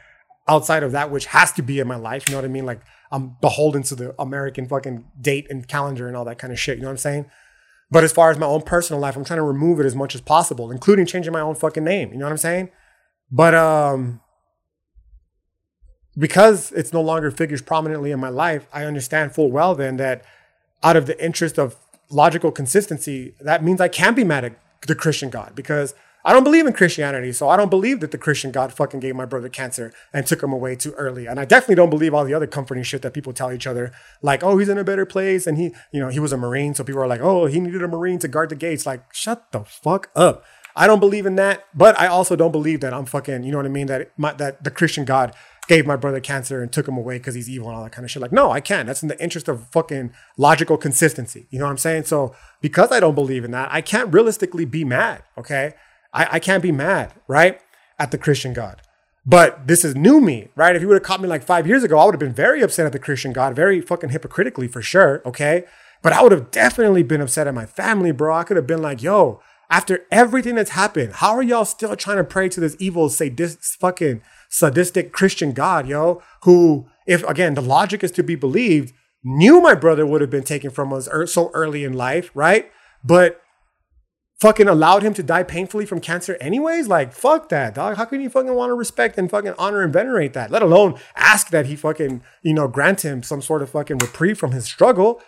outside 0.46 0.82
of 0.82 0.92
that 0.92 1.10
which 1.10 1.26
has 1.26 1.50
to 1.52 1.62
be 1.62 1.80
in 1.80 1.88
my 1.88 1.96
life. 1.96 2.28
You 2.28 2.32
know 2.32 2.38
what 2.38 2.44
I 2.44 2.48
mean? 2.48 2.66
Like 2.66 2.80
I'm 3.14 3.36
beholden 3.40 3.84
to 3.84 3.94
the 3.94 4.14
American 4.20 4.66
fucking 4.66 5.04
date 5.20 5.46
and 5.48 5.68
calendar 5.68 6.08
and 6.08 6.16
all 6.16 6.24
that 6.24 6.36
kind 6.36 6.52
of 6.52 6.58
shit. 6.58 6.78
You 6.78 6.82
know 6.82 6.88
what 6.88 6.94
I'm 6.94 6.98
saying? 6.98 7.26
But 7.88 8.02
as 8.02 8.12
far 8.12 8.32
as 8.32 8.38
my 8.38 8.46
own 8.46 8.62
personal 8.62 8.98
life, 9.00 9.14
I'm 9.16 9.24
trying 9.24 9.38
to 9.38 9.44
remove 9.44 9.78
it 9.78 9.86
as 9.86 9.94
much 9.94 10.16
as 10.16 10.20
possible, 10.20 10.72
including 10.72 11.06
changing 11.06 11.32
my 11.32 11.40
own 11.40 11.54
fucking 11.54 11.84
name. 11.84 12.10
You 12.12 12.18
know 12.18 12.24
what 12.24 12.32
I'm 12.32 12.38
saying? 12.38 12.70
But 13.30 13.54
um 13.54 14.20
because 16.18 16.72
it's 16.72 16.92
no 16.92 17.00
longer 17.00 17.30
figures 17.30 17.62
prominently 17.62 18.10
in 18.10 18.18
my 18.18 18.30
life, 18.30 18.66
I 18.72 18.84
understand 18.84 19.32
full 19.32 19.50
well 19.52 19.76
then 19.76 19.96
that 19.98 20.24
out 20.82 20.96
of 20.96 21.06
the 21.06 21.24
interest 21.24 21.56
of 21.56 21.76
logical 22.10 22.50
consistency, 22.50 23.34
that 23.40 23.62
means 23.62 23.80
I 23.80 23.88
can't 23.88 24.16
be 24.16 24.24
mad 24.24 24.44
at 24.44 24.56
the 24.86 24.96
Christian 24.96 25.30
God 25.30 25.52
because 25.54 25.94
I 26.26 26.32
don't 26.32 26.44
believe 26.44 26.66
in 26.66 26.72
Christianity, 26.72 27.32
so 27.32 27.50
I 27.50 27.56
don't 27.56 27.68
believe 27.68 28.00
that 28.00 28.10
the 28.10 28.18
Christian 28.18 28.50
God 28.50 28.72
fucking 28.72 29.00
gave 29.00 29.14
my 29.14 29.26
brother 29.26 29.50
cancer 29.50 29.92
and 30.12 30.26
took 30.26 30.42
him 30.42 30.52
away 30.52 30.74
too 30.74 30.92
early. 30.92 31.26
And 31.26 31.38
I 31.38 31.44
definitely 31.44 31.74
don't 31.74 31.90
believe 31.90 32.14
all 32.14 32.24
the 32.24 32.32
other 32.32 32.46
comforting 32.46 32.82
shit 32.82 33.02
that 33.02 33.12
people 33.12 33.34
tell 33.34 33.52
each 33.52 33.66
other, 33.66 33.92
like, 34.22 34.42
oh, 34.42 34.56
he's 34.56 34.70
in 34.70 34.78
a 34.78 34.84
better 34.84 35.04
place, 35.04 35.46
and 35.46 35.58
he, 35.58 35.74
you 35.92 36.00
know, 36.00 36.08
he 36.08 36.18
was 36.18 36.32
a 36.32 36.38
Marine, 36.38 36.74
so 36.74 36.82
people 36.82 37.02
are 37.02 37.06
like, 37.06 37.20
oh, 37.20 37.44
he 37.44 37.60
needed 37.60 37.82
a 37.82 37.88
Marine 37.88 38.18
to 38.20 38.28
guard 38.28 38.48
the 38.48 38.56
gates. 38.56 38.86
Like, 38.86 39.12
shut 39.12 39.52
the 39.52 39.64
fuck 39.64 40.10
up. 40.16 40.44
I 40.76 40.86
don't 40.86 40.98
believe 40.98 41.26
in 41.26 41.36
that, 41.36 41.66
but 41.74 41.98
I 42.00 42.06
also 42.06 42.36
don't 42.36 42.52
believe 42.52 42.80
that 42.80 42.94
I'm 42.94 43.06
fucking, 43.06 43.44
you 43.44 43.52
know 43.52 43.58
what 43.58 43.66
I 43.66 43.70
mean? 43.70 43.86
That 43.86 44.10
my, 44.16 44.32
that 44.32 44.64
the 44.64 44.70
Christian 44.70 45.04
God 45.04 45.34
gave 45.68 45.86
my 45.86 45.96
brother 45.96 46.20
cancer 46.20 46.62
and 46.62 46.72
took 46.72 46.88
him 46.88 46.96
away 46.96 47.18
because 47.18 47.34
he's 47.34 47.48
evil 47.48 47.68
and 47.68 47.76
all 47.76 47.84
that 47.84 47.92
kind 47.92 48.04
of 48.04 48.10
shit. 48.10 48.20
Like, 48.20 48.32
no, 48.32 48.50
I 48.50 48.60
can't. 48.60 48.86
That's 48.86 49.02
in 49.02 49.08
the 49.08 49.22
interest 49.22 49.48
of 49.48 49.68
fucking 49.68 50.12
logical 50.36 50.76
consistency. 50.76 51.46
You 51.50 51.58
know 51.58 51.66
what 51.66 51.70
I'm 51.70 51.78
saying? 51.78 52.04
So 52.04 52.34
because 52.60 52.90
I 52.92 53.00
don't 53.00 53.14
believe 53.14 53.44
in 53.44 53.50
that, 53.52 53.68
I 53.72 53.80
can't 53.80 54.12
realistically 54.12 54.64
be 54.64 54.84
mad. 54.84 55.22
Okay. 55.38 55.74
I, 56.14 56.28
I 56.32 56.38
can't 56.38 56.62
be 56.62 56.72
mad, 56.72 57.12
right? 57.28 57.60
At 57.98 58.10
the 58.10 58.18
Christian 58.18 58.54
God. 58.54 58.80
But 59.26 59.66
this 59.66 59.84
is 59.84 59.94
new 59.94 60.20
me, 60.20 60.48
right? 60.54 60.76
If 60.76 60.82
you 60.82 60.88
would 60.88 60.94
have 60.94 61.02
caught 61.02 61.20
me 61.20 61.28
like 61.28 61.42
five 61.42 61.66
years 61.66 61.82
ago, 61.82 61.98
I 61.98 62.04
would 62.04 62.14
have 62.14 62.20
been 62.20 62.34
very 62.34 62.62
upset 62.62 62.86
at 62.86 62.92
the 62.92 62.98
Christian 62.98 63.32
God, 63.32 63.56
very 63.56 63.80
fucking 63.80 64.10
hypocritically 64.10 64.68
for 64.68 64.82
sure. 64.82 65.22
Okay. 65.26 65.64
But 66.02 66.12
I 66.12 66.22
would 66.22 66.32
have 66.32 66.50
definitely 66.50 67.02
been 67.02 67.22
upset 67.22 67.46
at 67.46 67.54
my 67.54 67.64
family, 67.64 68.12
bro. 68.12 68.34
I 68.36 68.44
could 68.44 68.58
have 68.58 68.66
been 68.66 68.82
like, 68.82 69.02
yo, 69.02 69.40
after 69.70 70.00
everything 70.10 70.54
that's 70.54 70.70
happened, 70.70 71.14
how 71.14 71.34
are 71.34 71.42
y'all 71.42 71.64
still 71.64 71.96
trying 71.96 72.18
to 72.18 72.24
pray 72.24 72.50
to 72.50 72.60
this 72.60 72.76
evil, 72.78 73.08
this 73.08 73.76
fucking 73.80 74.20
sadistic 74.50 75.12
Christian 75.12 75.52
God, 75.52 75.88
yo, 75.88 76.22
who, 76.42 76.86
if 77.06 77.24
again, 77.24 77.54
the 77.54 77.62
logic 77.62 78.04
is 78.04 78.10
to 78.12 78.22
be 78.22 78.34
believed, 78.34 78.92
knew 79.24 79.62
my 79.62 79.74
brother 79.74 80.04
would 80.04 80.20
have 80.20 80.28
been 80.28 80.44
taken 80.44 80.70
from 80.70 80.92
us 80.92 81.08
so 81.26 81.50
early 81.54 81.82
in 81.84 81.94
life, 81.94 82.30
right? 82.34 82.70
But 83.02 83.40
fucking 84.40 84.68
allowed 84.68 85.02
him 85.02 85.14
to 85.14 85.22
die 85.22 85.42
painfully 85.42 85.86
from 85.86 86.00
cancer 86.00 86.36
anyways? 86.40 86.88
Like, 86.88 87.12
fuck 87.12 87.48
that, 87.48 87.74
dog. 87.74 87.96
How 87.96 88.04
can 88.04 88.20
you 88.20 88.30
fucking 88.30 88.54
want 88.54 88.70
to 88.70 88.74
respect 88.74 89.18
and 89.18 89.30
fucking 89.30 89.54
honor 89.58 89.82
and 89.82 89.92
venerate 89.92 90.32
that? 90.34 90.50
Let 90.50 90.62
alone 90.62 90.98
ask 91.16 91.50
that 91.50 91.66
he 91.66 91.76
fucking, 91.76 92.22
you 92.42 92.54
know, 92.54 92.68
grant 92.68 93.04
him 93.04 93.22
some 93.22 93.42
sort 93.42 93.62
of 93.62 93.70
fucking 93.70 93.98
reprieve 93.98 94.38
from 94.38 94.52
his 94.52 94.64
struggle. 94.64 95.20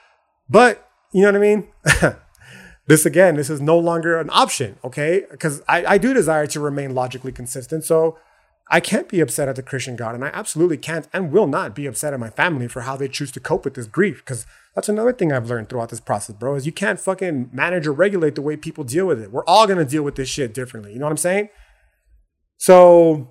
But, 0.49 0.89
you 1.13 1.23
know 1.23 1.29
what 1.29 1.37
I 1.37 1.39
mean? 1.39 1.69
this 2.87 3.07
again, 3.07 3.37
this 3.37 3.51
is 3.51 3.61
no 3.61 3.79
longer 3.79 4.19
an 4.19 4.31
option, 4.33 4.79
okay? 4.85 5.25
Because 5.31 5.63
I, 5.69 5.85
I 5.85 5.99
do 5.99 6.15
desire 6.15 6.47
to 6.49 6.61
remain 6.61 6.95
logically 6.95 7.33
consistent. 7.33 7.85
So 7.85 8.19
I 8.69 8.81
can't 8.81 9.09
be 9.09 9.21
upset 9.21 9.49
at 9.49 9.57
the 9.57 9.63
Christian 9.63 9.97
God, 9.97 10.15
and 10.15 10.25
I 10.25 10.31
absolutely 10.33 10.77
can't 10.77 11.09
and 11.13 11.31
will 11.31 11.47
not 11.47 11.75
be 11.75 11.87
upset 11.87 12.13
at 12.13 12.21
my 12.21 12.31
family 12.31 12.67
for 12.67 12.83
how 12.83 12.97
they 12.97 13.09
choose 13.09 13.31
to 13.33 13.41
cope 13.41 13.65
with 13.65 13.75
this 13.75 13.87
grief. 13.87 14.19
Because 14.19 14.47
that's 14.77 14.91
another 14.91 15.13
thing 15.13 15.33
I've 15.33 15.49
learned 15.49 15.71
throughout 15.71 15.89
this 15.89 16.01
process, 16.01 16.37
bro, 16.37 16.55
is 16.55 16.67
you 16.67 16.71
can't 16.71 17.01
fucking 17.01 17.49
manage 17.51 17.87
or 17.87 17.93
regulate 17.93 18.35
the 18.35 18.43
way 18.43 18.57
people 18.57 18.85
deal 18.85 19.07
with 19.07 19.21
it. 19.21 19.33
We're 19.33 19.45
all 19.47 19.67
gonna 19.67 19.87
deal 19.87 20.03
with 20.03 20.17
this 20.17 20.29
shit 20.29 20.53
differently. 20.53 20.93
You 20.93 20.99
know 20.99 21.07
what 21.07 21.13
I'm 21.13 21.17
saying? 21.17 21.49
So, 22.59 23.31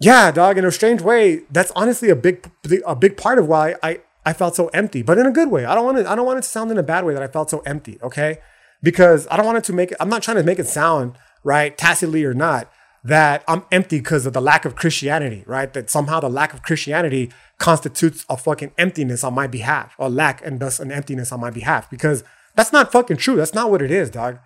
yeah, 0.00 0.30
dog. 0.30 0.56
In 0.56 0.64
a 0.64 0.72
strange 0.72 1.02
way, 1.02 1.42
that's 1.50 1.70
honestly 1.76 2.08
a 2.08 2.16
big, 2.16 2.50
a 2.86 2.96
big 2.96 3.18
part 3.18 3.38
of 3.38 3.46
why 3.46 3.76
I 3.82 4.00
I 4.24 4.32
felt 4.32 4.56
so 4.56 4.68
empty, 4.68 5.02
but 5.02 5.18
in 5.18 5.26
a 5.26 5.30
good 5.30 5.50
way. 5.50 5.66
I 5.66 5.74
don't 5.74 5.84
want 5.84 5.98
to. 5.98 6.10
I 6.10 6.14
don't 6.14 6.24
want 6.24 6.38
it 6.38 6.42
to 6.42 6.48
sound 6.48 6.70
in 6.70 6.78
a 6.78 6.82
bad 6.82 7.04
way 7.04 7.12
that 7.12 7.22
I 7.22 7.28
felt 7.28 7.50
so 7.50 7.60
empty. 7.60 7.98
Okay, 8.02 8.38
because 8.82 9.28
I 9.30 9.36
don't 9.36 9.44
want 9.44 9.58
it 9.58 9.64
to 9.64 9.74
make. 9.74 9.92
it. 9.92 9.98
I'm 10.00 10.08
not 10.08 10.22
trying 10.22 10.38
to 10.38 10.42
make 10.42 10.58
it 10.58 10.66
sound 10.66 11.18
right, 11.44 11.76
tacitly 11.76 12.24
or 12.24 12.32
not 12.32 12.70
that 13.04 13.42
I'm 13.48 13.64
empty 13.72 13.98
because 13.98 14.26
of 14.26 14.32
the 14.32 14.40
lack 14.40 14.64
of 14.64 14.76
Christianity, 14.76 15.42
right? 15.46 15.72
That 15.72 15.90
somehow 15.90 16.20
the 16.20 16.30
lack 16.30 16.54
of 16.54 16.62
Christianity 16.62 17.32
constitutes 17.58 18.24
a 18.28 18.36
fucking 18.36 18.72
emptiness 18.78 19.24
on 19.24 19.34
my 19.34 19.46
behalf, 19.46 19.94
or 19.98 20.08
lack 20.08 20.44
and 20.44 20.60
thus 20.60 20.78
an 20.78 20.92
emptiness 20.92 21.32
on 21.32 21.40
my 21.40 21.50
behalf. 21.50 21.90
Because 21.90 22.22
that's 22.54 22.72
not 22.72 22.92
fucking 22.92 23.16
true. 23.16 23.36
That's 23.36 23.54
not 23.54 23.70
what 23.70 23.82
it 23.82 23.90
is, 23.90 24.10
dog. 24.10 24.38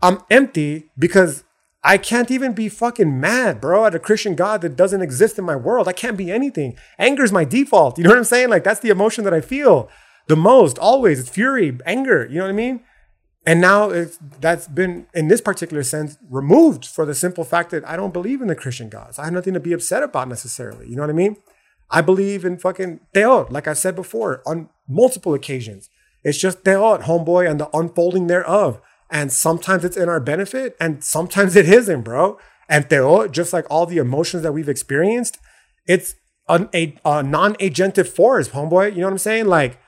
I'm 0.00 0.20
empty 0.30 0.90
because 0.98 1.44
I 1.82 1.98
can't 1.98 2.30
even 2.30 2.52
be 2.52 2.68
fucking 2.68 3.20
mad, 3.20 3.60
bro, 3.60 3.86
at 3.86 3.94
a 3.94 3.98
Christian 3.98 4.34
God 4.34 4.62
that 4.62 4.76
doesn't 4.76 5.02
exist 5.02 5.38
in 5.38 5.44
my 5.44 5.56
world. 5.56 5.88
I 5.88 5.92
can't 5.92 6.16
be 6.16 6.30
anything. 6.30 6.76
Anger 6.98 7.24
is 7.24 7.32
my 7.32 7.44
default. 7.44 7.98
You 7.98 8.04
know 8.04 8.10
what 8.10 8.18
I'm 8.18 8.24
saying? 8.24 8.48
Like 8.48 8.64
that's 8.64 8.80
the 8.80 8.90
emotion 8.90 9.24
that 9.24 9.34
I 9.34 9.40
feel 9.40 9.88
the 10.28 10.36
most, 10.36 10.78
always. 10.78 11.20
It's 11.20 11.28
fury, 11.28 11.78
anger. 11.84 12.26
You 12.26 12.38
know 12.38 12.44
what 12.44 12.50
I 12.50 12.54
mean? 12.54 12.80
And 13.46 13.60
now 13.60 13.90
it's, 13.90 14.18
that's 14.40 14.68
been, 14.68 15.06
in 15.14 15.28
this 15.28 15.40
particular 15.40 15.82
sense, 15.82 16.18
removed 16.28 16.84
for 16.84 17.06
the 17.06 17.14
simple 17.14 17.44
fact 17.44 17.70
that 17.70 17.88
I 17.88 17.96
don't 17.96 18.12
believe 18.12 18.42
in 18.42 18.48
the 18.48 18.54
Christian 18.54 18.88
gods. 18.88 19.18
I 19.18 19.24
have 19.24 19.32
nothing 19.32 19.54
to 19.54 19.60
be 19.60 19.72
upset 19.72 20.02
about 20.02 20.28
necessarily. 20.28 20.88
You 20.88 20.96
know 20.96 21.02
what 21.02 21.10
I 21.10 21.14
mean? 21.14 21.36
I 21.90 22.02
believe 22.02 22.44
in 22.44 22.58
fucking 22.58 23.00
Teotl, 23.14 23.50
like 23.50 23.66
I 23.66 23.72
said 23.72 23.94
before, 23.94 24.42
on 24.46 24.68
multiple 24.86 25.32
occasions. 25.32 25.88
It's 26.22 26.38
just 26.38 26.64
Teotl, 26.64 27.04
homeboy, 27.04 27.50
and 27.50 27.58
the 27.58 27.74
unfolding 27.74 28.26
thereof. 28.26 28.80
And 29.10 29.32
sometimes 29.32 29.84
it's 29.84 29.96
in 29.96 30.10
our 30.10 30.20
benefit, 30.20 30.76
and 30.78 31.02
sometimes 31.02 31.56
it 31.56 31.66
isn't, 31.66 32.02
bro. 32.02 32.38
And 32.68 32.86
Teotl, 32.86 33.30
just 33.30 33.54
like 33.54 33.64
all 33.70 33.86
the 33.86 33.96
emotions 33.96 34.42
that 34.42 34.52
we've 34.52 34.68
experienced, 34.68 35.38
it's 35.86 36.14
an, 36.48 36.68
a, 36.74 36.98
a 37.04 37.22
non-agentive 37.22 38.08
force, 38.08 38.50
homeboy. 38.50 38.90
You 38.90 39.00
know 39.00 39.06
what 39.06 39.12
I'm 39.12 39.18
saying? 39.18 39.46
Like, 39.46 39.80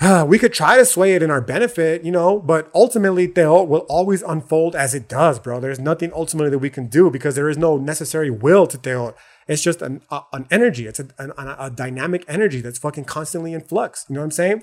we 0.26 0.38
could 0.38 0.52
try 0.52 0.76
to 0.76 0.84
sway 0.84 1.14
it 1.14 1.22
in 1.22 1.30
our 1.30 1.40
benefit, 1.40 2.04
you 2.04 2.10
know, 2.10 2.38
but 2.40 2.70
ultimately 2.74 3.28
Teotl 3.28 3.68
will 3.68 3.86
always 3.88 4.22
unfold 4.22 4.74
as 4.74 4.94
it 4.94 5.08
does, 5.08 5.38
bro. 5.38 5.60
There's 5.60 5.78
nothing 5.78 6.12
ultimately 6.12 6.50
that 6.50 6.58
we 6.58 6.70
can 6.70 6.88
do 6.88 7.10
because 7.10 7.34
there 7.34 7.48
is 7.48 7.58
no 7.58 7.76
necessary 7.76 8.30
will 8.30 8.66
to 8.66 8.78
Teotl. 8.78 9.14
It's 9.46 9.62
just 9.62 9.82
an, 9.82 10.02
an 10.32 10.46
energy. 10.50 10.86
It's 10.86 11.00
a, 11.00 11.08
an, 11.18 11.32
a 11.36 11.70
dynamic 11.70 12.24
energy 12.26 12.60
that's 12.60 12.78
fucking 12.78 13.04
constantly 13.04 13.52
in 13.52 13.60
flux. 13.60 14.06
You 14.08 14.14
know 14.14 14.20
what 14.20 14.26
I'm 14.26 14.30
saying? 14.32 14.62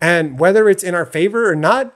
And 0.00 0.38
whether 0.38 0.68
it's 0.68 0.82
in 0.82 0.94
our 0.94 1.06
favor 1.06 1.50
or 1.50 1.56
not, 1.56 1.94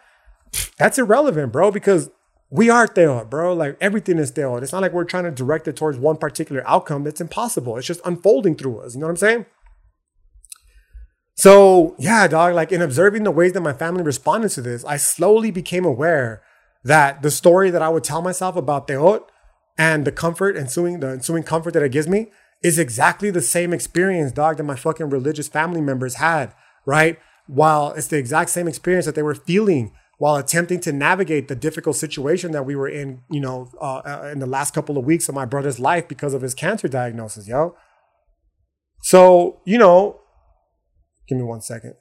that's 0.78 0.98
irrelevant, 0.98 1.52
bro, 1.52 1.70
because 1.70 2.10
we 2.50 2.68
are 2.70 2.86
Teotl, 2.86 3.28
bro. 3.28 3.54
Like 3.54 3.76
everything 3.80 4.18
is 4.18 4.32
Teotl. 4.32 4.62
It's 4.62 4.72
not 4.72 4.82
like 4.82 4.92
we're 4.92 5.04
trying 5.04 5.24
to 5.24 5.30
direct 5.30 5.68
it 5.68 5.76
towards 5.76 5.98
one 5.98 6.16
particular 6.16 6.62
outcome. 6.66 7.04
That's 7.04 7.20
impossible. 7.20 7.76
It's 7.76 7.86
just 7.86 8.00
unfolding 8.04 8.56
through 8.56 8.80
us. 8.80 8.94
You 8.94 9.00
know 9.00 9.06
what 9.06 9.12
I'm 9.12 9.16
saying? 9.16 9.46
So, 11.34 11.96
yeah, 11.98 12.28
dog, 12.28 12.54
like 12.54 12.72
in 12.72 12.82
observing 12.82 13.24
the 13.24 13.30
ways 13.30 13.52
that 13.52 13.60
my 13.62 13.72
family 13.72 14.02
responded 14.02 14.50
to 14.50 14.62
this, 14.62 14.84
I 14.84 14.96
slowly 14.96 15.50
became 15.50 15.84
aware 15.84 16.42
that 16.84 17.22
the 17.22 17.30
story 17.30 17.70
that 17.70 17.82
I 17.82 17.88
would 17.88 18.04
tell 18.04 18.22
myself 18.22 18.56
about 18.56 18.86
Teotl 18.86 19.24
and 19.78 20.04
the 20.04 20.12
comfort, 20.12 20.56
ensuing, 20.56 21.00
the 21.00 21.08
ensuing 21.08 21.42
comfort 21.42 21.72
that 21.74 21.82
it 21.82 21.92
gives 21.92 22.08
me 22.08 22.30
is 22.62 22.78
exactly 22.78 23.30
the 23.30 23.40
same 23.40 23.72
experience, 23.72 24.32
dog, 24.32 24.58
that 24.58 24.64
my 24.64 24.76
fucking 24.76 25.10
religious 25.10 25.48
family 25.48 25.80
members 25.80 26.16
had, 26.16 26.52
right? 26.86 27.18
While 27.46 27.92
it's 27.92 28.08
the 28.08 28.18
exact 28.18 28.50
same 28.50 28.68
experience 28.68 29.06
that 29.06 29.14
they 29.14 29.22
were 29.22 29.34
feeling 29.34 29.92
while 30.18 30.36
attempting 30.36 30.78
to 30.78 30.92
navigate 30.92 31.48
the 31.48 31.56
difficult 31.56 31.96
situation 31.96 32.52
that 32.52 32.64
we 32.64 32.76
were 32.76 32.88
in, 32.88 33.22
you 33.28 33.40
know, 33.40 33.68
uh, 33.80 34.02
uh 34.04 34.30
in 34.30 34.38
the 34.38 34.46
last 34.46 34.72
couple 34.72 34.96
of 34.96 35.04
weeks 35.04 35.28
of 35.28 35.34
my 35.34 35.44
brother's 35.44 35.80
life 35.80 36.06
because 36.06 36.34
of 36.34 36.42
his 36.42 36.54
cancer 36.54 36.86
diagnosis, 36.86 37.48
yo. 37.48 37.74
So, 39.00 39.60
you 39.64 39.78
know, 39.78 40.20
Give 41.28 41.38
me 41.38 41.44
one 41.44 41.60
second. 41.60 41.94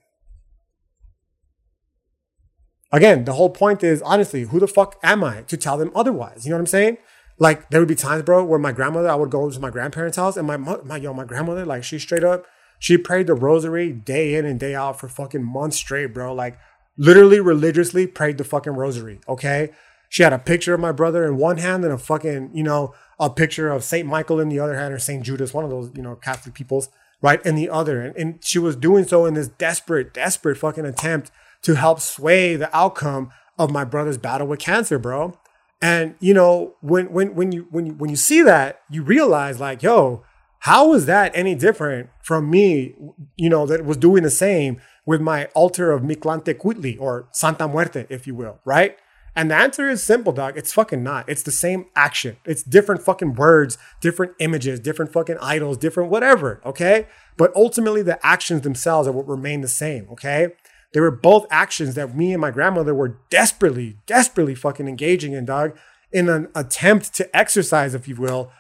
Again, 2.92 3.24
the 3.24 3.34
whole 3.34 3.50
point 3.50 3.84
is 3.84 4.02
honestly, 4.02 4.44
who 4.44 4.60
the 4.60 4.68
fuck 4.68 5.00
am 5.02 5.24
I 5.24 5.44
to 5.44 5.56
tell 5.56 5.78
them 5.78 5.92
otherwise? 5.96 6.46
You 6.46 6.52
know 6.52 6.58
what 6.58 6.62
I'm 6.62 6.68
saying? 6.68 6.98
Like 7.40 7.70
there 7.70 7.80
would 7.80 7.88
be 7.88 7.96
times, 7.96 8.24
bro, 8.24 8.44
where 8.44 8.60
my 8.60 8.72
grandmother, 8.72 9.10
I 9.10 9.16
would 9.16 9.32
go 9.32 9.50
to 9.50 9.60
my 9.60 9.70
grandparents' 9.70 10.18
house, 10.18 10.38
and 10.38 10.46
my 10.46 10.58
my 10.58 10.98
yo, 10.98 11.14
my 11.14 11.26
grandmother, 11.26 11.66
like 11.66 11.84
she 11.84 11.98
straight 11.98 12.24
up, 12.24 12.46
she 12.80 12.98
prayed 12.98 13.28
the 13.28 13.34
rosary 13.34 13.92
day 13.92 14.36
in 14.36 14.46
and 14.46 14.60
day 14.60 14.76
out 14.76 15.00
for 15.00 15.08
fucking 15.08 15.44
months 15.44 15.78
straight, 15.78 16.14
bro. 16.14 16.34
Like 16.34 16.60
literally 16.98 17.40
religiously 17.40 18.08
prayed 18.08 18.38
the 18.38 18.44
fucking 18.44 18.74
rosary. 18.74 19.22
Okay. 19.28 19.72
She 20.10 20.24
had 20.24 20.34
a 20.34 20.40
picture 20.40 20.74
of 20.74 20.82
my 20.82 20.92
brother 20.92 21.26
in 21.26 21.38
one 21.38 21.58
hand 21.58 21.86
and 21.86 21.94
a 21.94 21.98
fucking, 21.98 22.52
you 22.54 22.64
know, 22.64 22.94
a 23.18 23.30
picture 23.30 23.70
of 23.70 23.84
Saint 23.84 24.08
Michael 24.08 24.42
in 24.42 24.50
the 24.50 24.60
other 24.60 24.76
hand 24.76 24.94
or 24.94 25.00
Saint 25.00 25.24
Judas, 25.24 25.54
one 25.54 25.64
of 25.64 25.70
those, 25.70 25.90
you 25.96 26.02
know, 26.02 26.16
Catholic 26.16 26.54
people's 26.54 26.90
right? 27.22 27.44
And 27.46 27.58
the 27.58 27.70
other. 27.70 28.02
And, 28.02 28.16
and 28.16 28.44
she 28.44 28.60
was 28.60 28.76
doing 28.76 29.06
so 29.06 29.26
in 29.26 29.34
this 29.34 29.48
desperate, 29.48 30.14
desperate 30.14 30.58
fucking 30.58 30.86
attempt 30.86 31.32
to 31.64 31.76
help 31.76 32.00
sway 32.00 32.56
the 32.56 32.76
outcome 32.76 33.32
of 33.58 33.72
my 33.72 33.84
brother's 33.84 34.18
battle 34.18 34.48
with 34.48 34.60
cancer, 34.60 34.98
bro. 34.98 35.38
And 35.82 36.16
you 36.20 36.34
know, 36.34 36.76
when 36.82 37.12
when 37.12 37.36
when 37.36 37.52
you 37.52 37.68
when 37.72 37.86
you 37.88 37.94
when 37.94 38.10
you 38.10 38.16
see 38.16 38.42
that, 38.44 38.82
you 38.90 39.04
realize 39.04 39.60
like, 39.60 39.82
yo, 39.82 40.24
how 40.60 40.94
is 40.94 41.08
that 41.08 41.32
any 41.34 41.56
different 41.56 42.10
from 42.24 42.50
me, 42.50 42.94
you 43.36 43.50
know, 43.50 43.66
that 43.66 43.84
was 43.84 43.98
doing 43.98 44.22
the 44.22 44.30
same 44.30 44.80
with 45.06 45.22
my 45.22 45.46
altar 45.56 45.92
of 45.92 46.04
Miklante 46.04 46.54
Mictlantecuhtli 46.54 47.00
or 47.00 47.28
Santa 47.32 47.68
Muerte, 47.68 48.06
if 48.10 48.28
you 48.28 48.36
will, 48.36 48.60
right? 48.64 48.98
And 49.36 49.50
the 49.50 49.56
answer 49.56 49.90
is 49.90 50.04
simple, 50.04 50.34
dog. 50.34 50.58
It's 50.58 50.74
fucking 50.74 51.04
not. 51.04 51.30
It's 51.30 51.44
the 51.44 51.52
same 51.52 51.86
action. 51.96 52.38
It's 52.46 52.64
different 52.64 53.02
fucking 53.02 53.36
words, 53.36 53.78
different 54.02 54.34
images, 54.40 54.80
different 54.80 55.14
fucking 55.14 55.38
idols, 55.42 55.78
different 55.78 56.10
whatever, 56.10 56.62
okay? 56.66 57.08
But 57.38 57.56
ultimately, 57.56 58.02
the 58.02 58.24
actions 58.26 58.62
themselves 58.62 59.08
are 59.08 59.14
what 59.14 59.28
remain 59.28 59.62
the 59.62 59.70
same, 59.70 60.08
okay? 60.12 60.50
They 60.94 61.00
were 61.00 61.12
both 61.12 61.48
actions 61.50 61.96
that 61.96 62.16
me 62.16 62.34
and 62.34 62.42
my 62.42 62.52
grandmother 62.52 62.94
were 62.94 63.20
desperately, 63.30 63.98
desperately 64.06 64.56
fucking 64.56 64.90
engaging 64.90 65.32
in, 65.32 65.46
dog, 65.46 65.78
in 66.12 66.28
an 66.28 66.50
attempt 66.54 67.14
to 67.16 67.36
exercise, 67.36 67.94
if 67.94 68.10
you 68.10 68.18
will, 68.18 68.52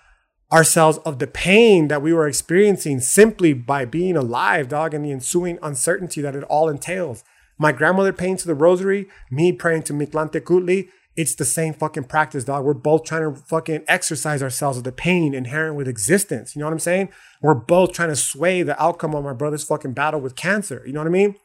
ourselves 0.54 1.00
of 1.00 1.20
the 1.20 1.28
pain 1.28 1.90
that 1.90 2.02
we 2.02 2.14
were 2.14 2.28
experiencing 2.28 3.02
simply 3.02 3.54
by 3.54 3.84
being 3.84 4.16
alive, 4.16 4.70
dog, 4.70 4.94
and 4.94 5.04
the 5.04 5.12
ensuing 5.12 5.60
uncertainty 5.62 6.22
that 6.22 6.36
it 6.36 6.44
all 6.44 6.70
entails. 6.70 7.24
My 7.62 7.72
grandmother 7.72 8.12
praying 8.12 8.38
to 8.38 8.48
the 8.48 8.56
rosary, 8.56 9.08
me 9.30 9.54
praying 9.54 9.84
to 9.84 9.94
Mictlantecuhtli, 9.94 10.88
it's 11.16 11.36
the 11.36 11.46
same 11.46 11.76
fucking 11.76 12.06
practice, 12.06 12.44
dog. 12.44 12.66
We're 12.66 12.74
both 12.74 13.04
trying 13.04 13.22
to 13.22 13.40
fucking 13.40 13.84
exercise 13.88 14.42
ourselves 14.42 14.80
of 14.80 14.84
the 14.84 14.92
pain 14.92 15.36
inherent 15.36 15.76
with 15.76 15.88
existence. 15.88 16.56
You 16.56 16.62
know 16.62 16.66
what 16.66 16.72
I'm 16.72 16.80
saying? 16.80 17.10
We're 17.40 17.54
both 17.54 17.94
trying 17.94 18.10
to 18.10 18.16
sway 18.16 18.64
the 18.64 18.82
outcome 18.82 19.14
of 19.14 19.24
my 19.24 19.34
brother's 19.34 19.64
fucking 19.64 19.94
battle 19.94 20.20
with 20.20 20.36
cancer. 20.36 20.82
You 20.88 20.94
know 20.94 21.02
what 21.02 21.08
I 21.08 21.12
mean? 21.12 21.36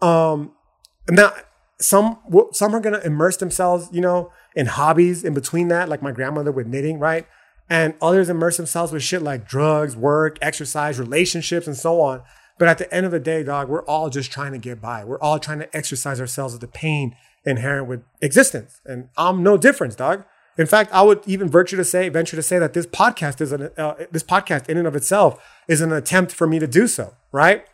Um, 0.00 0.52
now 1.10 1.34
some 1.78 2.20
some 2.52 2.74
are 2.74 2.80
gonna 2.80 3.00
immerse 3.00 3.36
themselves, 3.36 3.90
you 3.92 4.00
know, 4.00 4.32
in 4.56 4.64
hobbies 4.64 5.24
in 5.24 5.34
between 5.34 5.68
that, 5.68 5.90
like 5.90 6.00
my 6.00 6.12
grandmother 6.12 6.52
with 6.52 6.66
knitting, 6.66 6.98
right? 6.98 7.26
And 7.68 7.96
others 8.00 8.30
immerse 8.30 8.56
themselves 8.56 8.92
with 8.92 9.02
shit 9.02 9.20
like 9.20 9.46
drugs, 9.46 9.94
work, 9.94 10.38
exercise, 10.40 10.98
relationships, 10.98 11.66
and 11.66 11.76
so 11.76 12.00
on. 12.00 12.22
But 12.58 12.68
at 12.68 12.78
the 12.78 12.92
end 12.92 13.06
of 13.06 13.12
the 13.12 13.20
day, 13.20 13.42
dog, 13.44 13.68
we're 13.68 13.84
all 13.84 14.10
just 14.10 14.30
trying 14.30 14.52
to 14.52 14.58
get 14.58 14.80
by. 14.80 15.04
We're 15.04 15.20
all 15.20 15.38
trying 15.38 15.60
to 15.60 15.76
exercise 15.76 16.20
ourselves 16.20 16.54
of 16.54 16.60
the 16.60 16.68
pain 16.68 17.16
inherent 17.44 17.86
with 17.86 18.02
existence. 18.20 18.80
And 18.84 19.08
I'm 19.16 19.42
no 19.42 19.56
difference, 19.56 19.94
dog. 19.94 20.24
In 20.58 20.66
fact, 20.66 20.92
I 20.92 21.02
would 21.02 21.22
even 21.24 21.48
venture 21.48 21.76
to 21.76 21.84
say, 21.84 22.08
venture 22.08 22.34
to 22.34 22.42
say 22.42 22.58
that 22.58 22.74
this 22.74 22.86
podcast 22.86 23.40
is 23.40 23.52
an, 23.52 23.70
uh, 23.76 23.94
this 24.10 24.24
podcast 24.24 24.68
in 24.68 24.76
and 24.76 24.88
of 24.88 24.96
itself 24.96 25.40
is 25.68 25.80
an 25.80 25.92
attempt 25.92 26.32
for 26.32 26.48
me 26.48 26.58
to 26.58 26.66
do 26.66 26.88
so, 26.88 27.14
right? 27.30 27.64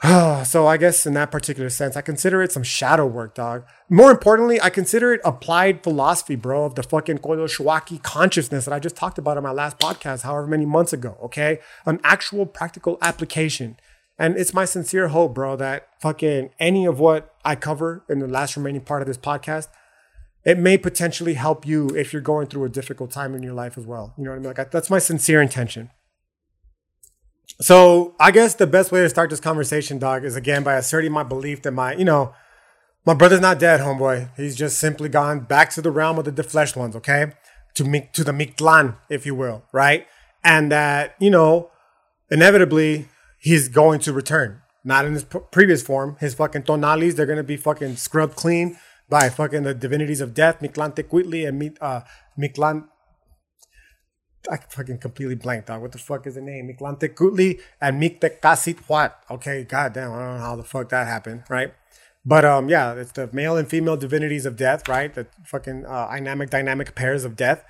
so 0.44 0.66
I 0.66 0.76
guess 0.76 1.06
in 1.06 1.14
that 1.14 1.32
particular 1.32 1.70
sense, 1.70 1.96
I 1.96 2.02
consider 2.02 2.40
it 2.40 2.52
some 2.52 2.62
shadow 2.62 3.04
work, 3.04 3.34
dog. 3.34 3.64
More 3.88 4.12
importantly, 4.12 4.60
I 4.60 4.70
consider 4.70 5.12
it 5.12 5.20
applied 5.24 5.82
philosophy, 5.82 6.36
bro, 6.36 6.64
of 6.64 6.76
the 6.76 6.84
fucking 6.84 7.18
Coyolxauhqui 7.18 8.02
consciousness 8.02 8.64
that 8.64 8.74
I 8.74 8.78
just 8.78 8.94
talked 8.94 9.18
about 9.18 9.36
in 9.36 9.42
my 9.42 9.50
last 9.50 9.78
podcast, 9.78 10.22
however 10.22 10.46
many 10.46 10.66
months 10.66 10.92
ago, 10.92 11.16
okay? 11.24 11.58
An 11.84 11.98
actual 12.04 12.46
practical 12.46 12.96
application. 13.02 13.76
And 14.18 14.36
it's 14.36 14.54
my 14.54 14.64
sincere 14.64 15.08
hope, 15.08 15.34
bro, 15.34 15.56
that 15.56 15.88
fucking 16.00 16.50
any 16.60 16.86
of 16.86 17.00
what 17.00 17.34
I 17.44 17.56
cover 17.56 18.04
in 18.08 18.20
the 18.20 18.28
last 18.28 18.56
remaining 18.56 18.82
part 18.82 19.02
of 19.02 19.08
this 19.08 19.18
podcast, 19.18 19.66
it 20.44 20.58
may 20.58 20.78
potentially 20.78 21.34
help 21.34 21.66
you 21.66 21.88
if 21.90 22.12
you're 22.12 22.22
going 22.22 22.46
through 22.46 22.64
a 22.64 22.68
difficult 22.68 23.10
time 23.10 23.34
in 23.34 23.42
your 23.42 23.52
life 23.52 23.76
as 23.76 23.84
well. 23.84 24.14
You 24.16 24.24
know 24.24 24.30
what 24.30 24.36
I 24.36 24.38
mean? 24.38 24.54
Like 24.56 24.70
that's 24.70 24.90
my 24.90 25.00
sincere 25.00 25.42
intention. 25.42 25.90
So 27.60 28.14
I 28.20 28.30
guess 28.30 28.54
the 28.54 28.66
best 28.66 28.92
way 28.92 29.00
to 29.00 29.08
start 29.08 29.30
this 29.30 29.40
conversation, 29.40 29.98
dog, 29.98 30.24
is 30.24 30.36
again 30.36 30.62
by 30.62 30.74
asserting 30.74 31.10
my 31.10 31.24
belief 31.24 31.62
that 31.62 31.72
my, 31.72 31.94
you 31.94 32.04
know, 32.04 32.32
my 33.04 33.14
brother's 33.14 33.40
not 33.40 33.58
dead, 33.58 33.80
homeboy. 33.80 34.30
He's 34.36 34.54
just 34.54 34.78
simply 34.78 35.08
gone 35.08 35.40
back 35.40 35.70
to 35.70 35.82
the 35.82 35.90
realm 35.90 36.18
of 36.18 36.24
the 36.24 36.32
defleshed 36.32 36.76
ones, 36.76 36.94
okay? 36.94 37.32
To 37.74 37.84
me, 37.84 38.08
to 38.12 38.22
the 38.22 38.32
Mictlan, 38.32 38.96
if 39.08 39.26
you 39.26 39.34
will, 39.34 39.64
right? 39.72 40.06
And 40.44 40.70
that, 40.70 41.16
you 41.18 41.30
know, 41.30 41.70
inevitably 42.30 43.08
he's 43.38 43.68
going 43.68 44.00
to 44.00 44.12
return. 44.12 44.62
Not 44.84 45.04
in 45.04 45.14
his 45.14 45.24
p- 45.24 45.40
previous 45.50 45.82
form. 45.82 46.16
His 46.20 46.34
fucking 46.34 46.62
tonalis, 46.62 47.16
they're 47.16 47.26
gonna 47.26 47.42
be 47.42 47.56
fucking 47.56 47.96
scrubbed 47.96 48.36
clean 48.36 48.78
by 49.08 49.30
fucking 49.30 49.64
the 49.64 49.74
divinities 49.74 50.20
of 50.20 50.34
death, 50.34 50.60
Mictlantecuhtli 50.60 51.48
and 51.48 51.76
uh, 51.80 52.02
Mictlan 52.38 52.86
I 54.50 54.56
fucking 54.56 54.98
completely 54.98 55.34
blanked 55.34 55.68
dog. 55.68 55.82
What 55.82 55.92
the 55.92 55.98
fuck 55.98 56.26
is 56.26 56.34
the 56.34 56.40
name? 56.40 56.68
Mictlantecuhtli 56.68 57.60
and 57.80 58.02
Mictecacihuatl. 58.02 59.12
Okay, 59.30 59.64
goddamn, 59.64 60.12
I 60.12 60.18
don't 60.18 60.34
know 60.36 60.40
how 60.40 60.56
the 60.56 60.64
fuck 60.64 60.88
that 60.88 61.06
happened, 61.06 61.44
right? 61.48 61.74
But 62.24 62.44
um, 62.44 62.68
yeah, 62.68 62.94
it's 62.94 63.12
the 63.12 63.28
male 63.32 63.56
and 63.56 63.68
female 63.68 63.96
divinities 63.96 64.46
of 64.46 64.56
death, 64.56 64.88
right? 64.88 65.12
The 65.12 65.26
fucking 65.44 65.86
uh, 65.86 66.08
dynamic, 66.08 66.50
dynamic 66.50 66.94
pairs 66.94 67.24
of 67.24 67.36
death. 67.36 67.64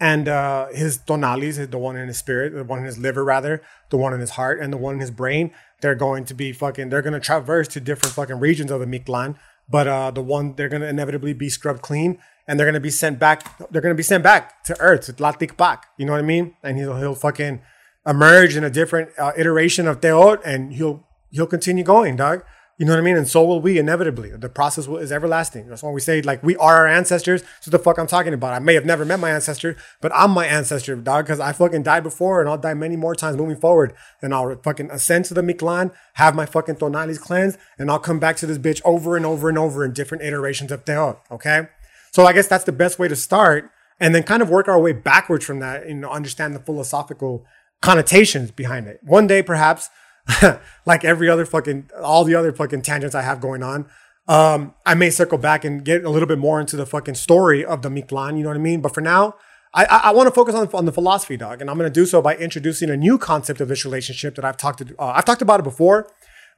And 0.00 0.28
uh, 0.28 0.68
his 0.68 0.98
tonalis, 0.98 1.70
the 1.70 1.78
one 1.78 1.96
in 1.96 2.08
his 2.08 2.18
spirit, 2.18 2.52
the 2.52 2.64
one 2.64 2.80
in 2.80 2.84
his 2.84 2.98
liver, 2.98 3.24
rather, 3.24 3.62
the 3.90 3.96
one 3.96 4.12
in 4.12 4.20
his 4.20 4.30
heart, 4.30 4.60
and 4.60 4.72
the 4.72 4.76
one 4.76 4.94
in 4.94 5.00
his 5.00 5.10
brain, 5.10 5.52
they're 5.80 5.94
going 5.94 6.24
to 6.26 6.34
be 6.34 6.52
fucking, 6.52 6.88
they're 6.88 7.02
going 7.02 7.14
to 7.14 7.20
traverse 7.20 7.68
to 7.68 7.80
different 7.80 8.14
fucking 8.14 8.40
regions 8.40 8.70
of 8.70 8.80
the 8.80 8.86
Mictlan. 8.86 9.36
But 9.68 9.88
uh, 9.88 10.10
the 10.10 10.22
one, 10.22 10.54
they're 10.56 10.68
going 10.68 10.82
to 10.82 10.88
inevitably 10.88 11.32
be 11.32 11.48
scrubbed 11.48 11.82
clean 11.82 12.18
and 12.46 12.58
they're 12.58 12.66
gonna 12.66 12.80
be 12.80 12.90
sent 12.90 13.18
back. 13.18 13.58
They're 13.70 13.82
gonna 13.82 13.94
be 13.94 14.02
sent 14.02 14.22
back 14.22 14.62
to 14.64 14.78
Earth, 14.80 15.06
to 15.06 15.12
Tlalticpac. 15.12 15.82
You 15.96 16.06
know 16.06 16.12
what 16.12 16.18
I 16.18 16.22
mean? 16.22 16.56
And 16.62 16.76
he'll 16.76 16.96
he'll 16.96 17.14
fucking 17.14 17.62
emerge 18.06 18.56
in 18.56 18.64
a 18.64 18.70
different 18.70 19.10
uh, 19.18 19.32
iteration 19.36 19.88
of 19.88 20.00
Teotl, 20.00 20.40
and 20.44 20.74
he'll 20.74 21.06
he'll 21.30 21.46
continue 21.46 21.84
going, 21.84 22.16
dog. 22.16 22.44
You 22.76 22.86
know 22.86 22.92
what 22.92 22.98
I 22.98 23.02
mean? 23.02 23.16
And 23.16 23.28
so 23.28 23.44
will 23.44 23.60
we 23.60 23.78
inevitably. 23.78 24.30
The 24.30 24.48
process 24.48 24.88
is 24.88 25.12
everlasting. 25.12 25.68
That's 25.68 25.82
why 25.82 25.92
we 25.92 26.00
say 26.00 26.22
like 26.22 26.42
we 26.42 26.56
are 26.56 26.78
our 26.78 26.88
ancestors. 26.88 27.44
So 27.60 27.70
the 27.70 27.78
fuck 27.78 27.98
I'm 27.98 28.08
talking 28.08 28.34
about. 28.34 28.52
I 28.52 28.58
may 28.58 28.74
have 28.74 28.84
never 28.84 29.04
met 29.04 29.20
my 29.20 29.30
ancestor, 29.30 29.76
but 30.00 30.10
I'm 30.14 30.32
my 30.32 30.46
ancestor, 30.46 30.96
dog, 30.96 31.26
because 31.26 31.38
I 31.38 31.52
fucking 31.52 31.84
died 31.84 32.02
before 32.02 32.40
and 32.40 32.48
I'll 32.48 32.58
die 32.58 32.74
many 32.74 32.96
more 32.96 33.14
times 33.14 33.36
moving 33.36 33.56
forward. 33.56 33.94
And 34.20 34.34
I'll 34.34 34.56
fucking 34.56 34.90
ascend 34.90 35.26
to 35.26 35.34
the 35.34 35.42
Mictlan, 35.42 35.92
have 36.14 36.34
my 36.34 36.46
fucking 36.46 36.76
Tonalis 36.76 37.20
cleansed, 37.20 37.58
and 37.78 37.90
I'll 37.90 38.00
come 38.00 38.18
back 38.18 38.36
to 38.38 38.46
this 38.46 38.58
bitch 38.58 38.80
over 38.84 39.16
and 39.16 39.24
over 39.24 39.48
and 39.48 39.56
over 39.56 39.84
in 39.84 39.92
different 39.92 40.24
iterations 40.24 40.72
of 40.72 40.84
Teotl. 40.84 41.18
Okay? 41.30 41.68
So 42.12 42.26
I 42.26 42.32
guess 42.32 42.48
that's 42.48 42.64
the 42.64 42.72
best 42.72 42.98
way 42.98 43.06
to 43.06 43.16
start 43.16 43.70
and 44.00 44.14
then 44.14 44.24
kind 44.24 44.42
of 44.42 44.50
work 44.50 44.66
our 44.66 44.80
way 44.80 44.92
backwards 44.92 45.44
from 45.44 45.60
that 45.60 45.84
and 45.84 46.04
understand 46.04 46.54
the 46.54 46.60
philosophical 46.60 47.46
connotations 47.80 48.50
behind 48.50 48.86
it. 48.86 48.98
One 49.02 49.26
day, 49.26 49.42
perhaps, 49.42 49.90
like 50.86 51.04
every 51.04 51.28
other 51.28 51.44
fucking, 51.44 51.90
all 52.02 52.24
the 52.24 52.34
other 52.34 52.52
fucking 52.52 52.82
tangents 52.82 53.14
I 53.14 53.22
have 53.22 53.40
going 53.40 53.62
on, 53.62 53.86
um, 54.26 54.74
I 54.86 54.94
may 54.94 55.10
circle 55.10 55.38
back 55.38 55.64
and 55.64 55.84
get 55.84 56.04
a 56.04 56.10
little 56.10 56.28
bit 56.28 56.38
more 56.38 56.60
into 56.60 56.76
the 56.76 56.86
fucking 56.86 57.14
story 57.14 57.64
of 57.64 57.82
the 57.82 57.90
Mictlan, 57.90 58.36
you 58.36 58.42
know 58.42 58.48
what 58.48 58.56
I 58.56 58.60
mean? 58.60 58.80
But 58.80 58.94
for 58.94 59.02
now, 59.02 59.34
I, 59.74 59.84
I, 59.84 59.96
I 59.96 60.10
want 60.12 60.28
to 60.28 60.34
focus 60.34 60.54
on, 60.54 60.68
on 60.72 60.86
the 60.86 60.92
philosophy, 60.92 61.36
dog. 61.36 61.60
And 61.60 61.68
I'm 61.68 61.76
going 61.76 61.90
to 61.90 62.00
do 62.00 62.06
so 62.06 62.22
by 62.22 62.36
introducing 62.36 62.90
a 62.90 62.96
new 62.96 63.18
concept 63.18 63.60
of 63.60 63.68
this 63.68 63.84
relationship 63.84 64.36
that 64.36 64.44
I've 64.44 64.56
talked 64.56 64.86
to, 64.86 64.94
uh, 64.98 65.12
I've 65.14 65.24
talked 65.24 65.42
about 65.42 65.60
it 65.60 65.64
before, 65.64 66.08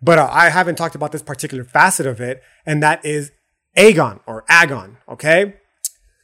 but 0.01 0.19
uh, 0.19 0.29
I 0.31 0.51
haven't 0.51 0.77
talked 0.77 0.95
about 0.95 1.13
this 1.13 1.23
particular 1.23 1.65
facet 1.65 2.07
of 2.07 2.21
it. 2.21 2.43
And 2.65 2.83
that 2.83 3.05
is 3.05 3.33
agon 3.75 4.21
or 4.27 4.45
agon, 4.49 4.99
okay? 5.09 5.55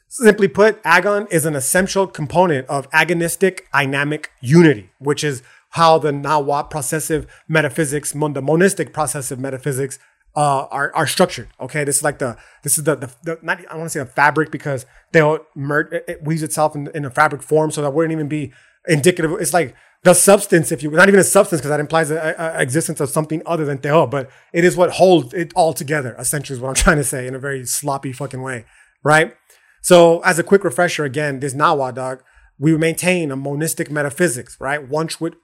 Simply 0.08 0.46
put, 0.46 0.78
agon 0.84 1.26
is 1.30 1.46
an 1.46 1.56
essential 1.56 2.06
component 2.06 2.68
of 2.68 2.88
agonistic 2.90 3.60
dynamic 3.72 4.30
unity, 4.42 4.90
which 4.98 5.24
is 5.24 5.42
how 5.72 5.98
the 5.98 6.10
Nawa 6.10 6.68
processive 6.68 7.26
metaphysics, 7.48 8.12
the 8.12 8.42
monistic 8.42 8.92
processive 8.92 9.38
metaphysics 9.38 9.98
uh, 10.34 10.66
are, 10.70 10.94
are 10.94 11.06
structured. 11.06 11.48
Okay, 11.60 11.84
this 11.84 11.98
is 11.98 12.02
like 12.02 12.18
the 12.18 12.36
this 12.62 12.78
is 12.78 12.84
the 12.84 12.96
the, 12.96 13.10
the 13.22 13.38
not 13.42 13.60
I 13.70 13.76
want 13.76 13.86
to 13.86 13.90
say 13.90 14.00
a 14.00 14.06
fabric 14.06 14.50
because 14.50 14.86
they'll 15.12 15.40
mer- 15.54 15.88
it 16.08 16.22
weaves 16.22 16.42
itself 16.42 16.74
in, 16.74 16.88
in 16.94 17.04
a 17.04 17.10
fabric 17.10 17.42
form, 17.42 17.70
so 17.70 17.82
that 17.82 17.92
wouldn't 17.92 18.12
even 18.12 18.28
be 18.28 18.52
indicative. 18.86 19.32
It's 19.40 19.52
like 19.52 19.74
the 20.04 20.14
substance, 20.14 20.72
if 20.72 20.82
you 20.82 20.90
not 20.90 21.08
even 21.08 21.20
a 21.20 21.24
substance, 21.24 21.60
because 21.60 21.70
that 21.70 21.80
implies 21.80 22.08
the 22.08 22.60
existence 22.60 23.00
of 23.00 23.10
something 23.10 23.42
other 23.46 23.64
than 23.64 23.78
teo, 23.78 24.06
but 24.06 24.30
it 24.52 24.64
is 24.64 24.76
what 24.76 24.92
holds 24.92 25.32
it 25.34 25.52
all 25.54 25.72
together. 25.72 26.16
Essentially, 26.18 26.56
is 26.56 26.60
what 26.60 26.68
I'm 26.68 26.74
trying 26.84 26.96
to 26.96 27.04
say 27.04 27.26
in 27.26 27.34
a 27.34 27.38
very 27.38 27.64
sloppy 27.66 28.12
fucking 28.12 28.42
way, 28.42 28.64
right? 29.02 29.34
So, 29.82 30.20
as 30.20 30.38
a 30.38 30.42
quick 30.42 30.64
refresher, 30.64 31.04
again, 31.04 31.40
this 31.40 31.54
Nawa 31.54 31.94
dog, 31.94 32.22
we 32.62 32.78
maintain 32.78 33.32
a 33.32 33.36
monistic 33.36 33.90
metaphysics, 33.90 34.56
right? 34.60 34.88
Once 34.88 35.20
with 35.20 35.34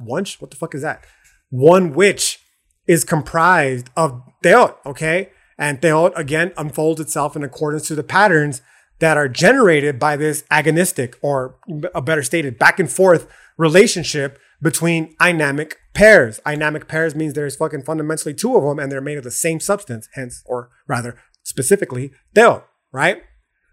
once, 0.00 0.40
what 0.40 0.50
the 0.50 0.56
fuck 0.56 0.74
is 0.74 0.82
that? 0.82 1.04
One 1.50 1.92
which 1.92 2.40
is 2.88 3.04
comprised 3.04 3.90
of 3.96 4.20
teotl, 4.42 4.74
okay? 4.84 5.30
And 5.56 5.80
teotl 5.80 6.12
again 6.16 6.52
unfolds 6.56 7.00
itself 7.00 7.36
in 7.36 7.44
accordance 7.44 7.86
to 7.86 7.94
the 7.94 8.02
patterns 8.02 8.60
that 8.98 9.16
are 9.16 9.28
generated 9.28 10.00
by 10.00 10.16
this 10.16 10.42
agonistic, 10.50 11.14
or 11.22 11.58
a 11.94 12.02
better 12.02 12.24
stated, 12.24 12.58
back 12.58 12.80
and 12.80 12.90
forth 12.90 13.28
relationship 13.56 14.40
between 14.60 15.14
dynamic 15.20 15.76
pairs. 15.94 16.40
Dynamic 16.44 16.88
pairs 16.88 17.14
means 17.14 17.34
there's 17.34 17.54
fucking 17.54 17.84
fundamentally 17.84 18.34
two 18.34 18.56
of 18.56 18.64
them 18.64 18.80
and 18.80 18.90
they're 18.90 19.00
made 19.00 19.18
of 19.18 19.22
the 19.24 19.30
same 19.30 19.60
substance, 19.60 20.08
hence, 20.14 20.42
or 20.44 20.70
rather 20.88 21.16
specifically, 21.44 22.10
Teotl, 22.34 22.64
right? 22.90 23.22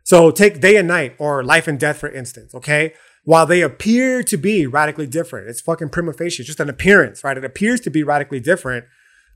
So 0.04 0.32
take 0.32 0.62
day 0.62 0.78
and 0.78 0.88
night 0.88 1.16
or 1.20 1.44
life 1.44 1.68
and 1.68 1.80
death, 1.80 1.98
for 1.98 2.10
instance, 2.10 2.54
okay? 2.56 2.94
While 3.24 3.46
they 3.46 3.62
appear 3.62 4.24
to 4.24 4.38
be 4.38 4.66
radically 4.66 5.08
different, 5.08 5.48
it's 5.48 5.62
fucking 5.62 5.90
prima 5.90 6.14
facie, 6.14 6.42
it's 6.42 6.48
just 6.48 6.60
an 6.60 6.70
appearance, 6.70 7.24
right? 7.24 7.38
It 7.38 7.46
appears 7.46 7.80
to 7.82 7.90
be 7.90 8.04
radically 8.04 8.40
different. 8.40 8.86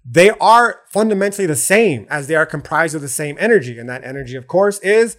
They 0.04 0.32
are 0.32 0.82
fundamentally 0.92 1.46
the 1.46 1.56
same 1.56 2.08
as 2.10 2.28
they 2.28 2.36
are 2.36 2.46
comprised 2.46 2.96
of 2.96 3.02
the 3.02 3.08
same 3.08 3.38
energy. 3.40 3.78
And 3.78 3.90
that 3.90 4.04
energy, 4.04 4.36
of 4.36 4.48
course, 4.48 4.80
is 4.80 5.18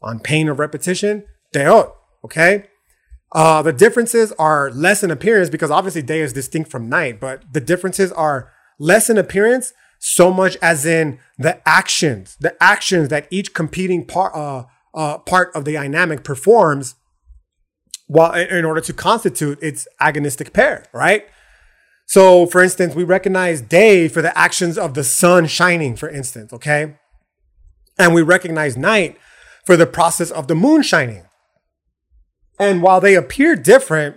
on 0.00 0.20
pain 0.20 0.48
of 0.48 0.58
repetition, 0.58 1.24
Teotl, 1.52 1.92
okay? 2.24 2.66
Uh, 3.32 3.62
the 3.62 3.72
differences 3.72 4.32
are 4.38 4.70
less 4.70 5.02
in 5.02 5.10
appearance 5.10 5.50
because 5.50 5.70
obviously 5.70 6.02
day 6.02 6.20
is 6.20 6.32
distinct 6.32 6.70
from 6.70 6.88
night, 6.88 7.20
but 7.20 7.42
the 7.52 7.60
differences 7.60 8.12
are 8.12 8.52
less 8.78 9.10
in 9.10 9.18
appearance 9.18 9.72
so 9.98 10.30
much 10.32 10.56
as 10.60 10.84
in 10.84 11.18
the 11.38 11.66
actions, 11.66 12.36
the 12.38 12.54
actions 12.62 13.08
that 13.08 13.26
each 13.30 13.54
competing 13.54 14.06
part, 14.06 14.34
uh, 14.34 14.64
uh, 14.94 15.18
part 15.18 15.54
of 15.54 15.64
the 15.64 15.72
dynamic 15.74 16.24
performs 16.24 16.94
while 18.06 18.34
in 18.34 18.64
order 18.64 18.80
to 18.80 18.92
constitute 18.92 19.58
its 19.62 19.88
agonistic 20.00 20.52
pair, 20.52 20.84
right? 20.92 21.26
So, 22.06 22.46
for 22.46 22.62
instance, 22.62 22.94
we 22.94 23.02
recognize 23.02 23.60
day 23.60 24.08
for 24.08 24.20
the 24.20 24.36
actions 24.36 24.76
of 24.76 24.94
the 24.94 25.04
sun 25.04 25.46
shining, 25.46 25.96
for 25.96 26.08
instance, 26.08 26.52
okay? 26.52 26.96
And 27.98 28.14
we 28.14 28.22
recognize 28.22 28.76
night 28.76 29.16
for 29.64 29.76
the 29.76 29.86
process 29.86 30.30
of 30.30 30.46
the 30.46 30.54
moon 30.54 30.82
shining. 30.82 31.24
And 32.58 32.82
while 32.82 33.00
they 33.00 33.14
appear 33.14 33.56
different, 33.56 34.16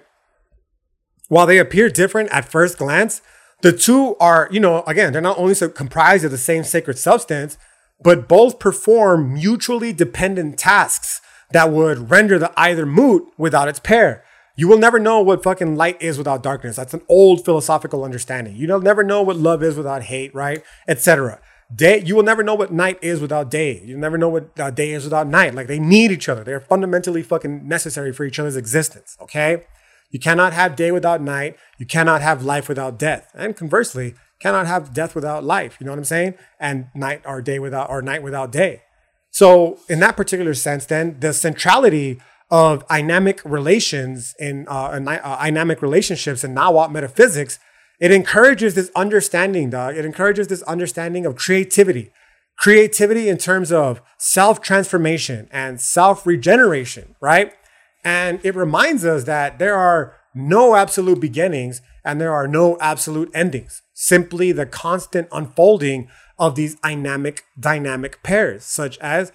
while 1.30 1.46
they 1.46 1.58
appear 1.58 1.90
different 1.90 2.30
at 2.32 2.50
first 2.50 2.78
glance, 2.78 3.22
the 3.62 3.72
two 3.72 4.16
are, 4.20 4.48
you 4.52 4.60
know, 4.60 4.84
again, 4.84 5.14
they're 5.14 5.22
not 5.22 5.40
only 5.40 5.54
so 5.54 5.70
comprised 5.70 6.26
of 6.26 6.32
the 6.32 6.38
same 6.38 6.64
sacred 6.64 6.98
substance, 6.98 7.58
but 8.02 8.28
both 8.28 8.60
perform 8.60 9.34
mutually 9.34 9.94
dependent 9.94 10.58
tasks 10.58 11.22
that 11.52 11.72
would 11.72 12.12
render 12.12 12.38
the 12.38 12.52
either 12.58 12.86
moot 12.86 13.28
without 13.38 13.68
its 13.68 13.80
pair. 13.80 14.24
You 14.56 14.68
will 14.68 14.80
never 14.80 14.98
know 14.98 15.22
what 15.22 15.44
fucking 15.44 15.76
light 15.76 16.02
is 16.02 16.18
without 16.18 16.42
darkness. 16.42 16.76
That's 16.76 16.94
an 16.94 17.04
old 17.08 17.46
philosophical 17.46 18.04
understanding. 18.04 18.56
You'll 18.56 18.82
never 18.82 19.04
know 19.04 19.22
what 19.22 19.38
love 19.38 19.62
is 19.62 19.78
without 19.78 20.04
hate, 20.04 20.34
right? 20.34 20.64
Etc. 20.88 21.40
day 21.74 22.02
you 22.04 22.16
will 22.16 22.24
never 22.24 22.44
know 22.44 22.56
what 22.56 22.72
night 22.72 22.98
is 23.02 23.20
without 23.20 23.52
day 23.52 23.82
you'll 23.84 24.00
never 24.00 24.18
know 24.18 24.30
what 24.30 24.58
uh, 24.58 24.72
day 24.72 24.92
is 24.92 25.04
without 25.04 25.28
night 25.28 25.54
like 25.54 25.68
they 25.68 25.80
need 25.80 26.12
each 26.12 26.30
other 26.30 26.42
they're 26.42 26.62
fundamentally 26.62 27.22
fucking 27.22 27.68
necessary 27.68 28.14
for 28.14 28.24
each 28.24 28.40
other's 28.40 28.56
existence 28.56 29.18
okay 29.20 29.66
you 30.10 30.18
cannot 30.18 30.54
have 30.54 30.78
day 30.78 30.94
without 30.94 31.22
night 31.22 31.58
you 31.78 31.86
cannot 31.86 32.22
have 32.22 32.42
life 32.42 32.70
without 32.70 32.98
death 32.98 33.30
and 33.34 33.58
conversely 33.58 34.16
cannot 34.40 34.68
have 34.68 34.94
death 34.94 35.16
without 35.16 35.44
life 35.44 35.78
you 35.80 35.86
know 35.86 35.92
what 35.92 36.00
i'm 36.00 36.06
saying 36.06 36.34
and 36.60 36.88
night 36.94 37.22
or 37.26 37.42
day 37.42 37.60
without 37.60 37.90
or 37.90 38.02
night 38.02 38.24
without 38.24 38.52
day 38.52 38.82
so 39.32 39.80
in 39.90 40.00
that 40.00 40.16
particular 40.16 40.54
sense 40.54 40.86
then 40.86 41.20
the 41.20 41.34
centrality 41.34 42.20
of 42.50 42.88
dynamic 42.88 43.42
relations 43.44 44.34
in 44.40 44.66
uh, 44.70 45.00
uh, 45.06 45.38
dynamic 45.44 45.82
relationships 45.82 46.46
in 46.46 46.56
Nawat 46.56 46.92
metaphysics 46.92 47.60
it 48.00 48.12
encourages 48.12 48.76
this 48.76 48.92
understanding, 48.96 49.70
dog. 49.72 49.98
It 49.98 50.06
encourages 50.06 50.48
this 50.48 50.62
understanding 50.64 51.26
of 51.26 51.36
creativity. 51.36 52.12
Creativity 52.58 53.30
in 53.30 53.38
terms 53.38 53.72
of 53.72 54.02
self 54.18 54.62
transformation 54.62 55.48
and 55.52 55.80
self 55.82 56.26
regeneration, 56.26 57.16
right? 57.22 57.54
And 58.04 58.40
it 58.44 58.56
reminds 58.56 59.06
us 59.06 59.26
that 59.26 59.60
there 59.60 59.76
are 59.76 60.16
no 60.34 60.76
absolute 60.76 61.20
beginnings 61.20 61.82
and 62.08 62.20
there 62.20 62.34
are 62.34 62.48
no 62.48 62.78
absolute 62.80 63.30
endings. 63.34 63.84
Simply 63.94 64.52
the 64.52 64.66
constant 64.66 65.28
unfolding 65.32 66.08
of 66.40 66.56
these 66.56 66.76
dynamic, 66.76 67.44
dynamic 67.60 68.24
pairs, 68.24 68.64
such 68.64 68.98
as 69.00 69.32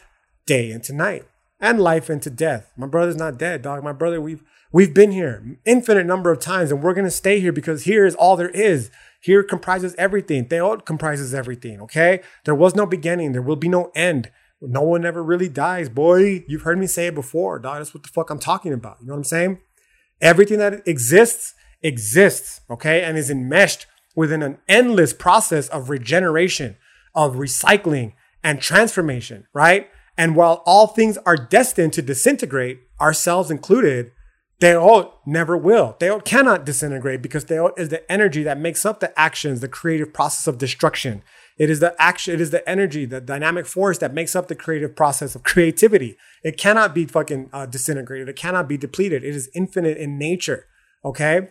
day 0.47 0.71
into 0.71 0.93
night 0.93 1.25
and 1.61 1.81
life 1.81 2.09
into 2.11 2.31
death. 2.31 2.73
My 2.77 2.87
brother's 2.87 3.17
not 3.17 3.39
dead, 3.39 3.63
dog. 3.63 3.85
My 3.85 3.93
brother, 3.93 4.21
we've 4.21 4.43
We've 4.75 4.95
been 4.95 5.13
here 5.13 5.59
infinite 5.67 6.07
number 6.07 6.33
of 6.33 6.41
times 6.41 6.73
and 6.73 6.83
we're 6.83 6.95
to 6.95 7.11
stay 7.11 7.41
here 7.41 7.53
because 7.53 7.85
here 7.85 8.07
is 8.07 8.15
all 8.15 8.37
there 8.37 8.49
is. 8.49 8.91
Here 9.21 9.43
comprises 9.43 9.95
everything. 9.99 10.49
Teotl 10.49 10.87
comprises 10.87 11.35
everything. 11.35 11.79
Okay. 11.83 12.23
There 12.47 12.55
was 12.55 12.75
no 12.75 12.87
beginning. 12.87 13.33
There 13.33 13.43
will 13.43 13.57
be 13.57 13.69
no 13.69 13.93
end. 13.95 14.31
No 14.63 14.81
one 14.81 15.05
ever 15.05 15.23
really 15.23 15.51
dies, 15.51 15.91
boy. 15.91 16.45
You've 16.49 16.63
heard 16.63 16.79
me 16.79 16.87
say 16.87 17.09
it 17.09 17.15
before, 17.15 17.59
dog. 17.59 17.79
That's 17.79 17.93
what 17.93 18.03
the 18.03 18.09
fuck 18.09 18.31
I'm 18.31 18.39
talking 18.39 18.73
about. 18.73 18.97
You 19.01 19.09
know 19.09 19.13
what 19.13 19.19
I'm 19.19 19.25
saying? 19.25 19.59
Everything 20.23 20.59
that 20.59 20.89
exists 20.89 21.55
exists, 21.83 22.61
okay, 22.71 23.03
and 23.03 23.19
is 23.19 23.31
enmeshed 23.31 23.87
within 24.15 24.43
an 24.43 24.59
endless 24.69 25.13
process 25.13 25.69
of 25.69 25.91
regeneration, 25.91 26.77
of 27.15 27.37
recycling, 27.37 28.13
and 28.45 28.61
transformation, 28.61 29.47
right? 29.53 29.89
And 30.17 30.37
while 30.37 30.63
all 30.67 30.87
things 30.87 31.17
are 31.25 31.37
destined 31.37 31.93
to 31.95 32.03
disintegrate, 32.03 32.81
ourselves 33.01 33.51
included, 33.51 34.13
Teotl 34.61 35.13
never 35.27 35.57
will. 35.57 35.97
Teotl 35.99 36.25
cannot 36.25 36.65
disintegrate 36.65 37.23
because 37.23 37.45
Teotl 37.45 37.77
is 37.79 37.89
the 37.89 38.11
energy 38.11 38.43
that 38.43 38.59
makes 38.59 38.87
up 38.87 39.01
the 39.01 39.19
actions, 39.19 39.61
the 39.61 39.69
creative 39.69 40.13
process 40.13 40.47
of 40.47 40.59
destruction. 40.59 41.23
It 41.59 41.69
is 41.69 41.81
the 41.81 41.95
action, 41.99 42.35
it 42.35 42.41
is 42.41 42.51
the 42.51 42.69
energy, 42.69 43.05
the 43.05 43.21
dynamic 43.21 43.67
force 43.67 43.99
that 43.99 44.15
makes 44.15 44.37
up 44.37 44.49
the 44.49 44.55
creative 44.55 44.95
process 44.95 45.35
of 45.35 45.43
creativity. 45.43 46.17
It 46.45 46.59
cannot 46.59 46.95
be 46.95 47.07
fucking 47.07 47.51
uh, 47.53 47.67
disintegrated. 47.67 48.29
It 48.29 48.37
cannot 48.37 48.69
be 48.69 48.77
depleted. 48.77 49.25
It 49.25 49.35
is 49.35 49.51
infinite 49.55 49.97
in 49.99 50.19
nature. 50.19 50.67
Okay. 51.05 51.49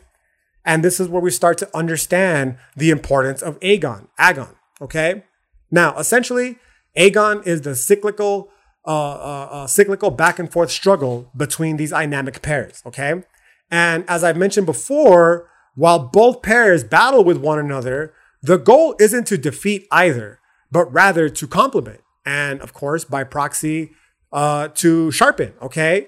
And 0.64 0.84
this 0.84 1.00
is 1.00 1.08
where 1.08 1.22
we 1.22 1.32
start 1.32 1.58
to 1.60 1.78
understand 1.78 2.58
the 2.76 2.92
importance 2.92 3.42
of 3.42 3.58
Agon. 3.62 4.08
Agon. 4.18 4.56
Okay. 4.80 5.24
Now, 5.72 5.98
essentially, 5.98 6.58
Agon 6.96 7.42
is 7.44 7.62
the 7.62 7.76
cyclical 7.76 8.50
uh, 8.86 8.90
uh, 8.90 9.50
uh, 9.52 9.68
cyclical 9.68 10.10
back 10.10 10.40
and 10.40 10.52
forth 10.52 10.72
struggle 10.72 11.30
between 11.38 11.78
these 11.78 11.92
dynamic 11.92 12.42
pairs. 12.42 12.82
Okay. 12.86 13.24
And 13.70 14.04
as 14.08 14.24
I've 14.24 14.38
mentioned 14.38 14.66
before, 14.66 15.50
while 15.76 16.00
both 16.00 16.42
pairs 16.42 16.84
battle 16.84 17.24
with 17.24 17.38
one 17.38 17.60
another, 17.60 18.14
the 18.42 18.58
goal 18.58 18.96
isn't 19.00 19.28
to 19.28 19.38
defeat 19.38 19.88
either, 19.92 20.40
but 20.72 20.92
rather 20.92 21.30
to 21.30 21.48
complement. 21.48 22.02
And 22.26 22.60
of 22.62 22.74
course, 22.74 23.06
by 23.06 23.24
proxy, 23.24 23.92
uh, 24.34 24.70
to 24.70 25.12
sharpen. 25.12 25.54
Okay. 25.62 26.08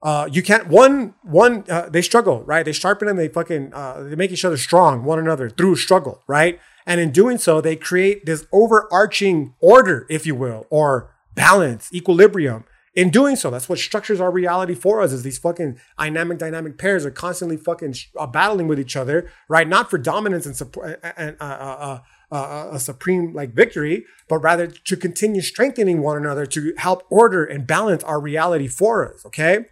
Uh, 0.00 0.28
you 0.30 0.42
can't 0.42 0.68
one 0.68 1.14
one 1.22 1.64
uh, 1.68 1.88
they 1.88 2.00
struggle 2.00 2.44
right 2.44 2.64
they 2.64 2.72
sharpen 2.72 3.08
and 3.08 3.18
they 3.18 3.26
fucking 3.26 3.74
uh, 3.74 4.00
they 4.04 4.14
make 4.14 4.30
each 4.30 4.44
other 4.44 4.56
strong 4.56 5.02
one 5.02 5.18
another 5.18 5.50
through 5.50 5.74
struggle 5.74 6.22
right 6.28 6.60
and 6.86 7.00
in 7.00 7.10
doing 7.10 7.36
so 7.36 7.60
they 7.60 7.74
create 7.74 8.24
this 8.24 8.46
overarching 8.52 9.54
order 9.60 10.06
if 10.08 10.24
you 10.24 10.36
will 10.36 10.66
or 10.70 11.10
balance, 11.38 11.88
equilibrium. 11.94 12.64
In 12.94 13.10
doing 13.10 13.36
so, 13.36 13.48
that's 13.48 13.68
what 13.68 13.78
structures 13.78 14.20
our 14.20 14.30
reality 14.30 14.74
for 14.74 15.00
us. 15.00 15.12
Is 15.12 15.22
these 15.22 15.38
fucking 15.38 15.78
dynamic, 15.96 16.38
dynamic 16.38 16.78
pairs 16.78 17.06
are 17.06 17.12
constantly 17.12 17.56
fucking 17.56 17.94
uh, 18.18 18.26
battling 18.26 18.66
with 18.66 18.80
each 18.80 18.96
other, 18.96 19.30
right? 19.48 19.68
Not 19.68 19.88
for 19.88 19.98
dominance 19.98 20.46
and 20.46 20.56
support 20.56 20.98
and 21.16 21.36
uh, 21.40 21.44
uh, 21.44 21.98
uh, 22.32 22.68
a 22.72 22.80
supreme 22.80 23.32
like 23.32 23.52
victory, 23.54 24.04
but 24.28 24.38
rather 24.38 24.66
to 24.66 24.96
continue 24.96 25.42
strengthening 25.42 26.02
one 26.02 26.16
another 26.16 26.44
to 26.46 26.74
help 26.76 27.04
order 27.08 27.44
and 27.44 27.68
balance 27.68 28.02
our 28.02 28.20
reality 28.20 28.66
for 28.66 29.14
us. 29.14 29.24
Okay. 29.24 29.66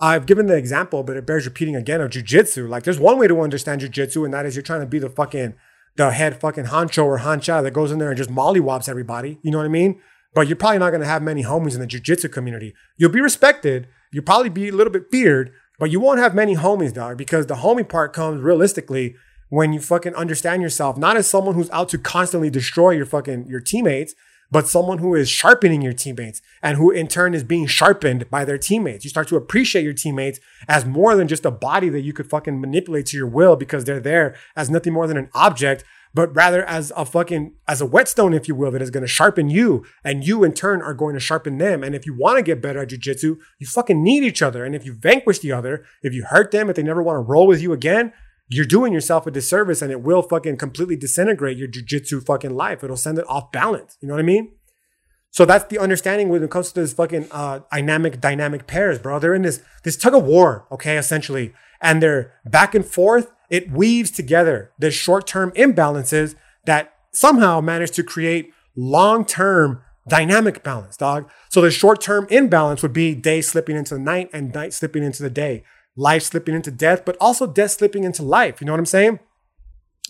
I've 0.00 0.26
given 0.26 0.46
the 0.46 0.56
example, 0.56 1.02
but 1.02 1.16
it 1.16 1.26
bears 1.26 1.44
repeating 1.44 1.74
again 1.74 2.00
of 2.00 2.10
jujitsu. 2.10 2.68
Like, 2.68 2.84
there's 2.84 3.00
one 3.00 3.18
way 3.18 3.26
to 3.26 3.40
understand 3.40 3.80
jujitsu, 3.80 4.24
and 4.24 4.32
that 4.32 4.46
is 4.46 4.54
you're 4.54 4.62
trying 4.62 4.80
to 4.80 4.86
be 4.86 4.98
the 4.98 5.10
fucking 5.10 5.54
the 5.96 6.12
head 6.12 6.40
fucking 6.40 6.66
honcho 6.66 7.04
or 7.04 7.18
hancha 7.18 7.60
that 7.62 7.72
goes 7.72 7.90
in 7.90 7.98
there 7.98 8.08
and 8.08 8.16
just 8.16 8.30
mollywops 8.30 8.88
everybody. 8.88 9.40
You 9.42 9.50
know 9.50 9.58
what 9.58 9.64
I 9.64 9.68
mean? 9.68 10.00
but 10.34 10.46
you're 10.46 10.56
probably 10.56 10.78
not 10.78 10.90
going 10.90 11.00
to 11.00 11.06
have 11.06 11.22
many 11.22 11.42
homies 11.42 11.74
in 11.74 11.80
the 11.80 11.86
jiu-jitsu 11.86 12.28
community. 12.28 12.74
You'll 12.96 13.10
be 13.10 13.20
respected. 13.20 13.88
You'll 14.12 14.24
probably 14.24 14.50
be 14.50 14.68
a 14.68 14.72
little 14.72 14.92
bit 14.92 15.10
feared, 15.10 15.52
but 15.78 15.90
you 15.90 16.00
won't 16.00 16.20
have 16.20 16.34
many 16.34 16.54
homies, 16.54 16.92
dog, 16.92 17.16
because 17.16 17.46
the 17.46 17.56
homie 17.56 17.88
part 17.88 18.12
comes 18.12 18.40
realistically 18.40 19.16
when 19.48 19.72
you 19.72 19.80
fucking 19.80 20.14
understand 20.14 20.62
yourself, 20.62 20.96
not 20.96 21.16
as 21.16 21.26
someone 21.26 21.54
who's 21.54 21.70
out 21.70 21.88
to 21.88 21.98
constantly 21.98 22.50
destroy 22.50 22.90
your 22.90 23.06
fucking 23.06 23.46
your 23.48 23.60
teammates, 23.60 24.14
but 24.50 24.68
someone 24.68 24.98
who 24.98 25.14
is 25.14 25.28
sharpening 25.28 25.82
your 25.82 25.92
teammates 25.92 26.40
and 26.62 26.76
who 26.76 26.90
in 26.90 27.06
turn 27.06 27.34
is 27.34 27.44
being 27.44 27.66
sharpened 27.66 28.28
by 28.30 28.44
their 28.44 28.58
teammates. 28.58 29.04
You 29.04 29.10
start 29.10 29.28
to 29.28 29.36
appreciate 29.36 29.84
your 29.84 29.92
teammates 29.92 30.40
as 30.68 30.84
more 30.84 31.14
than 31.14 31.28
just 31.28 31.44
a 31.44 31.50
body 31.50 31.88
that 31.90 32.00
you 32.00 32.12
could 32.12 32.30
fucking 32.30 32.60
manipulate 32.60 33.06
to 33.06 33.16
your 33.16 33.26
will 33.26 33.56
because 33.56 33.84
they're 33.84 34.00
there 34.00 34.34
as 34.56 34.70
nothing 34.70 34.92
more 34.92 35.06
than 35.06 35.16
an 35.16 35.30
object 35.34 35.84
but 36.14 36.34
rather 36.34 36.64
as 36.64 36.92
a 36.96 37.04
fucking 37.04 37.54
as 37.66 37.80
a 37.80 37.86
whetstone, 37.86 38.32
if 38.32 38.48
you 38.48 38.54
will, 38.54 38.70
that 38.70 38.82
is 38.82 38.90
going 38.90 39.02
to 39.02 39.08
sharpen 39.08 39.50
you, 39.50 39.84
and 40.02 40.26
you 40.26 40.42
in 40.42 40.52
turn 40.52 40.80
are 40.82 40.94
going 40.94 41.14
to 41.14 41.20
sharpen 41.20 41.58
them. 41.58 41.82
And 41.82 41.94
if 41.94 42.06
you 42.06 42.14
want 42.14 42.38
to 42.38 42.42
get 42.42 42.62
better 42.62 42.80
at 42.80 42.88
jujitsu, 42.88 43.38
you 43.58 43.66
fucking 43.66 44.02
need 44.02 44.24
each 44.24 44.42
other. 44.42 44.64
And 44.64 44.74
if 44.74 44.84
you 44.84 44.94
vanquish 44.94 45.40
the 45.40 45.52
other, 45.52 45.84
if 46.02 46.14
you 46.14 46.24
hurt 46.24 46.50
them, 46.50 46.70
if 46.70 46.76
they 46.76 46.82
never 46.82 47.02
want 47.02 47.16
to 47.16 47.20
roll 47.20 47.46
with 47.46 47.60
you 47.60 47.72
again, 47.72 48.12
you're 48.48 48.64
doing 48.64 48.92
yourself 48.92 49.26
a 49.26 49.30
disservice, 49.30 49.82
and 49.82 49.92
it 49.92 50.02
will 50.02 50.22
fucking 50.22 50.56
completely 50.56 50.96
disintegrate 50.96 51.56
your 51.56 51.68
jujitsu 51.68 52.24
fucking 52.24 52.54
life. 52.54 52.82
It'll 52.82 52.96
send 52.96 53.18
it 53.18 53.28
off 53.28 53.52
balance. 53.52 53.96
You 54.00 54.08
know 54.08 54.14
what 54.14 54.20
I 54.20 54.24
mean? 54.24 54.52
So 55.30 55.44
that's 55.44 55.66
the 55.66 55.78
understanding 55.78 56.30
when 56.30 56.42
it 56.42 56.50
comes 56.50 56.72
to 56.72 56.80
this 56.80 56.94
fucking 56.94 57.28
uh, 57.30 57.60
dynamic, 57.70 58.20
dynamic 58.20 58.66
pairs, 58.66 58.98
bro. 58.98 59.18
They're 59.18 59.34
in 59.34 59.42
this 59.42 59.62
this 59.84 59.96
tug 59.96 60.14
of 60.14 60.24
war, 60.24 60.66
okay, 60.72 60.96
essentially, 60.96 61.52
and 61.82 62.02
they're 62.02 62.32
back 62.46 62.74
and 62.74 62.84
forth 62.84 63.30
it 63.50 63.70
weaves 63.70 64.10
together 64.10 64.72
the 64.78 64.90
short 64.90 65.26
term 65.26 65.50
imbalances 65.52 66.34
that 66.66 66.94
somehow 67.12 67.60
manage 67.60 67.90
to 67.92 68.02
create 68.02 68.52
long 68.76 69.24
term 69.24 69.82
dynamic 70.06 70.62
balance, 70.62 70.96
dog. 70.96 71.30
So 71.48 71.60
the 71.60 71.70
short 71.70 72.00
term 72.00 72.26
imbalance 72.30 72.82
would 72.82 72.92
be 72.92 73.14
day 73.14 73.40
slipping 73.40 73.76
into 73.76 73.94
the 73.94 74.00
night 74.00 74.30
and 74.32 74.52
night 74.52 74.72
slipping 74.74 75.02
into 75.02 75.22
the 75.22 75.30
day, 75.30 75.64
life 75.98 76.22
slipping 76.22 76.54
into 76.54 76.70
death, 76.70 77.04
but 77.04 77.16
also 77.20 77.46
death 77.46 77.72
slipping 77.72 78.04
into 78.04 78.22
life. 78.22 78.60
You 78.60 78.66
know 78.66 78.72
what 78.72 78.80
I'm 78.80 78.86
saying? 78.86 79.20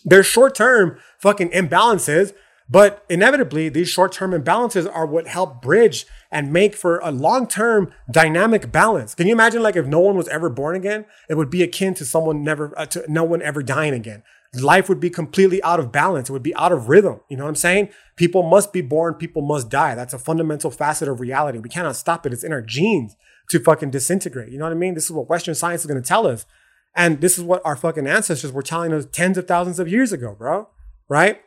There's 0.04 0.26
short 0.26 0.54
term 0.54 0.98
fucking 1.18 1.50
imbalances 1.50 2.32
but 2.70 3.04
inevitably, 3.08 3.70
these 3.70 3.88
short 3.88 4.12
term 4.12 4.32
imbalances 4.32 4.90
are 4.92 5.06
what 5.06 5.26
help 5.26 5.62
bridge 5.62 6.06
and 6.30 6.52
make 6.52 6.74
for 6.74 6.98
a 6.98 7.10
long 7.10 7.46
term 7.46 7.92
dynamic 8.10 8.70
balance. 8.70 9.14
Can 9.14 9.26
you 9.26 9.32
imagine, 9.32 9.62
like, 9.62 9.76
if 9.76 9.86
no 9.86 10.00
one 10.00 10.16
was 10.16 10.28
ever 10.28 10.50
born 10.50 10.76
again, 10.76 11.06
it 11.30 11.36
would 11.36 11.50
be 11.50 11.62
akin 11.62 11.94
to 11.94 12.04
someone 12.04 12.44
never, 12.44 12.78
uh, 12.78 12.86
to 12.86 13.04
no 13.08 13.24
one 13.24 13.40
ever 13.40 13.62
dying 13.62 13.94
again. 13.94 14.22
Life 14.54 14.88
would 14.88 15.00
be 15.00 15.10
completely 15.10 15.62
out 15.62 15.80
of 15.80 15.92
balance. 15.92 16.28
It 16.28 16.32
would 16.32 16.42
be 16.42 16.54
out 16.56 16.72
of 16.72 16.88
rhythm. 16.88 17.20
You 17.28 17.36
know 17.36 17.44
what 17.44 17.50
I'm 17.50 17.54
saying? 17.54 17.90
People 18.16 18.42
must 18.42 18.72
be 18.72 18.80
born, 18.82 19.14
people 19.14 19.42
must 19.42 19.70
die. 19.70 19.94
That's 19.94 20.14
a 20.14 20.18
fundamental 20.18 20.70
facet 20.70 21.08
of 21.08 21.20
reality. 21.20 21.58
We 21.58 21.68
cannot 21.68 21.96
stop 21.96 22.26
it. 22.26 22.32
It's 22.32 22.44
in 22.44 22.52
our 22.52 22.62
genes 22.62 23.16
to 23.50 23.60
fucking 23.60 23.90
disintegrate. 23.90 24.50
You 24.50 24.58
know 24.58 24.64
what 24.64 24.72
I 24.72 24.76
mean? 24.76 24.94
This 24.94 25.04
is 25.04 25.12
what 25.12 25.28
Western 25.28 25.54
science 25.54 25.82
is 25.82 25.86
going 25.86 26.00
to 26.00 26.06
tell 26.06 26.26
us. 26.26 26.46
And 26.94 27.20
this 27.20 27.38
is 27.38 27.44
what 27.44 27.62
our 27.64 27.76
fucking 27.76 28.06
ancestors 28.06 28.52
were 28.52 28.62
telling 28.62 28.92
us 28.92 29.06
tens 29.10 29.38
of 29.38 29.46
thousands 29.46 29.78
of 29.78 29.88
years 29.88 30.12
ago, 30.12 30.34
bro. 30.38 30.68
Right? 31.08 31.40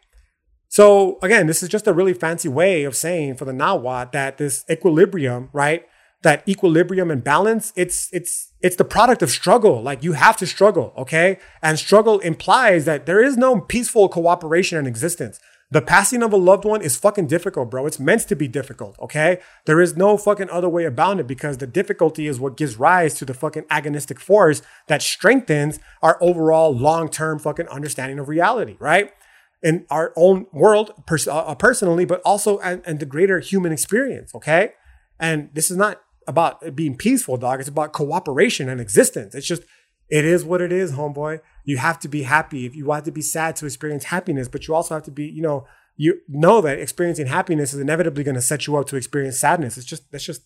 So 0.71 1.19
again, 1.21 1.47
this 1.47 1.61
is 1.61 1.67
just 1.67 1.85
a 1.85 1.93
really 1.93 2.13
fancy 2.13 2.47
way 2.47 2.85
of 2.85 2.95
saying 2.95 3.35
for 3.35 3.43
the 3.43 3.51
Nawat 3.51 4.13
that 4.13 4.37
this 4.37 4.63
equilibrium, 4.69 5.49
right? 5.51 5.85
That 6.23 6.47
equilibrium 6.47 7.11
and 7.11 7.21
balance, 7.21 7.73
it's 7.75 8.09
it's 8.13 8.53
it's 8.61 8.77
the 8.77 8.85
product 8.85 9.21
of 9.21 9.29
struggle. 9.29 9.81
Like 9.81 10.01
you 10.01 10.13
have 10.13 10.37
to 10.37 10.47
struggle, 10.47 10.93
okay? 10.97 11.39
And 11.61 11.77
struggle 11.77 12.19
implies 12.19 12.85
that 12.85 13.05
there 13.05 13.21
is 13.21 13.35
no 13.35 13.59
peaceful 13.59 14.07
cooperation 14.07 14.77
in 14.77 14.87
existence. 14.87 15.41
The 15.71 15.81
passing 15.81 16.21
of 16.21 16.33
a 16.33 16.37
loved 16.37 16.65
one 16.65 16.81
is 16.81 16.97
fucking 16.97 17.27
difficult, 17.27 17.71
bro. 17.71 17.85
It's 17.85 17.99
meant 17.99 18.27
to 18.27 18.35
be 18.35 18.49
difficult, 18.49 18.99
okay? 18.99 19.39
There 19.65 19.79
is 19.79 19.95
no 19.95 20.17
fucking 20.17 20.49
other 20.49 20.67
way 20.67 20.83
about 20.83 21.19
it 21.19 21.27
because 21.27 21.57
the 21.57 21.67
difficulty 21.67 22.27
is 22.27 22.39
what 22.39 22.57
gives 22.57 22.77
rise 22.77 23.13
to 23.15 23.25
the 23.25 23.33
fucking 23.33 23.63
agonistic 23.63 24.19
force 24.19 24.61
that 24.87 25.01
strengthens 25.01 25.79
our 26.01 26.17
overall 26.21 26.75
long-term 26.75 27.39
fucking 27.39 27.69
understanding 27.69 28.19
of 28.19 28.27
reality, 28.27 28.75
right? 28.79 29.11
in 29.63 29.85
our 29.89 30.11
own 30.15 30.47
world 30.51 30.91
pers- 31.05 31.27
uh, 31.27 31.53
personally, 31.55 32.05
but 32.05 32.21
also 32.21 32.59
and 32.59 32.99
the 32.99 33.05
greater 33.05 33.39
human 33.39 33.71
experience. 33.71 34.33
Okay. 34.33 34.71
And 35.19 35.49
this 35.53 35.69
is 35.69 35.77
not 35.77 36.01
about 36.27 36.75
being 36.75 36.97
peaceful, 36.97 37.37
dog. 37.37 37.59
It's 37.59 37.69
about 37.69 37.93
cooperation 37.93 38.69
and 38.69 38.81
existence. 38.81 39.35
It's 39.35 39.47
just, 39.47 39.63
it 40.09 40.25
is 40.25 40.43
what 40.43 40.61
it 40.61 40.71
is, 40.71 40.93
homeboy. 40.93 41.39
You 41.63 41.77
have 41.77 41.99
to 41.99 42.07
be 42.07 42.23
happy. 42.23 42.65
If 42.65 42.75
you 42.75 42.85
want 42.85 43.05
to 43.05 43.11
be 43.11 43.21
sad 43.21 43.55
to 43.57 43.65
experience 43.65 44.05
happiness, 44.05 44.47
but 44.47 44.67
you 44.67 44.75
also 44.75 44.95
have 44.95 45.03
to 45.03 45.11
be, 45.11 45.25
you 45.25 45.41
know, 45.41 45.65
you 45.95 46.21
know 46.27 46.61
that 46.61 46.79
experiencing 46.79 47.27
happiness 47.27 47.73
is 47.73 47.79
inevitably 47.79 48.23
going 48.23 48.35
to 48.35 48.41
set 48.41 48.65
you 48.65 48.75
up 48.77 48.87
to 48.87 48.95
experience 48.95 49.39
sadness. 49.39 49.77
It's 49.77 49.85
just, 49.85 50.11
that's 50.11 50.23
just, 50.23 50.41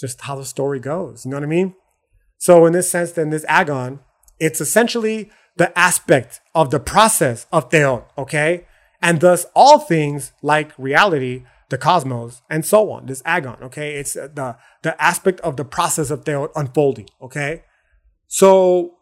just 0.00 0.22
how 0.22 0.36
the 0.36 0.44
story 0.44 0.80
goes. 0.80 1.24
You 1.24 1.30
know 1.30 1.36
what 1.36 1.44
I 1.44 1.46
mean? 1.46 1.74
So 2.38 2.66
in 2.66 2.72
this 2.72 2.90
sense, 2.90 3.12
then 3.12 3.30
this 3.30 3.44
agon, 3.48 4.00
it's 4.40 4.60
essentially 4.60 5.30
the 5.56 5.76
aspect 5.78 6.40
of 6.54 6.70
the 6.70 6.80
process 6.80 7.46
of 7.52 7.70
Teotl, 7.70 8.04
okay? 8.18 8.66
And 9.00 9.20
thus 9.20 9.46
all 9.54 9.78
things 9.78 10.32
like 10.42 10.72
reality, 10.78 11.44
the 11.70 11.78
cosmos, 11.78 12.42
and 12.50 12.64
so 12.64 12.90
on. 12.90 13.06
This 13.06 13.22
agon, 13.24 13.58
okay? 13.62 13.94
It's 13.94 14.14
the 14.14 14.56
the 14.82 15.00
aspect 15.02 15.40
of 15.40 15.56
the 15.56 15.64
process 15.64 16.10
of 16.10 16.24
Teotl 16.24 16.50
unfolding, 16.56 17.08
okay? 17.22 17.64
So 18.26 18.96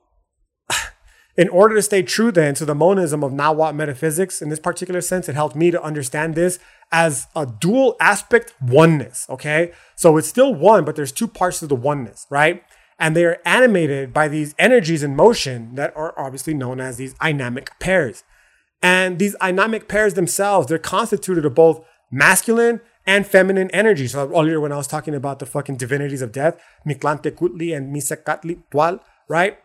in 1.37 1.49
order 1.49 1.75
to 1.75 1.83
stay 1.83 2.03
true 2.03 2.31
then 2.31 2.55
to 2.55 2.65
the 2.65 2.75
monism 2.75 3.25
of 3.25 3.33
Nawat 3.33 3.75
metaphysics, 3.75 4.43
in 4.43 4.49
this 4.49 4.61
particular 4.61 5.01
sense, 5.01 5.29
it 5.29 5.35
helped 5.35 5.57
me 5.57 5.71
to 5.71 5.83
understand 5.83 6.35
this 6.35 6.59
as 6.91 7.27
a 7.35 7.47
dual 7.47 7.97
aspect 8.01 8.55
oneness, 8.61 9.27
okay? 9.31 9.73
So 9.97 10.17
it's 10.19 10.29
still 10.29 10.55
one, 10.55 10.85
but 10.85 10.95
there's 10.95 11.13
two 11.13 11.29
parts 11.29 11.61
to 11.61 11.67
the 11.67 11.75
oneness, 11.75 12.27
right? 12.29 12.63
and 13.03 13.17
they 13.17 13.25
are 13.25 13.41
animated 13.45 14.13
by 14.13 14.29
these 14.29 14.55
energies 14.61 15.03
in 15.03 15.17
motion 15.17 15.75
that 15.75 15.93
are 15.97 16.17
obviously 16.17 16.55
known 16.55 16.81
as 16.81 16.99
these 16.99 17.15
inamic 17.15 17.69
pairs. 17.81 18.23
And 18.81 19.19
these 19.19 19.35
inamic 19.41 19.89
pairs 19.89 20.15
themselves, 20.15 20.69
they're 20.69 20.79
constituted 20.79 21.45
of 21.45 21.53
both 21.53 21.85
masculine 22.13 22.81
and 23.05 23.27
feminine 23.27 23.71
energy. 23.73 24.07
So 24.07 24.31
earlier 24.31 24.61
when 24.61 24.71
I 24.71 24.77
was 24.77 24.87
talking 24.87 25.17
about 25.17 25.41
the 25.41 25.47
fucking 25.47 25.79
divinities 25.79 26.23
of 26.23 26.31
death, 26.31 26.61
Mictlantecuhtli 26.87 27.77
and 27.77 27.93
Misacatli 27.93 28.63
right? 29.29 29.59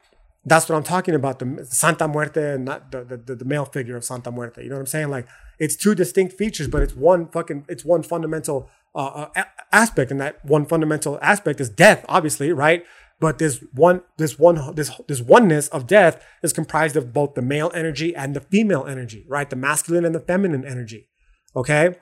That's 0.48 0.70
what 0.70 0.76
I'm 0.76 0.84
talking 0.84 1.14
about. 1.14 1.40
The 1.40 1.68
Santa 1.70 2.08
Muerte, 2.08 2.54
and 2.54 2.66
not 2.66 2.92
the, 2.92 3.04
the, 3.04 3.36
the 3.36 3.46
male 3.46 3.66
figure 3.66 3.98
of 3.98 4.04
Santa 4.04 4.32
Muerte. 4.32 4.64
You 4.64 4.70
know 4.70 4.76
what 4.76 4.82
I'm 4.82 4.88
saying? 4.88 5.10
Like 5.10 5.28
it's 5.60 5.76
two 5.76 5.94
distinct 5.94 6.34
features, 6.38 6.68
but 6.68 6.82
it's 6.82 6.96
one 6.96 7.28
fucking, 7.28 7.66
it's 7.68 7.84
one 7.84 8.04
fundamental 8.04 8.70
uh, 8.96 9.28
uh 9.36 9.44
aspect. 9.72 10.10
And 10.12 10.20
that 10.22 10.44
one 10.46 10.66
fundamental 10.66 11.20
aspect 11.22 11.60
is 11.60 11.70
death, 11.70 12.06
obviously, 12.08 12.52
right? 12.52 12.86
but 13.20 13.40
this 13.40 13.64
one 13.74 14.02
this 14.18 14.38
one 14.38 14.76
this 14.76 14.92
this 15.08 15.22
oneness 15.22 15.68
of 15.70 15.88
death 15.88 16.24
is 16.44 16.54
comprised 16.54 16.96
of 16.96 17.14
both 17.14 17.34
the 17.34 17.42
male 17.42 17.72
energy 17.74 18.16
and 18.16 18.36
the 18.36 18.42
female 18.42 18.86
energy 18.86 19.26
right 19.28 19.50
the 19.50 19.56
masculine 19.56 20.06
and 20.06 20.14
the 20.14 20.20
feminine 20.20 20.66
energy 20.66 21.08
okay 21.56 21.96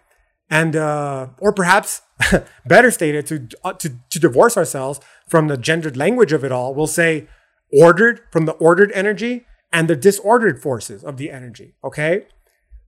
and 0.49 0.75
uh, 0.75 1.27
or 1.39 1.51
perhaps 1.53 2.01
better 2.65 2.91
stated 2.91 3.25
to, 3.25 3.47
uh, 3.63 3.73
to 3.73 3.97
to 4.09 4.19
divorce 4.19 4.57
ourselves 4.57 4.99
from 5.27 5.47
the 5.47 5.57
gendered 5.57 5.97
language 5.97 6.33
of 6.33 6.43
it 6.43 6.51
all 6.51 6.73
we'll 6.73 6.87
say 6.87 7.27
ordered 7.75 8.21
from 8.31 8.45
the 8.45 8.53
ordered 8.53 8.91
energy 8.93 9.45
and 9.71 9.87
the 9.87 9.95
disordered 9.95 10.61
forces 10.61 11.03
of 11.03 11.17
the 11.17 11.29
energy 11.29 11.75
okay 11.83 12.25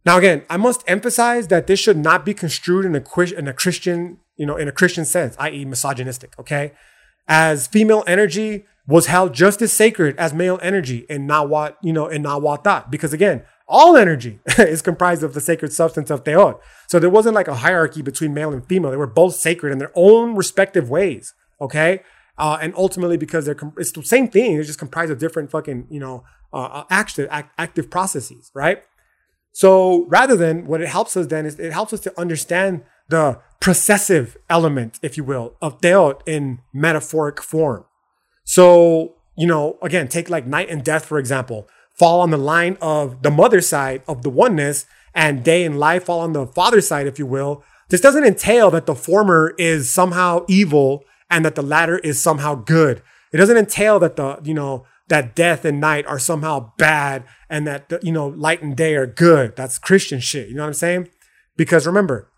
now 0.05 0.17
again 0.17 0.43
i 0.49 0.57
must 0.57 0.83
emphasize 0.87 1.47
that 1.47 1.67
this 1.67 1.79
should 1.79 1.97
not 1.97 2.25
be 2.25 2.33
construed 2.33 2.85
in 2.85 2.95
a 2.95 3.21
in 3.37 3.47
a 3.47 3.53
christian 3.53 4.19
you 4.35 4.45
know 4.45 4.55
in 4.55 4.67
a 4.67 4.71
christian 4.71 5.05
sense 5.05 5.35
i.e 5.39 5.65
misogynistic 5.65 6.33
okay 6.39 6.71
as 7.27 7.67
female 7.67 8.03
energy 8.07 8.65
was 8.87 9.07
held 9.07 9.33
just 9.33 9.61
as 9.61 9.73
sacred 9.73 10.17
as 10.17 10.33
male 10.33 10.57
energy 10.61 11.05
in 11.09 11.27
Nawat, 11.27 11.75
you 11.83 11.91
know, 11.91 12.07
in 12.07 12.23
Nawatat. 12.23 12.89
Because 12.89 13.11
again, 13.11 13.43
all 13.67 13.97
energy 13.97 14.39
is 14.57 14.81
comprised 14.81 15.23
of 15.23 15.33
the 15.33 15.41
sacred 15.41 15.73
substance 15.73 16.09
of 16.09 16.23
Teotl. 16.23 16.59
So 16.87 16.97
there 16.97 17.09
wasn't 17.09 17.35
like 17.35 17.49
a 17.49 17.55
hierarchy 17.55 18.01
between 18.01 18.33
male 18.33 18.53
and 18.53 18.65
female. 18.65 18.91
They 18.91 18.97
were 18.97 19.05
both 19.05 19.35
sacred 19.35 19.73
in 19.73 19.77
their 19.77 19.91
own 19.93 20.35
respective 20.35 20.89
ways. 20.89 21.33
Okay. 21.59 22.01
Uh, 22.37 22.57
and 22.61 22.73
ultimately, 22.75 23.17
because 23.17 23.45
they're 23.45 23.55
com- 23.55 23.73
it's 23.77 23.91
the 23.91 24.03
same 24.03 24.27
thing, 24.27 24.53
they're 24.53 24.63
just 24.63 24.79
comprised 24.79 25.11
of 25.11 25.19
different 25.19 25.49
fucking 25.49 25.87
you 25.89 25.99
know 25.99 26.23
uh, 26.53 26.57
uh 26.65 26.83
active 26.89 27.27
act- 27.31 27.53
active 27.57 27.89
processes, 27.89 28.51
right? 28.53 28.83
So 29.51 30.05
rather 30.07 30.35
than 30.35 30.67
what 30.67 30.81
it 30.81 30.87
helps 30.87 31.17
us 31.17 31.27
then 31.27 31.45
is 31.45 31.59
it 31.59 31.73
helps 31.73 31.91
us 31.91 31.99
to 32.01 32.19
understand 32.19 32.83
the 33.09 33.39
processive 33.59 34.37
element, 34.49 34.99
if 35.01 35.17
you 35.17 35.23
will, 35.23 35.55
of 35.61 35.81
Teotl 35.81 36.21
in 36.27 36.59
metaphoric 36.73 37.41
form. 37.41 37.85
So, 38.43 39.15
you 39.35 39.47
know, 39.47 39.77
again, 39.81 40.07
take 40.07 40.29
like 40.29 40.45
night 40.45 40.69
and 40.69 40.83
death, 40.83 41.05
for 41.05 41.17
example, 41.17 41.67
fall 41.97 42.21
on 42.21 42.29
the 42.29 42.37
line 42.37 42.77
of 42.81 43.23
the 43.23 43.31
mother 43.31 43.61
side 43.61 44.03
of 44.07 44.21
the 44.21 44.29
oneness, 44.29 44.85
and 45.15 45.43
day 45.43 45.65
and 45.65 45.79
life 45.79 46.05
fall 46.05 46.19
on 46.19 46.33
the 46.33 46.45
father 46.45 46.79
side, 46.79 47.07
if 47.07 47.17
you 47.17 47.25
will. 47.25 47.63
This 47.89 48.01
doesn't 48.01 48.23
entail 48.23 48.69
that 48.71 48.85
the 48.85 48.93
former 48.93 49.55
is 49.57 49.89
somehow 49.89 50.45
evil 50.47 51.03
and 51.29 51.43
that 51.45 51.55
the 51.55 51.61
latter 51.61 51.97
is 51.99 52.21
somehow 52.21 52.55
good. 52.55 53.01
It 53.31 53.37
doesn't 53.37 53.57
entail 53.57 53.99
that 53.99 54.15
the, 54.15 54.39
you 54.43 54.53
know, 54.53 54.85
that 55.09 55.35
death 55.35 55.65
and 55.65 55.79
night 55.79 56.05
are 56.05 56.19
somehow 56.19 56.73
bad 56.77 57.23
and 57.49 57.65
that, 57.67 57.91
you 58.03 58.11
know, 58.11 58.27
light 58.27 58.61
and 58.61 58.75
day 58.75 58.95
are 58.95 59.07
good. 59.07 59.55
That's 59.55 59.79
Christian 59.79 60.19
shit. 60.19 60.49
You 60.49 60.55
know 60.55 60.63
what 60.63 60.67
I'm 60.67 60.73
saying? 60.73 61.09
Because 61.55 61.87
remember, 61.87 62.29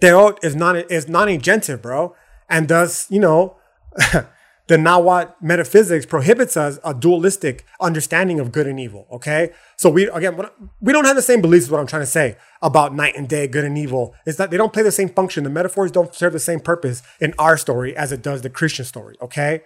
Teotl 0.00 0.42
is 0.42 0.56
non 0.56 0.76
is 0.76 1.08
non-agentive, 1.08 1.82
bro, 1.82 2.14
and 2.48 2.68
thus 2.68 3.10
you 3.10 3.20
know 3.20 3.56
the 4.68 4.76
Nawat 4.76 5.34
metaphysics 5.40 6.06
prohibits 6.06 6.56
us 6.56 6.78
a 6.84 6.94
dualistic 6.94 7.64
understanding 7.80 8.38
of 8.38 8.52
good 8.52 8.66
and 8.66 8.78
evil. 8.78 9.06
Okay, 9.12 9.52
so 9.76 9.90
we 9.90 10.08
again 10.08 10.40
we 10.80 10.92
don't 10.92 11.04
have 11.04 11.16
the 11.16 11.22
same 11.22 11.40
beliefs. 11.40 11.64
Is 11.64 11.70
what 11.70 11.80
I'm 11.80 11.86
trying 11.86 12.02
to 12.02 12.06
say 12.06 12.36
about 12.60 12.94
night 12.94 13.14
and 13.16 13.28
day, 13.28 13.46
good 13.46 13.64
and 13.64 13.76
evil 13.76 14.14
is 14.24 14.36
that 14.36 14.50
they 14.50 14.56
don't 14.56 14.72
play 14.72 14.82
the 14.82 14.92
same 14.92 15.08
function. 15.08 15.44
The 15.44 15.50
metaphors 15.50 15.90
don't 15.90 16.14
serve 16.14 16.32
the 16.32 16.38
same 16.38 16.60
purpose 16.60 17.02
in 17.20 17.34
our 17.38 17.56
story 17.56 17.96
as 17.96 18.12
it 18.12 18.22
does 18.22 18.42
the 18.42 18.50
Christian 18.50 18.84
story. 18.84 19.16
Okay, 19.20 19.62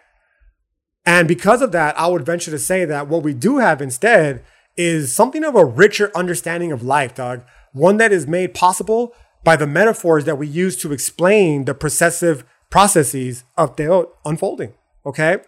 and 1.05 1.29
because 1.29 1.63
of 1.63 1.73
that, 1.73 1.99
I 1.99 2.07
would 2.07 2.27
venture 2.27 2.51
to 2.51 2.59
say 2.59 2.85
that 2.85 3.09
what 3.09 3.23
we 3.23 3.35
do 3.35 3.59
have 3.59 3.83
instead 3.83 4.43
is 4.77 5.15
something 5.15 5.45
of 5.45 5.55
a 5.55 5.65
richer 5.65 6.11
understanding 6.15 6.73
of 6.73 6.83
life, 6.83 7.15
dog. 7.15 7.43
One 7.73 7.99
that 7.99 8.13
is 8.13 8.27
made 8.27 8.55
possible 8.55 9.15
by 9.45 9.57
the 9.57 9.67
metaphors 9.67 10.25
that 10.25 10.39
we 10.39 10.47
use 10.47 10.77
to 10.79 10.93
explain 10.93 11.67
the 11.67 11.75
processive 11.75 12.45
processes 12.71 13.45
of 13.57 13.77
Teotl 13.77 14.09
unfolding. 14.25 14.75
Okay. 15.07 15.39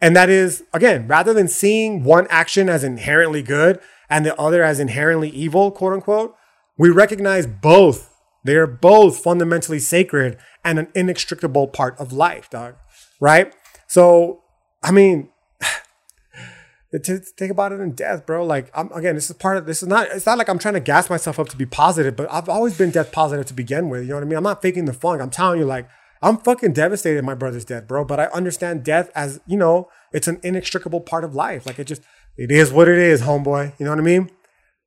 And 0.00 0.16
that 0.16 0.28
is, 0.28 0.64
again, 0.72 1.06
rather 1.06 1.32
than 1.32 1.46
seeing 1.46 2.02
one 2.02 2.26
action 2.30 2.68
as 2.68 2.82
inherently 2.82 3.42
good 3.42 3.78
and 4.10 4.26
the 4.26 4.38
other 4.38 4.62
as 4.62 4.80
inherently 4.80 5.28
evil, 5.30 5.70
quote 5.70 5.92
unquote, 5.92 6.34
we 6.76 6.90
recognize 6.90 7.46
both. 7.46 8.10
They 8.44 8.56
are 8.56 8.66
both 8.66 9.18
fundamentally 9.18 9.78
sacred 9.78 10.36
and 10.64 10.78
an 10.78 10.88
inextricable 10.94 11.68
part 11.68 11.98
of 11.98 12.12
life, 12.12 12.50
dog. 12.50 12.74
Right? 13.20 13.54
So, 13.86 14.42
I 14.82 14.90
mean, 14.90 15.30
to 16.92 17.18
think 17.18 17.50
about 17.50 17.72
it 17.72 17.80
in 17.80 17.92
death, 17.92 18.26
bro. 18.26 18.44
Like, 18.44 18.70
I'm, 18.74 18.90
again, 18.92 19.14
this 19.14 19.30
is 19.30 19.36
part 19.36 19.56
of 19.56 19.66
this 19.66 19.82
is 19.82 19.88
not. 19.88 20.08
It's 20.10 20.26
not 20.26 20.36
like 20.36 20.48
I'm 20.48 20.58
trying 20.58 20.74
to 20.74 20.80
gas 20.80 21.08
myself 21.08 21.38
up 21.38 21.48
to 21.50 21.56
be 21.56 21.64
positive, 21.66 22.16
but 22.16 22.30
I've 22.30 22.48
always 22.48 22.76
been 22.76 22.90
death 22.90 23.12
positive 23.12 23.46
to 23.46 23.54
begin 23.54 23.88
with. 23.88 24.02
You 24.02 24.08
know 24.08 24.14
what 24.16 24.24
I 24.24 24.26
mean? 24.26 24.36
I'm 24.36 24.44
not 24.44 24.60
faking 24.60 24.84
the 24.84 24.92
funk. 24.92 25.22
I'm 25.22 25.30
telling 25.30 25.58
you, 25.58 25.64
like, 25.64 25.88
I'm 26.22 26.38
fucking 26.38 26.72
devastated. 26.72 27.24
My 27.24 27.34
brother's 27.34 27.64
dead, 27.64 27.86
bro. 27.86 28.04
But 28.04 28.20
I 28.20 28.26
understand 28.26 28.84
death 28.84 29.10
as 29.14 29.40
you 29.46 29.56
know, 29.56 29.88
it's 30.12 30.28
an 30.28 30.40
inextricable 30.42 31.00
part 31.00 31.24
of 31.24 31.34
life. 31.34 31.66
Like, 31.66 31.78
it 31.78 31.86
just, 31.86 32.02
it 32.36 32.50
is 32.50 32.72
what 32.72 32.88
it 32.88 32.98
is, 32.98 33.22
homeboy. 33.22 33.78
You 33.78 33.84
know 33.84 33.90
what 33.90 33.98
I 33.98 34.02
mean? 34.02 34.30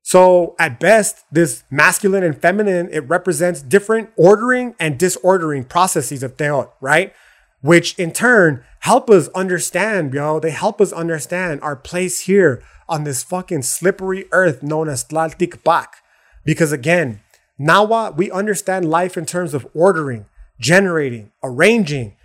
So 0.01 0.55
at 0.57 0.79
best, 0.79 1.25
this 1.31 1.63
masculine 1.69 2.23
and 2.23 2.41
feminine, 2.41 2.89
it 2.91 3.07
represents 3.09 3.61
different 3.61 4.09
ordering 4.15 4.73
and 4.79 4.97
disordering 4.97 5.65
processes 5.65 6.23
of 6.23 6.37
Teotl, 6.37 6.71
right? 6.79 7.13
which 7.61 7.97
in 7.97 8.11
turn 8.11 8.63
help 8.79 9.09
us 9.09 9.27
understand, 9.29 10.13
yo. 10.13 10.39
They 10.39 10.51
help 10.51 10.79
us 10.79 10.93
understand 10.93 11.61
our 11.61 11.75
place 11.75 12.21
here 12.21 12.61
on 12.87 13.03
this 13.03 13.23
fucking 13.23 13.63
slippery 13.63 14.25
earth 14.31 14.63
known 14.63 14.87
as 14.87 15.03
Tlalticpac. 15.03 15.87
Because 16.45 16.71
again, 16.71 17.21
what 17.57 18.15
we 18.15 18.31
understand 18.31 18.89
life 18.89 19.17
in 19.17 19.25
terms 19.25 19.53
of 19.53 19.67
ordering, 19.73 20.25
generating, 20.59 21.31
arranging, 21.43 22.15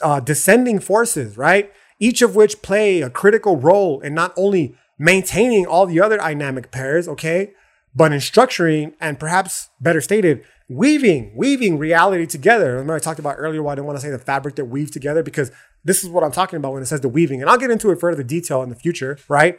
uh, 0.00 0.20
descending 0.20 0.78
forces, 0.78 1.36
right? 1.36 1.72
Each 1.98 2.22
of 2.22 2.34
which 2.34 2.62
play 2.62 3.00
a 3.00 3.10
critical 3.10 3.56
role 3.56 4.00
in 4.00 4.14
not 4.14 4.32
only 4.36 4.74
maintaining 4.98 5.66
all 5.66 5.86
the 5.86 6.00
other 6.00 6.16
dynamic 6.16 6.70
pairs, 6.70 7.08
okay, 7.08 7.52
but 7.94 8.12
in 8.12 8.18
structuring 8.18 8.94
and 9.00 9.18
perhaps 9.18 9.68
better 9.80 10.00
stated, 10.00 10.44
weaving, 10.68 11.32
weaving 11.36 11.78
reality 11.78 12.26
together. 12.26 12.72
Remember 12.72 12.94
I 12.94 12.98
talked 12.98 13.18
about 13.18 13.36
earlier 13.38 13.62
why 13.62 13.72
I 13.72 13.74
didn't 13.74 13.86
want 13.86 13.98
to 13.98 14.02
say 14.02 14.10
the 14.10 14.18
fabric 14.18 14.56
that 14.56 14.66
weaves 14.66 14.90
together 14.90 15.22
because 15.22 15.50
this 15.84 16.02
is 16.02 16.08
what 16.08 16.24
I'm 16.24 16.32
talking 16.32 16.56
about 16.56 16.72
when 16.72 16.82
it 16.82 16.86
says 16.86 17.00
the 17.00 17.08
weaving. 17.08 17.40
And 17.40 17.50
I'll 17.50 17.58
get 17.58 17.70
into 17.70 17.90
it 17.90 18.00
further 18.00 18.16
the 18.16 18.24
detail 18.24 18.62
in 18.62 18.68
the 18.70 18.74
future, 18.74 19.18
right? 19.28 19.58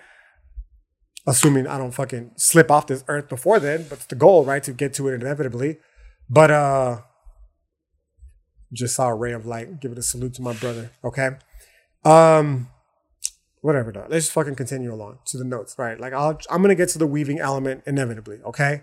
Assuming 1.27 1.67
I 1.67 1.77
don't 1.77 1.91
fucking 1.91 2.31
slip 2.35 2.71
off 2.71 2.87
this 2.87 3.03
earth 3.07 3.29
before 3.29 3.59
then, 3.59 3.85
but 3.89 3.99
it's 3.99 4.07
the 4.07 4.15
goal, 4.15 4.43
right? 4.43 4.63
To 4.63 4.73
get 4.73 4.93
to 4.95 5.07
it 5.09 5.21
inevitably. 5.21 5.77
But 6.29 6.51
uh 6.51 7.01
just 8.73 8.95
saw 8.95 9.07
a 9.07 9.15
ray 9.15 9.31
of 9.31 9.45
light. 9.45 9.79
Give 9.79 9.91
it 9.91 9.97
a 9.97 10.03
salute 10.03 10.33
to 10.35 10.41
my 10.41 10.53
brother. 10.53 10.91
Okay. 11.03 11.29
Um 12.03 12.69
whatever. 13.61 13.91
Dog. 13.91 14.07
Let's 14.09 14.25
just 14.25 14.33
fucking 14.33 14.55
continue 14.55 14.93
along 14.93 15.19
to 15.25 15.37
the 15.37 15.45
notes, 15.45 15.75
right? 15.77 15.99
Like 15.99 16.13
I'll, 16.13 16.39
I'm 16.49 16.61
gonna 16.61 16.75
get 16.75 16.89
to 16.89 16.99
the 16.99 17.07
weaving 17.07 17.39
element 17.39 17.83
inevitably, 17.85 18.39
okay? 18.45 18.81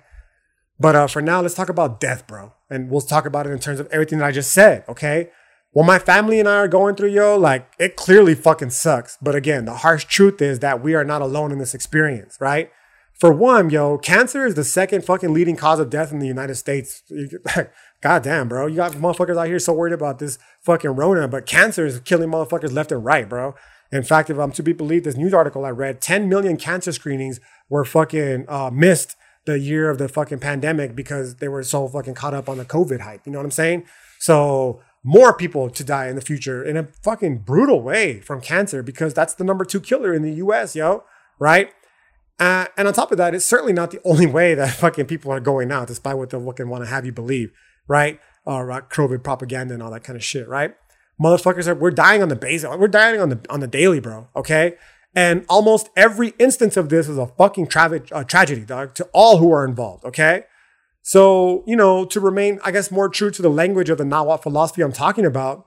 But 0.78 0.96
uh, 0.96 1.06
for 1.06 1.20
now, 1.20 1.42
let's 1.42 1.54
talk 1.54 1.68
about 1.68 2.00
death, 2.00 2.26
bro, 2.26 2.54
and 2.70 2.90
we'll 2.90 3.02
talk 3.02 3.26
about 3.26 3.46
it 3.46 3.50
in 3.50 3.58
terms 3.58 3.80
of 3.80 3.86
everything 3.92 4.18
that 4.18 4.24
I 4.24 4.32
just 4.32 4.50
said, 4.50 4.82
okay? 4.88 5.30
What 5.72 5.84
my 5.84 5.98
family 5.98 6.40
and 6.40 6.48
I 6.48 6.56
are 6.56 6.68
going 6.68 6.96
through, 6.96 7.10
yo, 7.10 7.36
like 7.36 7.70
it 7.78 7.94
clearly 7.94 8.34
fucking 8.34 8.70
sucks. 8.70 9.18
But 9.20 9.34
again, 9.34 9.66
the 9.66 9.74
harsh 9.74 10.06
truth 10.06 10.40
is 10.40 10.58
that 10.60 10.82
we 10.82 10.94
are 10.94 11.04
not 11.04 11.22
alone 11.22 11.52
in 11.52 11.58
this 11.58 11.74
experience, 11.74 12.38
right? 12.40 12.70
For 13.12 13.32
one, 13.32 13.68
yo, 13.68 13.98
cancer 13.98 14.46
is 14.46 14.54
the 14.54 14.64
second 14.64 15.04
fucking 15.04 15.34
leading 15.34 15.54
cause 15.54 15.78
of 15.78 15.90
death 15.90 16.10
in 16.10 16.18
the 16.18 16.26
United 16.26 16.54
States. 16.54 17.02
God 18.00 18.22
damn, 18.22 18.48
bro. 18.48 18.66
You 18.66 18.76
got 18.76 18.92
motherfuckers 18.92 19.36
out 19.36 19.46
here 19.46 19.58
so 19.58 19.74
worried 19.74 19.92
about 19.92 20.18
this 20.18 20.38
fucking 20.60 20.90
Rona, 20.90 21.28
but 21.28 21.46
cancer 21.46 21.84
is 21.84 22.00
killing 22.00 22.30
motherfuckers 22.30 22.72
left 22.72 22.92
and 22.92 23.04
right, 23.04 23.28
bro. 23.28 23.54
In 23.92 24.02
fact, 24.02 24.30
if 24.30 24.38
I'm 24.38 24.52
to 24.52 24.62
be 24.62 24.72
believed, 24.72 25.04
this 25.04 25.16
news 25.16 25.34
article 25.34 25.64
I 25.64 25.70
read, 25.70 26.00
10 26.00 26.28
million 26.28 26.56
cancer 26.56 26.92
screenings 26.92 27.40
were 27.68 27.84
fucking 27.84 28.46
uh, 28.48 28.70
missed 28.72 29.16
the 29.44 29.58
year 29.58 29.90
of 29.90 29.98
the 29.98 30.08
fucking 30.08 30.38
pandemic 30.38 30.94
because 30.94 31.36
they 31.36 31.48
were 31.48 31.62
so 31.62 31.88
fucking 31.88 32.14
caught 32.14 32.34
up 32.34 32.48
on 32.48 32.58
the 32.58 32.64
COVID 32.64 33.00
hype. 33.00 33.26
You 33.26 33.32
know 33.32 33.38
what 33.38 33.46
I'm 33.46 33.50
saying? 33.50 33.84
So 34.18 34.80
more 35.02 35.34
people 35.34 35.70
to 35.70 35.82
die 35.82 36.08
in 36.08 36.14
the 36.14 36.22
future 36.22 36.62
in 36.62 36.76
a 36.76 36.88
fucking 37.02 37.38
brutal 37.38 37.82
way 37.82 38.20
from 38.20 38.40
cancer 38.40 38.82
because 38.82 39.14
that's 39.14 39.34
the 39.34 39.44
number 39.44 39.64
two 39.64 39.80
killer 39.80 40.12
in 40.14 40.22
the 40.22 40.32
US, 40.34 40.76
yo, 40.76 41.04
right? 41.38 41.72
Uh, 42.38 42.66
and 42.76 42.86
on 42.88 42.94
top 42.94 43.12
of 43.12 43.18
that, 43.18 43.34
it's 43.34 43.44
certainly 43.44 43.72
not 43.72 43.90
the 43.90 44.00
only 44.04 44.26
way 44.26 44.54
that 44.54 44.74
fucking 44.74 45.06
people 45.06 45.32
are 45.32 45.40
going 45.40 45.72
out, 45.72 45.88
despite 45.88 46.16
what 46.16 46.30
they 46.30 46.42
fucking 46.42 46.68
want 46.68 46.84
to 46.84 46.90
have 46.90 47.04
you 47.04 47.12
believe, 47.12 47.52
right? 47.88 48.20
Uh, 48.46 48.60
COVID 48.62 49.22
propaganda 49.22 49.74
and 49.74 49.82
all 49.82 49.90
that 49.90 50.04
kind 50.04 50.16
of 50.16 50.24
shit, 50.24 50.48
right? 50.48 50.74
Motherfuckers 51.22 51.66
are 51.66 51.74
we're 51.74 51.90
dying 51.90 52.22
on 52.22 52.28
the 52.28 52.36
base, 52.36 52.64
we're 52.64 52.88
dying 52.88 53.20
on 53.20 53.28
the 53.28 53.40
on 53.50 53.60
the 53.60 53.66
daily, 53.66 54.00
bro. 54.00 54.28
Okay, 54.34 54.74
and 55.14 55.44
almost 55.48 55.90
every 55.96 56.32
instance 56.38 56.76
of 56.76 56.88
this 56.88 57.08
is 57.08 57.18
a 57.18 57.26
fucking 57.26 57.66
tra- 57.66 58.02
uh, 58.12 58.24
tragedy, 58.24 58.62
dog, 58.62 58.94
to 58.94 59.08
all 59.12 59.36
who 59.38 59.52
are 59.52 59.64
involved. 59.64 60.04
Okay, 60.04 60.44
so, 61.02 61.64
you 61.66 61.76
know, 61.76 62.04
to 62.04 62.20
remain, 62.20 62.60
I 62.64 62.70
guess, 62.70 62.90
more 62.90 63.08
true 63.08 63.30
to 63.30 63.42
the 63.42 63.48
language 63.48 63.90
of 63.90 63.98
the 63.98 64.04
Nahuatl 64.04 64.42
philosophy 64.42 64.82
I'm 64.82 64.92
talking 64.92 65.24
about, 65.24 65.66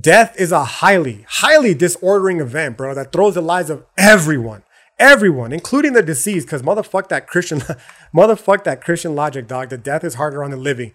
death 0.00 0.34
is 0.40 0.50
a 0.50 0.64
highly, 0.64 1.26
highly 1.28 1.74
disordering 1.74 2.40
event, 2.40 2.76
bro, 2.76 2.94
that 2.94 3.12
throws 3.12 3.34
the 3.34 3.42
lives 3.42 3.70
of 3.70 3.84
everyone, 3.98 4.62
everyone, 5.02 5.52
including 5.52 5.94
the 5.94 6.02
deceased, 6.02 6.46
because 6.46 6.62
motherfuck 6.62 7.08
that 7.08 7.26
Christian, 7.26 7.58
motherfuck 8.14 8.64
that 8.64 8.82
Christian 8.82 9.14
logic, 9.14 9.48
dog, 9.48 9.68
that 9.70 9.82
death 9.82 10.04
is 10.04 10.14
harder 10.14 10.44
on 10.44 10.52
the 10.52 10.56
living. 10.56 10.92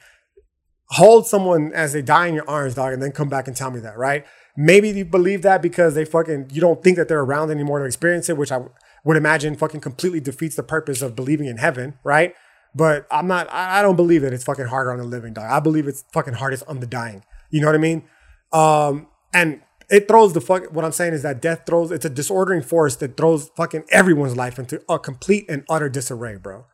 Hold 0.91 1.27
someone 1.27 1.73
as 1.73 1.91
they 1.91 2.01
die 2.01 2.27
in 2.27 2.33
your 2.33 2.49
arms, 2.49 2.75
dog, 2.75 2.93
and 2.93 3.03
then 3.03 3.11
come 3.11 3.27
back 3.27 3.47
and 3.47 3.55
tell 3.55 3.69
me 3.69 3.81
that, 3.81 3.97
right? 3.97 4.25
Maybe 4.55 4.89
you 4.89 5.03
believe 5.03 5.41
that 5.41 5.61
because 5.61 5.93
they 5.93 6.05
fucking, 6.05 6.51
you 6.53 6.61
don't 6.61 6.81
think 6.81 6.95
that 6.95 7.09
they're 7.09 7.19
around 7.19 7.51
anymore 7.51 7.79
to 7.79 7.85
experience 7.85 8.29
it, 8.29 8.37
which 8.37 8.51
I 8.51 8.61
would 9.03 9.17
imagine 9.17 9.55
fucking 9.57 9.81
completely 9.81 10.21
defeats 10.21 10.55
the 10.55 10.63
purpose 10.63 11.01
of 11.01 11.15
believing 11.15 11.47
in 11.47 11.57
heaven, 11.57 11.99
right? 12.05 12.33
But 12.73 13.05
I'm 13.11 13.27
not, 13.27 13.51
I 13.51 13.81
don't 13.81 13.97
believe 13.97 14.21
that 14.21 14.31
it's 14.33 14.45
fucking 14.45 14.67
harder 14.67 14.91
on 14.91 14.97
the 14.97 15.03
living, 15.03 15.33
dog. 15.33 15.49
I 15.49 15.59
believe 15.59 15.87
it's 15.87 16.05
fucking 16.13 16.35
hardest 16.35 16.63
on 16.67 16.79
the 16.79 16.87
dying. 16.87 17.23
You 17.49 17.59
know 17.59 17.67
what 17.67 17.75
I 17.75 17.79
mean? 17.79 18.03
Um, 18.53 19.07
and 19.33 19.61
it 19.89 20.07
throws 20.07 20.33
the 20.33 20.41
fuck, 20.41 20.71
what 20.73 20.83
I'm 20.83 20.91
saying 20.91 21.13
is 21.13 21.23
that 21.23 21.41
death 21.41 21.63
throws, 21.65 21.91
it's 21.91 22.05
a 22.05 22.09
disordering 22.09 22.61
force 22.61 22.95
that 22.97 23.15
throws 23.15 23.49
fucking 23.55 23.85
everyone's 23.89 24.35
life 24.35 24.59
into 24.59 24.81
a 24.89 24.99
complete 24.99 25.45
and 25.47 25.63
utter 25.69 25.89
disarray, 25.89 26.35
bro. 26.35 26.65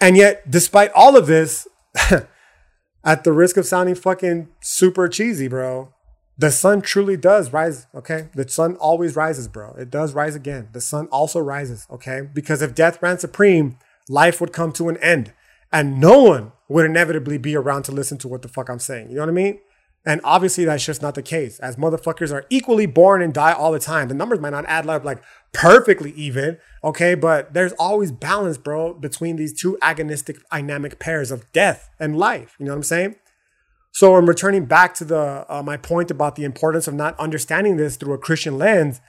And 0.00 0.16
yet, 0.16 0.50
despite 0.50 0.90
all 0.94 1.16
of 1.16 1.26
this, 1.26 1.66
at 3.04 3.24
the 3.24 3.32
risk 3.32 3.56
of 3.56 3.66
sounding 3.66 3.94
fucking 3.94 4.48
super 4.60 5.08
cheesy, 5.08 5.48
bro, 5.48 5.92
the 6.36 6.50
sun 6.50 6.82
truly 6.82 7.16
does 7.16 7.52
rise, 7.52 7.86
okay? 7.94 8.28
The 8.34 8.48
sun 8.48 8.76
always 8.76 9.16
rises, 9.16 9.48
bro. 9.48 9.72
It 9.74 9.90
does 9.90 10.12
rise 10.12 10.34
again. 10.34 10.68
The 10.72 10.80
sun 10.80 11.06
also 11.06 11.40
rises, 11.40 11.86
okay? 11.90 12.22
Because 12.32 12.62
if 12.62 12.74
death 12.74 13.02
ran 13.02 13.18
supreme, 13.18 13.78
life 14.08 14.40
would 14.40 14.52
come 14.52 14.72
to 14.72 14.88
an 14.88 14.96
end 14.98 15.32
and 15.72 16.00
no 16.00 16.22
one 16.22 16.52
would 16.68 16.84
inevitably 16.84 17.38
be 17.38 17.56
around 17.56 17.84
to 17.84 17.92
listen 17.92 18.18
to 18.18 18.28
what 18.28 18.42
the 18.42 18.48
fuck 18.48 18.68
I'm 18.68 18.78
saying. 18.78 19.08
You 19.08 19.16
know 19.16 19.22
what 19.22 19.28
I 19.28 19.32
mean? 19.32 19.60
And 20.04 20.20
obviously 20.24 20.64
that's 20.64 20.84
just 20.84 21.00
not 21.00 21.14
the 21.14 21.22
case, 21.22 21.60
as 21.60 21.76
motherfuckers 21.76 22.32
are 22.32 22.44
equally 22.50 22.86
born 22.86 23.22
and 23.22 23.32
die 23.32 23.52
all 23.52 23.70
the 23.70 23.78
time. 23.78 24.08
The 24.08 24.14
numbers 24.14 24.40
might 24.40 24.50
not 24.50 24.64
add 24.66 24.88
up 24.88 25.04
like 25.04 25.22
perfectly 25.52 26.10
even, 26.12 26.58
okay? 26.82 27.14
But 27.14 27.54
there's 27.54 27.72
always 27.74 28.10
balance, 28.10 28.58
bro, 28.58 28.94
between 28.94 29.36
these 29.36 29.52
two 29.52 29.78
agonistic 29.80 30.38
dynamic 30.50 30.98
pairs 30.98 31.30
of 31.30 31.50
death 31.52 31.88
and 32.00 32.18
life. 32.18 32.56
You 32.58 32.66
know 32.66 32.72
what 32.72 32.78
I'm 32.78 32.82
saying? 32.82 33.14
So 33.92 34.16
I'm 34.16 34.26
returning 34.26 34.64
back 34.64 34.94
to 34.94 35.04
the 35.04 35.46
uh, 35.48 35.62
my 35.62 35.76
point 35.76 36.10
about 36.10 36.34
the 36.34 36.44
importance 36.44 36.88
of 36.88 36.94
not 36.94 37.18
understanding 37.20 37.76
this 37.76 37.96
through 37.96 38.14
a 38.14 38.18
Christian 38.18 38.58
lens. 38.58 39.00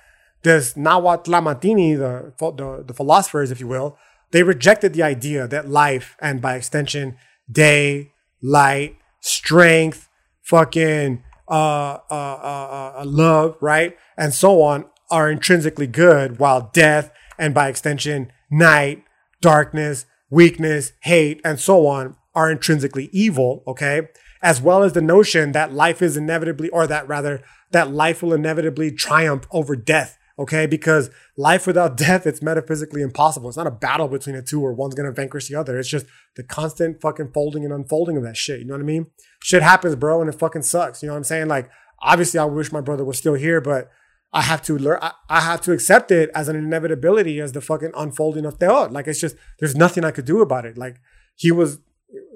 This 0.44 0.74
Nahuatlamatini, 0.74 1.98
the, 1.98 2.34
the, 2.38 2.84
the 2.86 2.94
philosophers, 2.94 3.50
if 3.50 3.62
you 3.62 3.68
will, 3.68 3.98
they 4.32 4.44
rejected 4.44 4.94
the 4.94 5.02
idea 5.02 5.48
that 5.48 5.70
life 5.70 6.18
and 6.20 6.42
by 6.42 6.56
extension, 6.56 7.16
day, 7.50 8.12
light, 8.42 8.98
strength, 9.22 10.10
fucking 10.44 11.24
uh, 11.48 11.98
uh, 12.10 12.14
uh, 12.14 12.94
uh, 12.98 13.04
love, 13.06 13.58
right? 13.62 13.98
And 14.18 14.34
so 14.34 14.62
on 14.62 14.86
are 15.10 15.30
intrinsically 15.30 15.88
good, 15.88 16.40
while 16.40 16.70
death 16.74 17.12
and 17.38 17.54
by 17.54 17.68
extension, 17.68 18.32
night, 18.52 19.04
darkness, 19.42 20.06
weakness, 20.30 20.94
hate, 21.02 21.42
and 21.44 21.60
so 21.60 21.88
on 21.88 22.16
are 22.36 22.52
intrinsically 22.52 23.10
evil, 23.12 23.64
okay? 23.68 24.10
As 24.42 24.62
well 24.62 24.84
as 24.84 24.94
the 24.94 25.02
notion 25.02 25.52
that 25.52 25.74
life 25.74 26.02
is 26.02 26.18
inevitably, 26.18 26.70
or 26.70 26.88
that 26.88 27.08
rather, 27.08 27.42
that 27.72 27.92
life 27.92 28.22
will 28.22 28.34
inevitably 28.34 28.92
triumph 28.92 29.48
over 29.52 29.76
death 29.76 30.18
Okay, 30.40 30.66
because 30.66 31.12
life 31.38 31.68
without 31.68 31.96
death, 31.98 32.26
it's 32.26 32.42
metaphysically 32.42 33.02
impossible. 33.02 33.50
It's 33.50 33.58
not 33.58 33.68
a 33.68 33.72
battle 33.72 34.08
between 34.08 34.36
the 34.36 34.42
two 34.42 34.60
where 34.60 34.74
one's 34.74 34.96
gonna 34.96 35.12
vanquish 35.12 35.48
the 35.48 35.56
other. 35.56 35.78
It's 35.78 35.90
just 35.90 36.06
the 36.36 36.44
constant 36.44 37.02
fucking 37.02 37.32
folding 37.34 37.64
and 37.64 37.74
unfolding 37.74 38.18
of 38.18 38.24
that 38.24 38.38
shit. 38.38 38.60
You 38.60 38.66
know 38.66 38.74
what 38.74 38.82
I 38.82 38.86
mean? 38.86 39.08
Shit 39.44 39.62
happens, 39.62 39.96
bro, 39.96 40.22
and 40.22 40.30
it 40.30 40.40
fucking 40.40 40.64
sucks. 40.64 41.04
You 41.04 41.08
know 41.08 41.14
what 41.14 41.18
I'm 41.18 41.24
saying? 41.24 41.48
Like, 41.48 41.70
obviously, 42.02 42.40
I 42.40 42.46
wish 42.46 42.72
my 42.72 42.82
brother 42.82 43.06
was 43.06 43.18
still 43.18 43.36
here, 43.36 43.62
but 43.62 43.90
I 44.32 44.42
have 44.42 44.64
to 44.64 44.78
learn. 44.78 44.98
I, 45.02 45.12
I 45.30 45.42
have 45.42 45.62
to 45.62 45.72
accept 45.72 46.12
it 46.12 46.32
as 46.34 46.48
an 46.48 46.56
inevitability, 46.56 47.40
as 47.40 47.52
the 47.52 47.62
fucking 47.62 47.92
unfolding 47.96 48.46
of 48.46 48.58
Teotl. 48.58 48.92
Like, 48.92 49.08
it's 49.08 49.20
just 49.20 49.36
there's 49.60 49.76
nothing 49.76 50.04
I 50.04 50.12
could 50.12 50.26
do 50.26 50.42
about 50.42 50.66
it. 50.66 50.78
Like, 50.78 50.98
he 51.36 51.52
was 51.52 51.80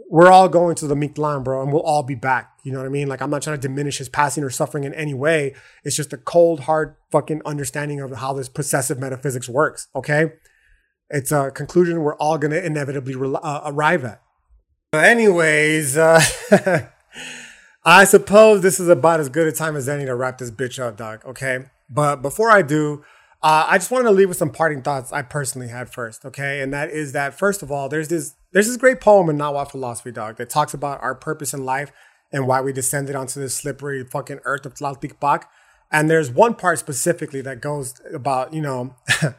we're 0.09 0.31
all 0.31 0.47
going 0.47 0.75
to 0.75 0.87
the 0.87 0.95
Mictlan, 0.95 1.43
bro, 1.43 1.61
and 1.61 1.71
we'll 1.71 1.81
all 1.81 2.03
be 2.03 2.15
back. 2.15 2.51
You 2.63 2.71
know 2.71 2.79
what 2.79 2.85
I 2.85 2.89
mean? 2.89 3.07
Like, 3.07 3.21
I'm 3.21 3.29
not 3.29 3.41
trying 3.41 3.59
to 3.59 3.67
diminish 3.67 3.97
his 3.97 4.09
passing 4.09 4.43
or 4.43 4.49
suffering 4.49 4.83
in 4.83 4.93
any 4.93 5.13
way. 5.13 5.53
It's 5.83 5.95
just 5.95 6.13
a 6.13 6.17
cold, 6.17 6.61
hard 6.61 6.95
fucking 7.11 7.41
understanding 7.45 7.99
of 7.99 8.11
how 8.11 8.33
this 8.33 8.49
possessive 8.49 8.99
metaphysics 8.99 9.49
works, 9.49 9.87
okay? 9.95 10.33
It's 11.09 11.31
a 11.31 11.51
conclusion 11.51 12.01
we're 12.01 12.15
all 12.15 12.37
going 12.37 12.51
to 12.51 12.65
inevitably 12.65 13.15
re- 13.15 13.37
uh, 13.41 13.61
arrive 13.65 14.05
at. 14.05 14.21
But 14.91 15.05
anyways, 15.05 15.97
uh, 15.97 16.21
I 17.83 18.05
suppose 18.05 18.61
this 18.61 18.79
is 18.79 18.87
about 18.87 19.19
as 19.19 19.29
good 19.29 19.47
a 19.47 19.51
time 19.51 19.75
as 19.75 19.89
any 19.89 20.05
to 20.05 20.15
wrap 20.15 20.37
this 20.37 20.51
bitch 20.51 20.79
up, 20.79 20.97
dog, 20.97 21.25
okay? 21.25 21.65
But 21.89 22.21
before 22.21 22.51
I 22.51 22.61
do, 22.61 23.03
uh, 23.43 23.65
I 23.67 23.77
just 23.77 23.91
wanted 23.91 24.05
to 24.05 24.11
leave 24.11 24.29
with 24.29 24.37
some 24.37 24.49
parting 24.49 24.81
thoughts 24.81 25.13
I 25.13 25.21
personally 25.21 25.67
had 25.67 25.89
first, 25.89 26.25
okay? 26.25 26.61
And 26.61 26.73
that 26.73 26.89
is 26.89 27.11
that, 27.11 27.37
first 27.37 27.61
of 27.61 27.71
all, 27.71 27.87
there's 27.87 28.07
this 28.07 28.33
there's 28.51 28.67
this 28.67 28.77
great 28.77 28.99
poem 28.99 29.29
in 29.29 29.37
Nahuatl 29.37 29.69
philosophy, 29.69 30.11
dog, 30.11 30.37
that 30.37 30.49
talks 30.49 30.73
about 30.73 31.01
our 31.03 31.13
purpose 31.13 31.53
in 31.53 31.63
life 31.63 31.91
and 32.31 32.47
why 32.47 32.61
we 32.61 32.73
descended 32.73 33.15
onto 33.15 33.39
this 33.39 33.53
slippery 33.53 34.03
fucking 34.03 34.39
earth 34.43 34.65
of 34.65 34.73
Tlalticpac. 34.73 35.43
And 35.91 36.09
there's 36.09 36.31
one 36.31 36.55
part 36.55 36.79
specifically 36.79 37.41
that 37.41 37.61
goes 37.61 37.93
about, 38.13 38.53
you 38.53 38.61
know, 38.61 38.95
it, 39.21 39.35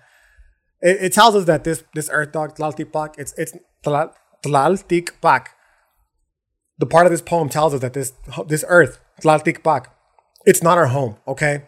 it, 0.81 1.13
tells 1.13 1.35
us 1.35 1.45
that 1.47 1.65
this 1.65 1.83
this 1.95 2.09
earth 2.13 2.33
dog, 2.33 2.57
Tlalticpac, 2.57 3.19
it's 3.19 3.35
it's 3.37 3.53
Tlalticpac. 3.85 5.47
The 6.79 6.87
part 6.87 7.07
of 7.07 7.11
this 7.11 7.23
poem 7.23 7.49
tells 7.49 7.75
us 7.75 7.81
that 7.81 7.95
this 7.95 8.13
this 8.47 8.65
earth, 8.69 9.01
Tlalticpac, 9.21 9.87
it's 10.47 10.63
not 10.63 10.79
our 10.79 10.87
home, 10.87 11.17
okay? 11.27 11.65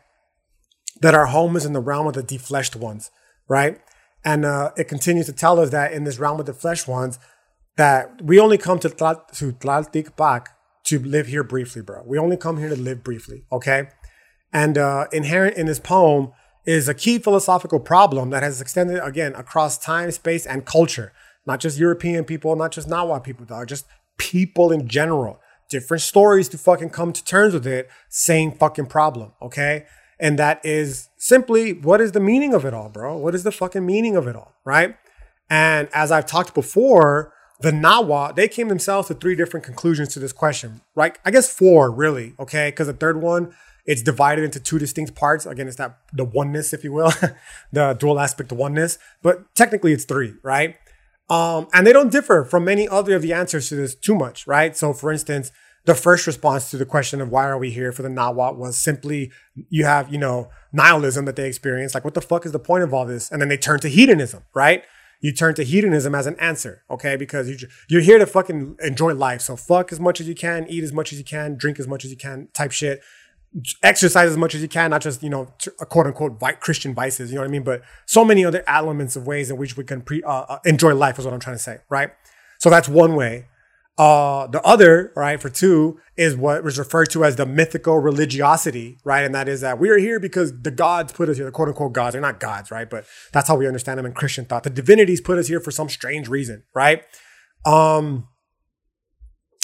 That 1.01 1.15
our 1.15 1.27
home 1.27 1.57
is 1.57 1.65
in 1.65 1.73
the 1.73 1.81
realm 1.81 2.07
of 2.07 2.15
the 2.15 2.23
defleshed 2.23 2.77
ones, 2.77 3.11
right? 3.49 3.81
And 4.25 4.45
uh, 4.45 4.73
it 4.77 4.89
continues 4.89 5.27
to 5.27 5.33
tell 5.33 5.59
us 5.59 5.71
that 5.71 5.93
in 5.93 6.05
this 6.05 6.19
realm 6.19 6.41
of 6.41 6.47
the 6.47 6.53
flesh 6.53 6.87
ones, 6.87 7.19
that 7.77 8.23
we 8.23 8.39
only 8.39 8.59
come 8.59 8.79
to 8.81 8.89
Tlal- 8.91 9.27
to 9.39 9.53
to 10.85 10.99
live 10.99 11.27
here 11.27 11.45
briefly, 11.45 11.83
bro. 11.83 12.03
We 12.05 12.19
only 12.19 12.37
come 12.37 12.59
here 12.59 12.69
to 12.69 12.77
live 12.77 13.03
briefly, 13.03 13.45
okay? 13.51 13.89
And 14.53 14.77
uh, 14.77 15.07
inherent 15.13 15.57
in 15.57 15.67
this 15.67 15.79
poem 15.79 16.33
is 16.67 16.89
a 16.89 16.95
key 16.95 17.19
philosophical 17.19 17.81
problem 17.81 18.31
that 18.31 18.43
has 18.43 18.61
extended 18.61 19.03
again 19.03 19.35
across 19.35 19.79
time, 19.79 20.11
space, 20.11 20.47
and 20.47 20.67
culture. 20.67 21.13
Not 21.47 21.61
just 21.61 21.79
European 21.79 22.25
people, 22.25 22.55
not 22.57 22.73
just 22.73 22.89
Nawa 22.89 23.23
people, 23.23 23.47
dog, 23.47 23.69
just 23.69 23.87
people 24.19 24.71
in 24.71 24.89
general. 24.89 25.41
Different 25.71 26.03
stories 26.03 26.49
to 26.51 26.59
fucking 26.59 26.91
come 26.91 27.13
to 27.13 27.25
terms 27.25 27.55
with 27.55 27.67
it. 27.67 27.89
Same 28.09 28.53
fucking 28.53 28.87
problem, 28.87 29.33
okay? 29.41 29.87
And 30.21 30.39
that 30.39 30.65
is 30.65 31.09
simply 31.17 31.73
what 31.73 32.01
is 32.01 32.13
the 32.13 32.21
meaning 32.21 32.55
of 32.55 32.65
it 32.65 32.75
all, 32.75 32.89
bro? 32.89 33.17
What 33.17 33.35
is 33.35 33.43
the 33.43 33.53
fucking 33.53 33.85
meaning 33.85 34.17
of 34.17 34.27
it 34.27 34.37
all, 34.37 34.55
right? 34.65 34.97
And 35.49 35.89
as 35.93 36.13
I've 36.13 36.27
talked 36.27 36.55
before, 36.55 37.33
the 37.61 37.71
Nawa, 37.73 38.35
they 38.35 38.49
came 38.49 38.69
themselves 38.69 39.09
to 39.09 39.15
three 39.15 39.35
different 39.35 39.65
conclusions 39.65 40.13
to 40.15 40.21
this 40.21 40.33
question, 40.33 40.83
right? 40.95 41.19
I 41.25 41.31
guess 41.31 41.53
four, 41.53 41.91
really, 41.91 42.35
okay? 42.39 42.71
Because 42.71 42.87
the 42.87 42.93
third 42.93 43.21
one 43.21 43.55
it's 43.87 44.03
divided 44.03 44.45
into 44.45 44.61
two 44.61 44.79
distinct 44.79 45.15
parts. 45.15 45.47
Again, 45.47 45.67
it's 45.67 45.77
that 45.77 45.99
the 46.13 46.25
oneness, 46.25 46.73
if 46.73 46.85
you 46.85 46.93
will, 46.93 47.13
the 47.73 47.95
dual 47.95 48.21
aspect 48.21 48.53
of 48.53 48.59
oneness. 48.59 48.99
But 49.23 49.53
technically, 49.55 49.93
it's 49.93 50.05
three, 50.05 50.35
right? 50.43 50.77
Um, 51.29 51.69
and 51.73 51.87
they 51.87 51.93
don't 51.93 52.11
differ 52.11 52.45
from 52.45 52.65
many 52.65 52.89
other 52.89 53.17
of 53.17 53.23
the 53.23 53.33
answers 53.33 53.69
to 53.69 53.77
this 53.77 53.95
too 53.95 54.15
much, 54.15 54.47
right? 54.47 54.77
So, 54.77 54.93
for 54.93 55.11
instance, 55.11 55.53
the 55.87 55.95
first 55.95 56.27
response 56.27 56.71
to 56.71 56.77
the 56.77 56.85
question 56.85 57.21
of 57.21 57.31
why 57.31 57.47
are 57.47 57.59
we 57.59 57.71
here 57.71 57.93
for 57.93 58.03
the 58.03 58.09
Nawat 58.09 58.57
was 58.57 58.79
simply 58.79 59.31
you 59.55 59.85
have, 59.85 60.13
you 60.13 60.19
know, 60.19 60.51
nihilism 60.73 61.25
that 61.25 61.37
they 61.37 61.49
experience. 61.49 61.95
Like, 61.95 62.05
what 62.05 62.15
the 62.15 62.21
fuck 62.21 62.45
is 62.45 62.53
the 62.53 62.59
point 62.59 62.85
of 62.85 62.93
all 62.93 63.07
this? 63.07 63.31
And 63.31 63.41
then 63.41 63.49
they 63.49 63.57
turn 63.57 63.81
to 63.81 63.89
hedonism, 63.89 64.45
right? 64.55 64.85
You 65.21 65.33
turn 65.33 65.55
to 65.55 65.65
hedonism 65.65 66.15
as 66.15 66.27
an 66.27 66.37
answer, 66.39 66.83
okay? 66.91 67.17
Because 67.17 67.49
you, 67.49 67.57
you're 67.89 68.01
here 68.01 68.19
to 68.19 68.27
fucking 68.27 68.77
enjoy 68.83 69.15
life. 69.15 69.41
So 69.43 69.57
fuck 69.57 69.93
as 69.93 70.01
much 70.01 70.21
as 70.21 70.29
you 70.29 70.35
can, 70.35 70.67
eat 70.69 70.85
as 70.85 70.93
much 70.93 71.13
as 71.13 71.19
you 71.19 71.25
can, 71.25 71.57
drink 71.57 71.79
as 71.79 71.89
much 71.89 72.05
as 72.05 72.11
you 72.11 72.17
can, 72.17 72.49
type 72.53 72.73
shit 72.73 73.01
exercise 73.83 74.31
as 74.31 74.37
much 74.37 74.55
as 74.55 74.63
you 74.63 74.69
can, 74.69 74.91
not 74.91 75.01
just, 75.01 75.23
you 75.23 75.31
know, 75.31 75.53
quote 75.89 76.07
unquote 76.07 76.41
Christian 76.61 76.95
vices, 76.95 77.31
you 77.31 77.37
know 77.37 77.43
what 77.43 77.49
I 77.49 77.51
mean? 77.51 77.65
But 77.65 77.83
so 78.07 78.25
many 78.25 78.45
other 78.45 78.63
elements 78.67 79.17
of 79.17 79.27
ways 79.27 79.51
in 79.51 79.57
which 79.57 79.77
we 79.77 79.85
can 79.85 80.03
pre, 80.03 80.23
uh, 80.23 80.43
uh, 80.43 80.59
enjoy 80.65 80.95
life 80.95 81.19
is 81.19 81.25
what 81.25 81.35
I'm 81.35 81.41
trying 81.41 81.57
to 81.57 81.63
say, 81.63 81.79
right? 81.89 82.11
So 82.59 82.71
that's 82.71 82.89
one 82.89 83.17
way. 83.17 83.47
Uh, 84.01 84.47
the 84.47 84.63
other, 84.63 85.13
right, 85.15 85.43
for 85.43 85.51
two 85.51 86.01
is 86.17 86.35
what 86.35 86.65
was 86.65 86.79
referred 86.79 87.11
to 87.11 87.23
as 87.23 87.37
the 87.37 87.45
mythical 87.45 87.99
religiosity, 87.99 88.97
right? 89.05 89.27
And 89.27 89.35
that 89.35 89.47
is 89.47 89.61
that 89.61 89.79
we 89.79 89.91
are 89.91 89.99
here 89.99 90.19
because 90.19 90.59
the 90.63 90.71
gods 90.71 91.13
put 91.13 91.29
us 91.29 91.37
here, 91.37 91.45
the 91.45 91.53
quote 91.53 91.69
unquote 91.69 91.93
gods. 91.93 92.15
They're 92.15 92.23
not 92.23 92.41
gods, 92.41 92.71
right? 92.71 92.89
But 92.89 93.05
that's 93.31 93.47
how 93.47 93.57
we 93.57 93.67
understand 93.67 93.99
them 93.99 94.07
in 94.07 94.15
Christian 94.15 94.47
thought. 94.47 94.63
The 94.63 94.71
divinities 94.71 95.21
put 95.21 95.37
us 95.37 95.49
here 95.49 95.61
for 95.61 95.71
some 95.71 95.91
strange 95.91 96.29
reason, 96.31 96.63
right? 96.75 97.03
Um, 97.67 98.27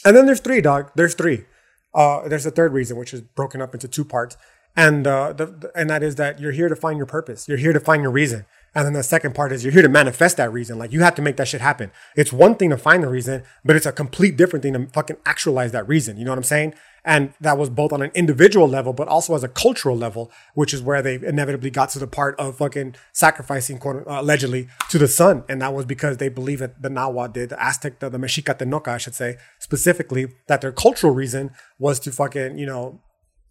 and 0.05 0.14
then 0.14 0.26
there's 0.26 0.41
three, 0.41 0.61
dog. 0.61 0.91
There's 0.95 1.14
three. 1.14 1.47
Uh, 1.95 2.28
there's 2.28 2.45
a 2.45 2.51
third 2.51 2.74
reason, 2.74 2.99
which 2.99 3.14
is 3.14 3.22
broken 3.22 3.62
up 3.62 3.72
into 3.72 3.89
two 3.89 4.05
parts, 4.05 4.37
and 4.76 5.07
uh, 5.07 5.32
the, 5.32 5.47
the, 5.47 5.72
and 5.74 5.89
that 5.89 6.03
is 6.03 6.16
that 6.16 6.41
you're 6.41 6.53
here 6.53 6.68
to 6.68 6.76
find 6.76 6.99
your 6.99 7.07
purpose. 7.07 7.49
You're 7.49 7.57
here 7.57 7.72
to 7.72 7.80
find 7.80 8.03
your 8.03 8.12
reason. 8.12 8.45
And 8.77 8.85
then 8.85 8.93
the 8.93 9.03
second 9.03 9.35
part 9.35 9.53
is 9.53 9.64
you're 9.64 9.72
here 9.72 9.81
to 9.81 9.89
manifest 9.89 10.37
that 10.37 10.53
reason. 10.53 10.79
Like 10.79 10.93
you 10.93 11.01
have 11.01 11.14
to 11.14 11.22
make 11.22 11.39
that 11.39 11.49
shit 11.49 11.62
happen. 11.62 11.91
It's 12.14 12.31
one 12.31 12.57
thing 12.57 12.68
to 12.68 12.77
find 12.77 13.03
the 13.03 13.09
reason, 13.09 13.43
but 13.64 13.74
it's 13.74 13.87
a 13.87 13.91
complete 13.91 14.37
different 14.37 14.62
thing 14.62 14.74
to 14.74 14.87
fucking 14.89 15.16
actualize 15.24 15.72
that 15.72 15.89
reason. 15.89 16.18
You 16.18 16.27
know 16.27 16.33
what 16.33 16.37
I'm 16.37 16.45
saying? 16.45 16.74
And 17.03 17.33
that 17.41 17.57
was 17.57 17.70
both 17.70 17.91
on 17.91 18.03
an 18.03 18.11
individual 18.14 18.68
level, 18.68 18.93
but 18.93 19.09
also 19.09 19.35
as 19.35 19.43
a 19.43 19.49
cultural 19.49 19.97
level, 19.97 20.31
which 20.53 20.74
is 20.74 20.83
where 20.83 21.01
they 21.01 21.14
inevitably 21.14 21.70
got 21.70 21.89
to 21.91 21.99
the 21.99 22.07
part 22.07 22.39
of 22.39 22.59
fucking 22.59 22.97
sacrificing, 23.14 23.79
quote, 23.79 24.07
uh, 24.07 24.20
allegedly, 24.20 24.68
to 24.91 24.99
the 24.99 25.09
sun. 25.09 25.45
And 25.49 25.62
that 25.62 25.72
was 25.72 25.87
because 25.87 26.18
they 26.18 26.29
believe 26.29 26.59
that 26.59 26.83
the 26.83 26.91
Nahuatl 26.91 27.33
did, 27.33 27.49
the 27.49 27.62
Aztec, 27.64 28.01
the, 28.01 28.11
the 28.11 28.18
Mexica 28.18 28.59
Tenochca, 28.59 28.89
I 28.89 28.99
should 28.99 29.14
say, 29.14 29.39
specifically, 29.59 30.35
that 30.49 30.61
their 30.61 30.72
cultural 30.72 31.14
reason 31.14 31.53
was 31.79 31.99
to 32.01 32.12
fucking, 32.12 32.59
you 32.59 32.66
know, 32.66 33.01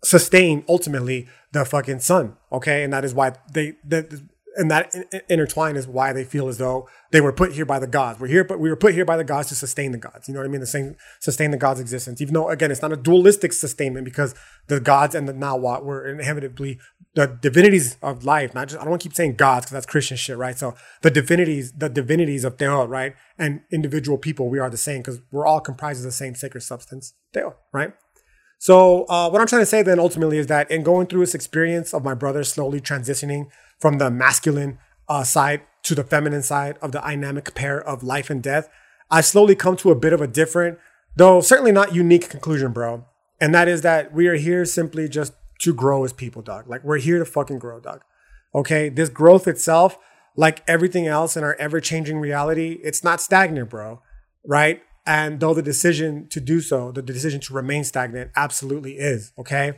sustain 0.03 0.63
ultimately 0.69 1.27
the 1.51 1.65
fucking 1.65 2.01
sun. 2.01 2.37
Okay. 2.51 2.83
And 2.83 2.93
that 2.93 3.03
is 3.03 3.15
why 3.15 3.33
they, 3.51 3.73
the, 3.83 4.21
and 4.55 4.71
that 4.71 4.95
intertwine 5.29 5.75
is 5.75 5.87
why 5.87 6.13
they 6.13 6.23
feel 6.23 6.47
as 6.47 6.57
though 6.57 6.87
they 7.11 7.21
were 7.21 7.33
put 7.33 7.53
here 7.53 7.65
by 7.65 7.79
the 7.79 7.87
gods. 7.87 8.19
We're 8.19 8.27
here, 8.27 8.43
but 8.43 8.59
we 8.59 8.69
were 8.69 8.75
put 8.75 8.93
here 8.93 9.05
by 9.05 9.17
the 9.17 9.23
gods 9.23 9.49
to 9.49 9.55
sustain 9.55 9.91
the 9.91 9.97
gods. 9.97 10.27
You 10.27 10.33
know 10.33 10.39
what 10.39 10.47
I 10.47 10.49
mean? 10.49 10.61
The 10.61 10.67
same 10.67 10.95
sustain 11.19 11.51
the 11.51 11.57
gods' 11.57 11.79
existence. 11.79 12.21
Even 12.21 12.33
though 12.33 12.49
again, 12.49 12.71
it's 12.71 12.81
not 12.81 12.91
a 12.91 12.97
dualistic 12.97 13.53
sustainment 13.53 14.05
because 14.05 14.33
the 14.67 14.79
gods 14.79 15.13
and 15.15 15.27
the 15.27 15.33
Nawat 15.33 15.83
were 15.83 16.07
inevitably 16.07 16.79
the 17.15 17.27
divinities 17.27 17.97
of 18.01 18.25
life. 18.25 18.53
Not 18.53 18.69
just 18.69 18.79
I 18.79 18.83
don't 18.83 18.91
want 18.91 19.01
to 19.01 19.09
keep 19.09 19.15
saying 19.15 19.35
gods 19.35 19.65
because 19.65 19.73
that's 19.73 19.85
Christian 19.85 20.17
shit, 20.17 20.37
right? 20.37 20.57
So 20.57 20.75
the 21.01 21.11
divinities, 21.11 21.71
the 21.71 21.89
divinities 21.89 22.43
of 22.43 22.57
Teo, 22.57 22.85
right, 22.85 23.15
and 23.37 23.61
individual 23.71 24.17
people, 24.17 24.49
we 24.49 24.59
are 24.59 24.69
the 24.69 24.77
same 24.77 24.99
because 24.99 25.21
we're 25.31 25.45
all 25.45 25.59
comprised 25.59 25.99
of 25.99 26.05
the 26.05 26.11
same 26.11 26.35
sacred 26.35 26.61
substance, 26.61 27.13
Teo, 27.33 27.55
right? 27.73 27.93
So 28.57 29.05
uh, 29.09 29.29
what 29.29 29.41
I'm 29.41 29.47
trying 29.47 29.61
to 29.61 29.67
say 29.67 29.83
then 29.83 29.99
ultimately 29.99 30.37
is 30.37 30.47
that 30.47 30.71
in 30.71 30.83
going 30.83 31.07
through 31.07 31.19
this 31.19 31.35
experience 31.35 31.93
of 31.93 32.03
my 32.03 32.13
brother 32.13 32.43
slowly 32.43 32.81
transitioning 32.81 33.47
from 33.79 33.97
the 33.97 34.09
masculine 34.09 34.79
uh, 35.07 35.23
side 35.23 35.61
to 35.83 35.95
the 35.95 36.03
feminine 36.03 36.43
side 36.43 36.77
of 36.81 36.91
the 36.91 36.99
dynamic 36.99 37.53
pair 37.53 37.81
of 37.81 38.03
life 38.03 38.29
and 38.29 38.41
death, 38.41 38.69
I 39.11 39.21
slowly 39.21 39.55
come 39.55 39.77
to 39.77 39.91
a 39.91 39.95
bit 39.95 40.13
of 40.13 40.21
a 40.21 40.27
different, 40.27 40.79
though 41.15 41.41
certainly 41.41 41.71
not 41.71 41.93
unique 41.93 42.29
conclusion, 42.29 42.71
bro. 42.71 43.05
And 43.39 43.53
that 43.53 43.67
is 43.67 43.81
that 43.81 44.13
we 44.13 44.27
are 44.27 44.35
here 44.35 44.65
simply 44.65 45.07
just 45.07 45.33
to 45.59 45.73
grow 45.73 46.03
as 46.03 46.13
people, 46.13 46.41
dog. 46.41 46.67
Like 46.67 46.83
we're 46.83 46.97
here 46.97 47.19
to 47.19 47.25
fucking 47.25 47.59
grow, 47.59 47.79
dog. 47.79 48.01
Okay. 48.53 48.89
This 48.89 49.09
growth 49.09 49.47
itself, 49.47 49.97
like 50.35 50.63
everything 50.67 51.07
else 51.07 51.37
in 51.37 51.43
our 51.43 51.55
ever 51.55 51.79
changing 51.79 52.19
reality, 52.19 52.79
it's 52.83 53.03
not 53.03 53.21
stagnant, 53.21 53.69
bro. 53.69 54.01
Right. 54.45 54.81
And 55.05 55.39
though 55.39 55.53
the 55.53 55.61
decision 55.61 56.27
to 56.29 56.39
do 56.39 56.61
so, 56.61 56.91
the 56.91 57.01
decision 57.01 57.39
to 57.41 57.53
remain 57.53 57.83
stagnant 57.83 58.31
absolutely 58.35 58.93
is. 58.93 59.33
Okay. 59.37 59.73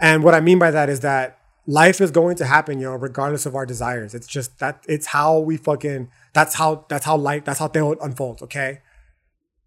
And 0.00 0.22
what 0.24 0.34
I 0.34 0.40
mean 0.40 0.58
by 0.58 0.70
that 0.70 0.88
is 0.88 1.00
that 1.00 1.38
life 1.66 2.00
is 2.00 2.10
going 2.10 2.36
to 2.36 2.44
happen, 2.44 2.78
yo, 2.78 2.94
regardless 2.94 3.46
of 3.46 3.54
our 3.54 3.66
desires. 3.66 4.14
It's 4.14 4.26
just 4.26 4.58
that 4.60 4.84
it's 4.88 5.06
how 5.06 5.38
we 5.38 5.56
fucking 5.56 6.10
that's 6.32 6.54
how 6.54 6.86
that's 6.88 7.04
how 7.04 7.16
life 7.16 7.44
that's 7.44 7.58
how 7.58 7.68
they 7.68 7.80
unfolds, 7.80 8.42
okay? 8.42 8.80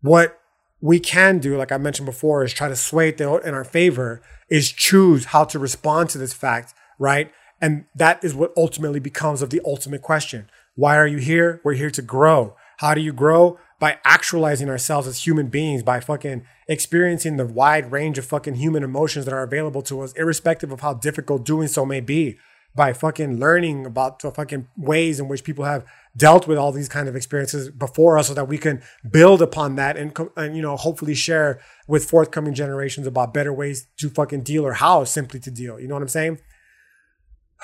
What 0.02 0.40
we 0.82 1.00
can 1.00 1.40
do, 1.40 1.58
like 1.58 1.72
I 1.72 1.78
mentioned 1.78 2.06
before, 2.06 2.44
is 2.44 2.54
try 2.54 2.70
to 2.70 2.76
sway 2.76 3.10
it 3.10 3.20
in 3.20 3.54
our 3.54 3.66
favor, 3.66 4.22
is 4.50 4.72
choose 4.72 5.26
how 5.26 5.44
to 5.46 5.60
respond 5.60 6.10
to 6.12 6.18
this 6.18 6.34
fact, 6.34 6.74
right? 6.98 7.32
And 7.62 7.86
that 7.96 8.24
is 8.24 8.34
what 8.34 8.54
ultimately 8.56 9.02
becomes 9.02 9.42
of 9.42 9.50
the 9.50 9.62
ultimate 9.66 10.02
question. 10.02 10.50
Why 10.76 10.96
are 10.96 11.08
you 11.08 11.18
here? 11.18 11.60
We're 11.66 11.74
here 11.74 11.92
to 11.92 12.02
grow. 12.02 12.56
How 12.78 12.94
do 12.94 13.02
you 13.02 13.12
grow? 13.12 13.60
By 13.80 13.98
actualizing 14.04 14.70
ourselves 14.70 15.08
as 15.08 15.26
human 15.26 15.48
beings, 15.48 15.84
by 15.84 16.02
fucking 16.02 16.46
experiencing 16.68 17.38
the 17.38 17.46
wide 17.46 17.92
range 17.92 18.18
of 18.18 18.26
fucking 18.26 18.56
human 18.56 18.84
emotions 18.84 19.26
that 19.26 19.34
are 19.34 19.44
available 19.44 19.82
to 19.84 20.02
us, 20.02 20.12
irrespective 20.14 20.72
of 20.72 20.82
how 20.82 20.94
difficult 20.94 21.46
doing 21.46 21.70
so 21.70 21.86
may 21.86 22.02
be, 22.02 22.38
by 22.76 22.94
fucking 22.94 23.40
learning 23.40 23.86
about 23.86 24.20
the 24.20 24.32
fucking 24.32 24.68
ways 24.78 25.20
in 25.20 25.28
which 25.28 25.44
people 25.44 25.66
have 25.66 25.86
dealt 26.16 26.48
with 26.48 26.58
all 26.58 26.72
these 26.72 26.90
kind 26.90 27.08
of 27.08 27.16
experiences 27.16 27.70
before 27.70 28.18
us 28.18 28.28
so 28.28 28.34
that 28.34 28.48
we 28.48 28.58
can 28.58 28.82
build 29.10 29.42
upon 29.42 29.76
that 29.76 29.98
and, 29.98 30.16
and 30.38 30.56
you 30.56 30.62
know 30.62 30.76
hopefully 30.76 31.16
share 31.16 31.60
with 31.88 32.10
forthcoming 32.10 32.54
generations 32.54 33.08
about 33.08 33.34
better 33.34 33.54
ways 33.54 33.88
to 33.98 34.10
fucking 34.10 34.42
deal 34.42 34.66
or 34.66 34.74
how 34.74 35.04
simply 35.04 35.40
to 35.40 35.50
deal. 35.50 35.80
You 35.80 35.88
know 35.88 35.96
what 35.96 36.04
i'm 36.04 36.10
saying 36.10 36.40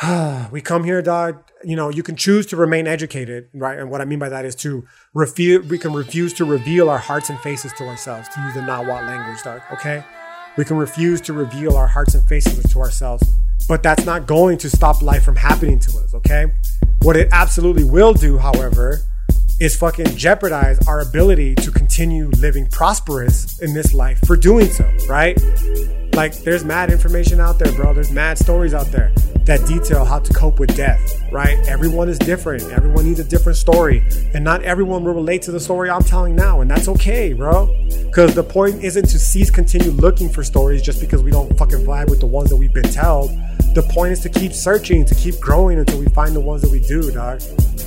we 0.51 0.61
come 0.61 0.83
here, 0.83 1.01
dog. 1.01 1.41
You 1.63 1.75
know, 1.75 1.89
you 1.89 2.03
can 2.03 2.15
choose 2.15 2.45
to 2.47 2.57
remain 2.57 2.85
educated, 2.85 3.49
right? 3.53 3.79
And 3.79 3.89
what 3.89 4.01
I 4.01 4.05
mean 4.05 4.19
by 4.19 4.29
that 4.29 4.45
is 4.45 4.55
to 4.57 4.85
refuse. 5.13 5.65
We 5.67 5.77
can 5.77 5.93
refuse 5.93 6.33
to 6.33 6.45
reveal 6.45 6.89
our 6.89 6.97
hearts 6.97 7.29
and 7.29 7.39
faces 7.39 7.71
to 7.73 7.85
ourselves, 7.85 8.27
to 8.29 8.41
use 8.41 8.53
the 8.55 8.61
Nahuatl 8.61 9.05
language, 9.05 9.41
dog. 9.43 9.61
Okay, 9.73 10.03
we 10.57 10.65
can 10.65 10.77
refuse 10.77 11.21
to 11.21 11.33
reveal 11.33 11.77
our 11.77 11.87
hearts 11.87 12.13
and 12.13 12.27
faces 12.27 12.71
to 12.73 12.79
ourselves, 12.79 13.23
but 13.69 13.83
that's 13.83 14.05
not 14.05 14.27
going 14.27 14.57
to 14.59 14.69
stop 14.69 15.01
life 15.01 15.23
from 15.23 15.37
happening 15.37 15.79
to 15.79 15.97
us. 15.99 16.13
Okay, 16.13 16.47
what 17.01 17.15
it 17.15 17.29
absolutely 17.31 17.85
will 17.85 18.13
do, 18.13 18.37
however, 18.37 18.99
is 19.61 19.77
fucking 19.77 20.17
jeopardize 20.17 20.85
our 20.87 20.99
ability 20.99 21.55
to 21.55 21.71
continue 21.71 22.29
living 22.39 22.67
prosperous 22.67 23.61
in 23.61 23.73
this 23.73 23.93
life 23.93 24.19
for 24.27 24.35
doing 24.35 24.67
so, 24.67 24.85
right? 25.07 25.39
Like, 26.15 26.33
there's 26.39 26.63
mad 26.63 26.91
information 26.91 27.41
out 27.41 27.59
there, 27.59 27.73
bro. 27.73 27.93
There's 27.93 28.11
mad 28.11 28.37
stories 28.37 28.73
out 28.73 28.87
there 28.87 29.11
that 29.45 29.63
detail 29.67 30.03
how 30.03 30.17
to 30.17 30.33
cope 30.33 30.59
with 30.59 30.75
death, 30.75 31.21
right? 31.31 31.57
Everyone 31.67 32.09
is 32.09 32.17
different. 32.17 32.63
Everyone 32.71 33.05
needs 33.05 33.19
a 33.19 33.23
different 33.23 33.57
story. 33.57 34.03
And 34.33 34.43
not 34.43 34.63
everyone 34.63 35.03
will 35.03 35.13
relate 35.13 35.43
to 35.43 35.51
the 35.51 35.59
story 35.59 35.89
I'm 35.89 36.03
telling 36.03 36.35
now. 36.35 36.61
And 36.61 36.71
that's 36.71 36.87
okay, 36.87 37.33
bro. 37.33 37.67
Because 38.05 38.33
the 38.33 38.43
point 38.43 38.83
isn't 38.83 39.07
to 39.09 39.19
cease 39.19 39.51
continue 39.51 39.91
looking 39.91 40.29
for 40.29 40.43
stories 40.43 40.81
just 40.81 40.99
because 40.99 41.21
we 41.21 41.31
don't 41.31 41.55
fucking 41.57 41.79
vibe 41.79 42.09
with 42.09 42.21
the 42.21 42.25
ones 42.25 42.49
that 42.49 42.55
we've 42.55 42.73
been 42.73 42.91
told. 42.91 43.29
The 43.75 43.83
point 43.91 44.13
is 44.13 44.21
to 44.21 44.29
keep 44.29 44.53
searching, 44.53 45.05
to 45.05 45.13
keep 45.13 45.39
growing 45.39 45.77
until 45.77 45.99
we 45.99 46.07
find 46.07 46.35
the 46.35 46.39
ones 46.39 46.61
that 46.61 46.71
we 46.71 46.79
do, 46.79 47.11
dog. 47.11 47.41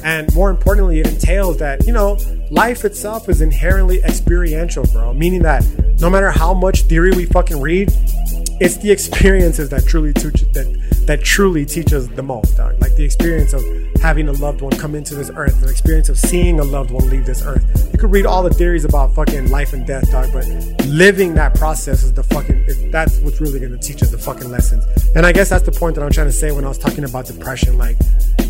And 0.04 0.32
more 0.34 0.50
importantly, 0.50 1.00
it 1.00 1.08
entails 1.08 1.56
that, 1.58 1.84
you 1.86 1.92
know, 1.92 2.18
life 2.50 2.84
itself 2.84 3.28
is 3.28 3.40
inherently 3.40 4.00
experiential, 4.04 4.84
bro. 4.92 5.12
Meaning 5.12 5.42
that 5.42 5.66
no 5.98 6.08
matter 6.08 6.30
how 6.30 6.54
much 6.54 6.82
theory 6.82 7.10
we 7.12 7.26
fucking 7.26 7.60
read, 7.60 7.92
it's 8.60 8.76
the 8.78 8.90
experiences 8.90 9.68
that 9.70 9.86
truly 9.86 10.12
teach 10.12 10.42
that 10.52 11.04
that 11.06 11.24
truly 11.24 11.64
teach 11.64 11.92
us 11.92 12.06
the 12.08 12.22
most, 12.22 12.56
dog. 12.56 12.78
Like 12.80 12.94
the 12.96 13.04
experience 13.04 13.52
of 13.52 13.62
having 14.02 14.28
a 14.28 14.32
loved 14.32 14.60
one 14.60 14.72
come 14.72 14.94
into 14.94 15.14
this 15.14 15.30
earth, 15.34 15.60
the 15.60 15.70
experience 15.70 16.08
of 16.08 16.18
seeing 16.18 16.60
a 16.60 16.64
loved 16.64 16.90
one 16.90 17.08
leave 17.08 17.24
this 17.24 17.42
earth. 17.42 17.64
You 17.92 17.98
could 17.98 18.12
read 18.12 18.26
all 18.26 18.42
the 18.42 18.52
theories 18.52 18.84
about 18.84 19.14
fucking 19.14 19.48
life 19.48 19.72
and 19.72 19.86
death, 19.86 20.10
dog, 20.10 20.32
but 20.32 20.46
living 20.86 21.34
that 21.34 21.54
process 21.54 22.02
is 22.02 22.12
the 22.12 22.22
fucking 22.22 22.90
that's 22.90 23.18
what's 23.20 23.40
really 23.40 23.60
gonna 23.60 23.78
teach 23.78 24.02
us 24.02 24.10
the 24.10 24.18
fucking 24.18 24.50
lessons. 24.50 24.84
And 25.14 25.24
I 25.24 25.32
guess 25.32 25.48
that's 25.48 25.64
the 25.64 25.72
point 25.72 25.94
that 25.94 26.02
I'm 26.02 26.10
trying 26.10 26.28
to 26.28 26.32
say 26.32 26.52
when 26.52 26.64
I 26.64 26.68
was 26.68 26.78
talking 26.78 27.04
about 27.04 27.26
depression. 27.26 27.78
Like 27.78 27.96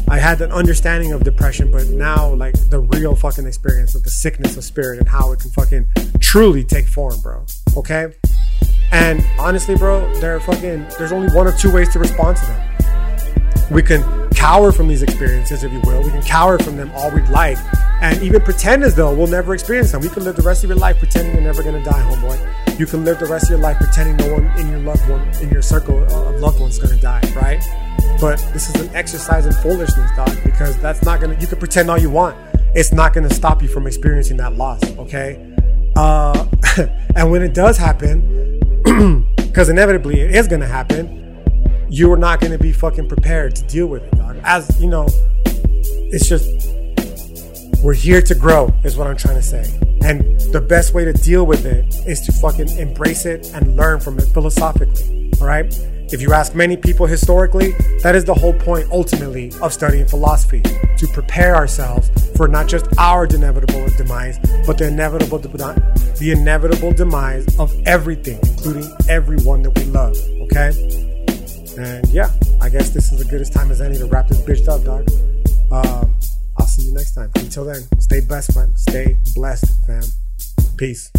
I 0.09 0.19
had 0.19 0.41
an 0.41 0.53
understanding 0.53 1.13
of 1.13 1.23
depression, 1.23 1.71
but 1.71 1.87
now 1.89 2.33
like 2.35 2.55
the 2.71 2.81
real 2.81 3.15
fucking 3.15 3.47
experience 3.47 3.95
of 3.95 4.03
the 4.03 4.11
sickness 4.11 4.57
of 4.57 4.65
spirit 4.65 4.99
and 4.99 5.09
how 5.09 5.33
it 5.33 5.41
can 5.41 5.51
fucking 5.51 5.89
truly 6.19 6.65
take 6.65 6.87
form, 6.87 7.21
bro. 7.21 7.45
Okay? 7.77 8.15
And 8.91 9.25
honestly, 9.39 9.77
bro, 9.77 10.13
there 10.21 10.41
fucking 10.41 10.87
there's 10.99 11.13
only 11.13 11.29
one 11.35 11.47
or 11.47 11.53
two 11.53 11.73
ways 11.73 11.93
to 11.93 11.99
respond 11.99 12.37
to 12.39 12.47
them. 12.47 13.69
We 13.71 13.83
can 13.83 14.29
cower 14.31 14.73
from 14.73 14.89
these 14.89 15.03
experiences, 15.03 15.63
if 15.63 15.73
you 15.73 15.81
will. 15.81 16.03
We 16.03 16.11
can 16.11 16.23
cower 16.23 16.59
from 16.59 16.77
them 16.77 16.91
all 16.95 17.11
we'd 17.11 17.29
like, 17.29 17.59
and 18.01 18.23
even 18.23 18.41
pretend 18.41 18.83
as 18.83 18.95
though 18.95 19.15
we'll 19.15 19.27
never 19.27 19.53
experience 19.53 19.93
them. 19.93 20.01
We 20.01 20.09
can 20.09 20.25
live 20.25 20.37
the 20.37 20.43
rest 20.43 20.65
of 20.65 20.71
your 20.71 20.79
life 20.79 20.99
pretending 20.99 21.35
you're 21.35 21.43
never 21.43 21.63
gonna 21.63 21.85
die, 21.85 22.01
homeboy 22.01 22.59
you 22.79 22.87
can 22.87 23.05
live 23.05 23.19
the 23.19 23.27
rest 23.27 23.47
of 23.47 23.51
your 23.51 23.59
life 23.59 23.77
pretending 23.79 24.17
no 24.17 24.35
one 24.35 24.47
in 24.59 24.71
your 24.71 24.79
loved 24.79 25.09
one 25.11 25.21
in 25.43 25.51
your 25.51 25.63
circle 25.63 26.05
of 26.05 26.41
loved 26.41 26.61
ones 26.61 26.79
is 26.79 26.89
gonna 26.89 27.01
die, 27.01 27.21
right? 27.35 27.61
But 28.21 28.39
this 28.53 28.73
is 28.73 28.81
an 28.81 28.95
exercise 28.95 29.47
in 29.47 29.53
foolishness, 29.55 30.11
dog, 30.15 30.37
because 30.45 30.79
that's 30.81 31.03
not 31.03 31.21
gonna. 31.21 31.37
You 31.41 31.49
can 31.49 31.59
pretend 31.59 31.91
all 31.91 31.99
you 31.99 32.11
want. 32.11 32.37
It's 32.77 32.93
not 32.93 33.13
gonna 33.13 33.35
stop 33.35 33.63
you 33.63 33.69
from 33.69 33.87
experiencing 33.89 34.37
that 34.37 34.55
loss. 34.55 34.81
Okay. 34.97 35.55
Uh, 35.97 36.47
and 37.17 37.31
when 37.33 37.43
it 37.43 37.53
does 37.53 37.77
happen, 37.77 38.58
because 39.37 39.69
inevitably 39.69 40.21
it 40.21 40.35
is 40.35 40.49
gonna 40.49 40.67
happen, 40.67 41.45
you 41.89 42.13
are 42.13 42.17
not 42.17 42.41
gonna 42.41 42.59
be 42.59 42.73
fucking 42.73 43.09
prepared 43.09 43.55
to 43.57 43.63
deal 43.65 43.87
with 43.87 44.03
it, 44.03 44.17
dog. 44.17 44.37
As 44.43 44.81
you 44.81 44.89
know, 44.89 45.07
it's 46.11 46.29
just 46.29 46.69
we're 47.83 47.95
here 47.95 48.21
to 48.21 48.35
grow, 48.35 48.75
is 48.83 48.97
what 48.97 49.07
I'm 49.07 49.17
trying 49.17 49.37
to 49.37 49.43
say. 49.43 49.65
And 50.03 50.41
the 50.53 50.61
best 50.61 50.95
way 50.95 51.05
to 51.05 51.13
deal 51.13 51.47
with 51.47 51.65
it 51.65 51.85
is 52.09 52.21
to 52.23 52.33
fucking 52.33 52.77
embrace 52.77 53.25
it 53.25 53.53
and 53.55 53.77
learn 53.77 54.01
from 54.01 54.19
it 54.19 54.27
philosophically. 54.33 55.31
All 55.41 55.47
right. 55.47 55.73
If 56.11 56.23
you 56.23 56.33
ask 56.33 56.55
many 56.55 56.75
people 56.75 57.05
historically, 57.05 57.73
that 58.03 58.17
is 58.17 58.25
the 58.25 58.33
whole 58.33 58.55
point 58.55 58.91
ultimately 58.91 59.53
of 59.61 59.75
studying 59.75 60.07
philosophy 60.07 60.63
to 60.63 61.07
prepare 61.13 61.55
ourselves 61.55 62.11
for 62.35 62.49
not 62.49 62.67
just 62.67 62.87
our 62.97 63.27
inevitable 63.27 63.87
demise, 63.97 64.39
but 64.67 64.79
the 64.79 64.87
inevitable 64.87 65.39
the 65.39 66.31
inevitable 66.33 66.93
demise 66.93 67.47
of 67.59 67.75
everything, 67.87 68.39
including 68.43 68.91
everyone 69.09 69.63
that 69.63 69.77
we 69.77 69.85
love. 69.85 70.17
Okay? 70.45 70.73
And 71.79 72.09
yeah, 72.09 72.31
I 72.63 72.71
guess 72.71 72.89
this 72.91 73.13
is 73.13 73.19
the 73.19 73.27
goodest 73.31 73.53
time 73.53 73.71
as 73.71 73.83
any 73.83 73.99
to 73.99 74.07
wrap 74.07 74.29
this 74.29 74.41
bitch 74.41 74.67
up, 74.67 74.85
dog. 74.85 75.07
Uh, 75.71 76.07
I'll 76.59 76.67
see 76.67 76.87
you 76.87 76.95
next 76.95 77.15
time. 77.15 77.31
Until 77.35 77.67
then, 77.67 77.83
stay 78.01 78.21
blessed, 78.21 78.57
man. 78.57 78.75
Stay 78.77 79.19
blessed, 79.35 79.87
fam. 79.87 80.03
Peace. 80.79 81.13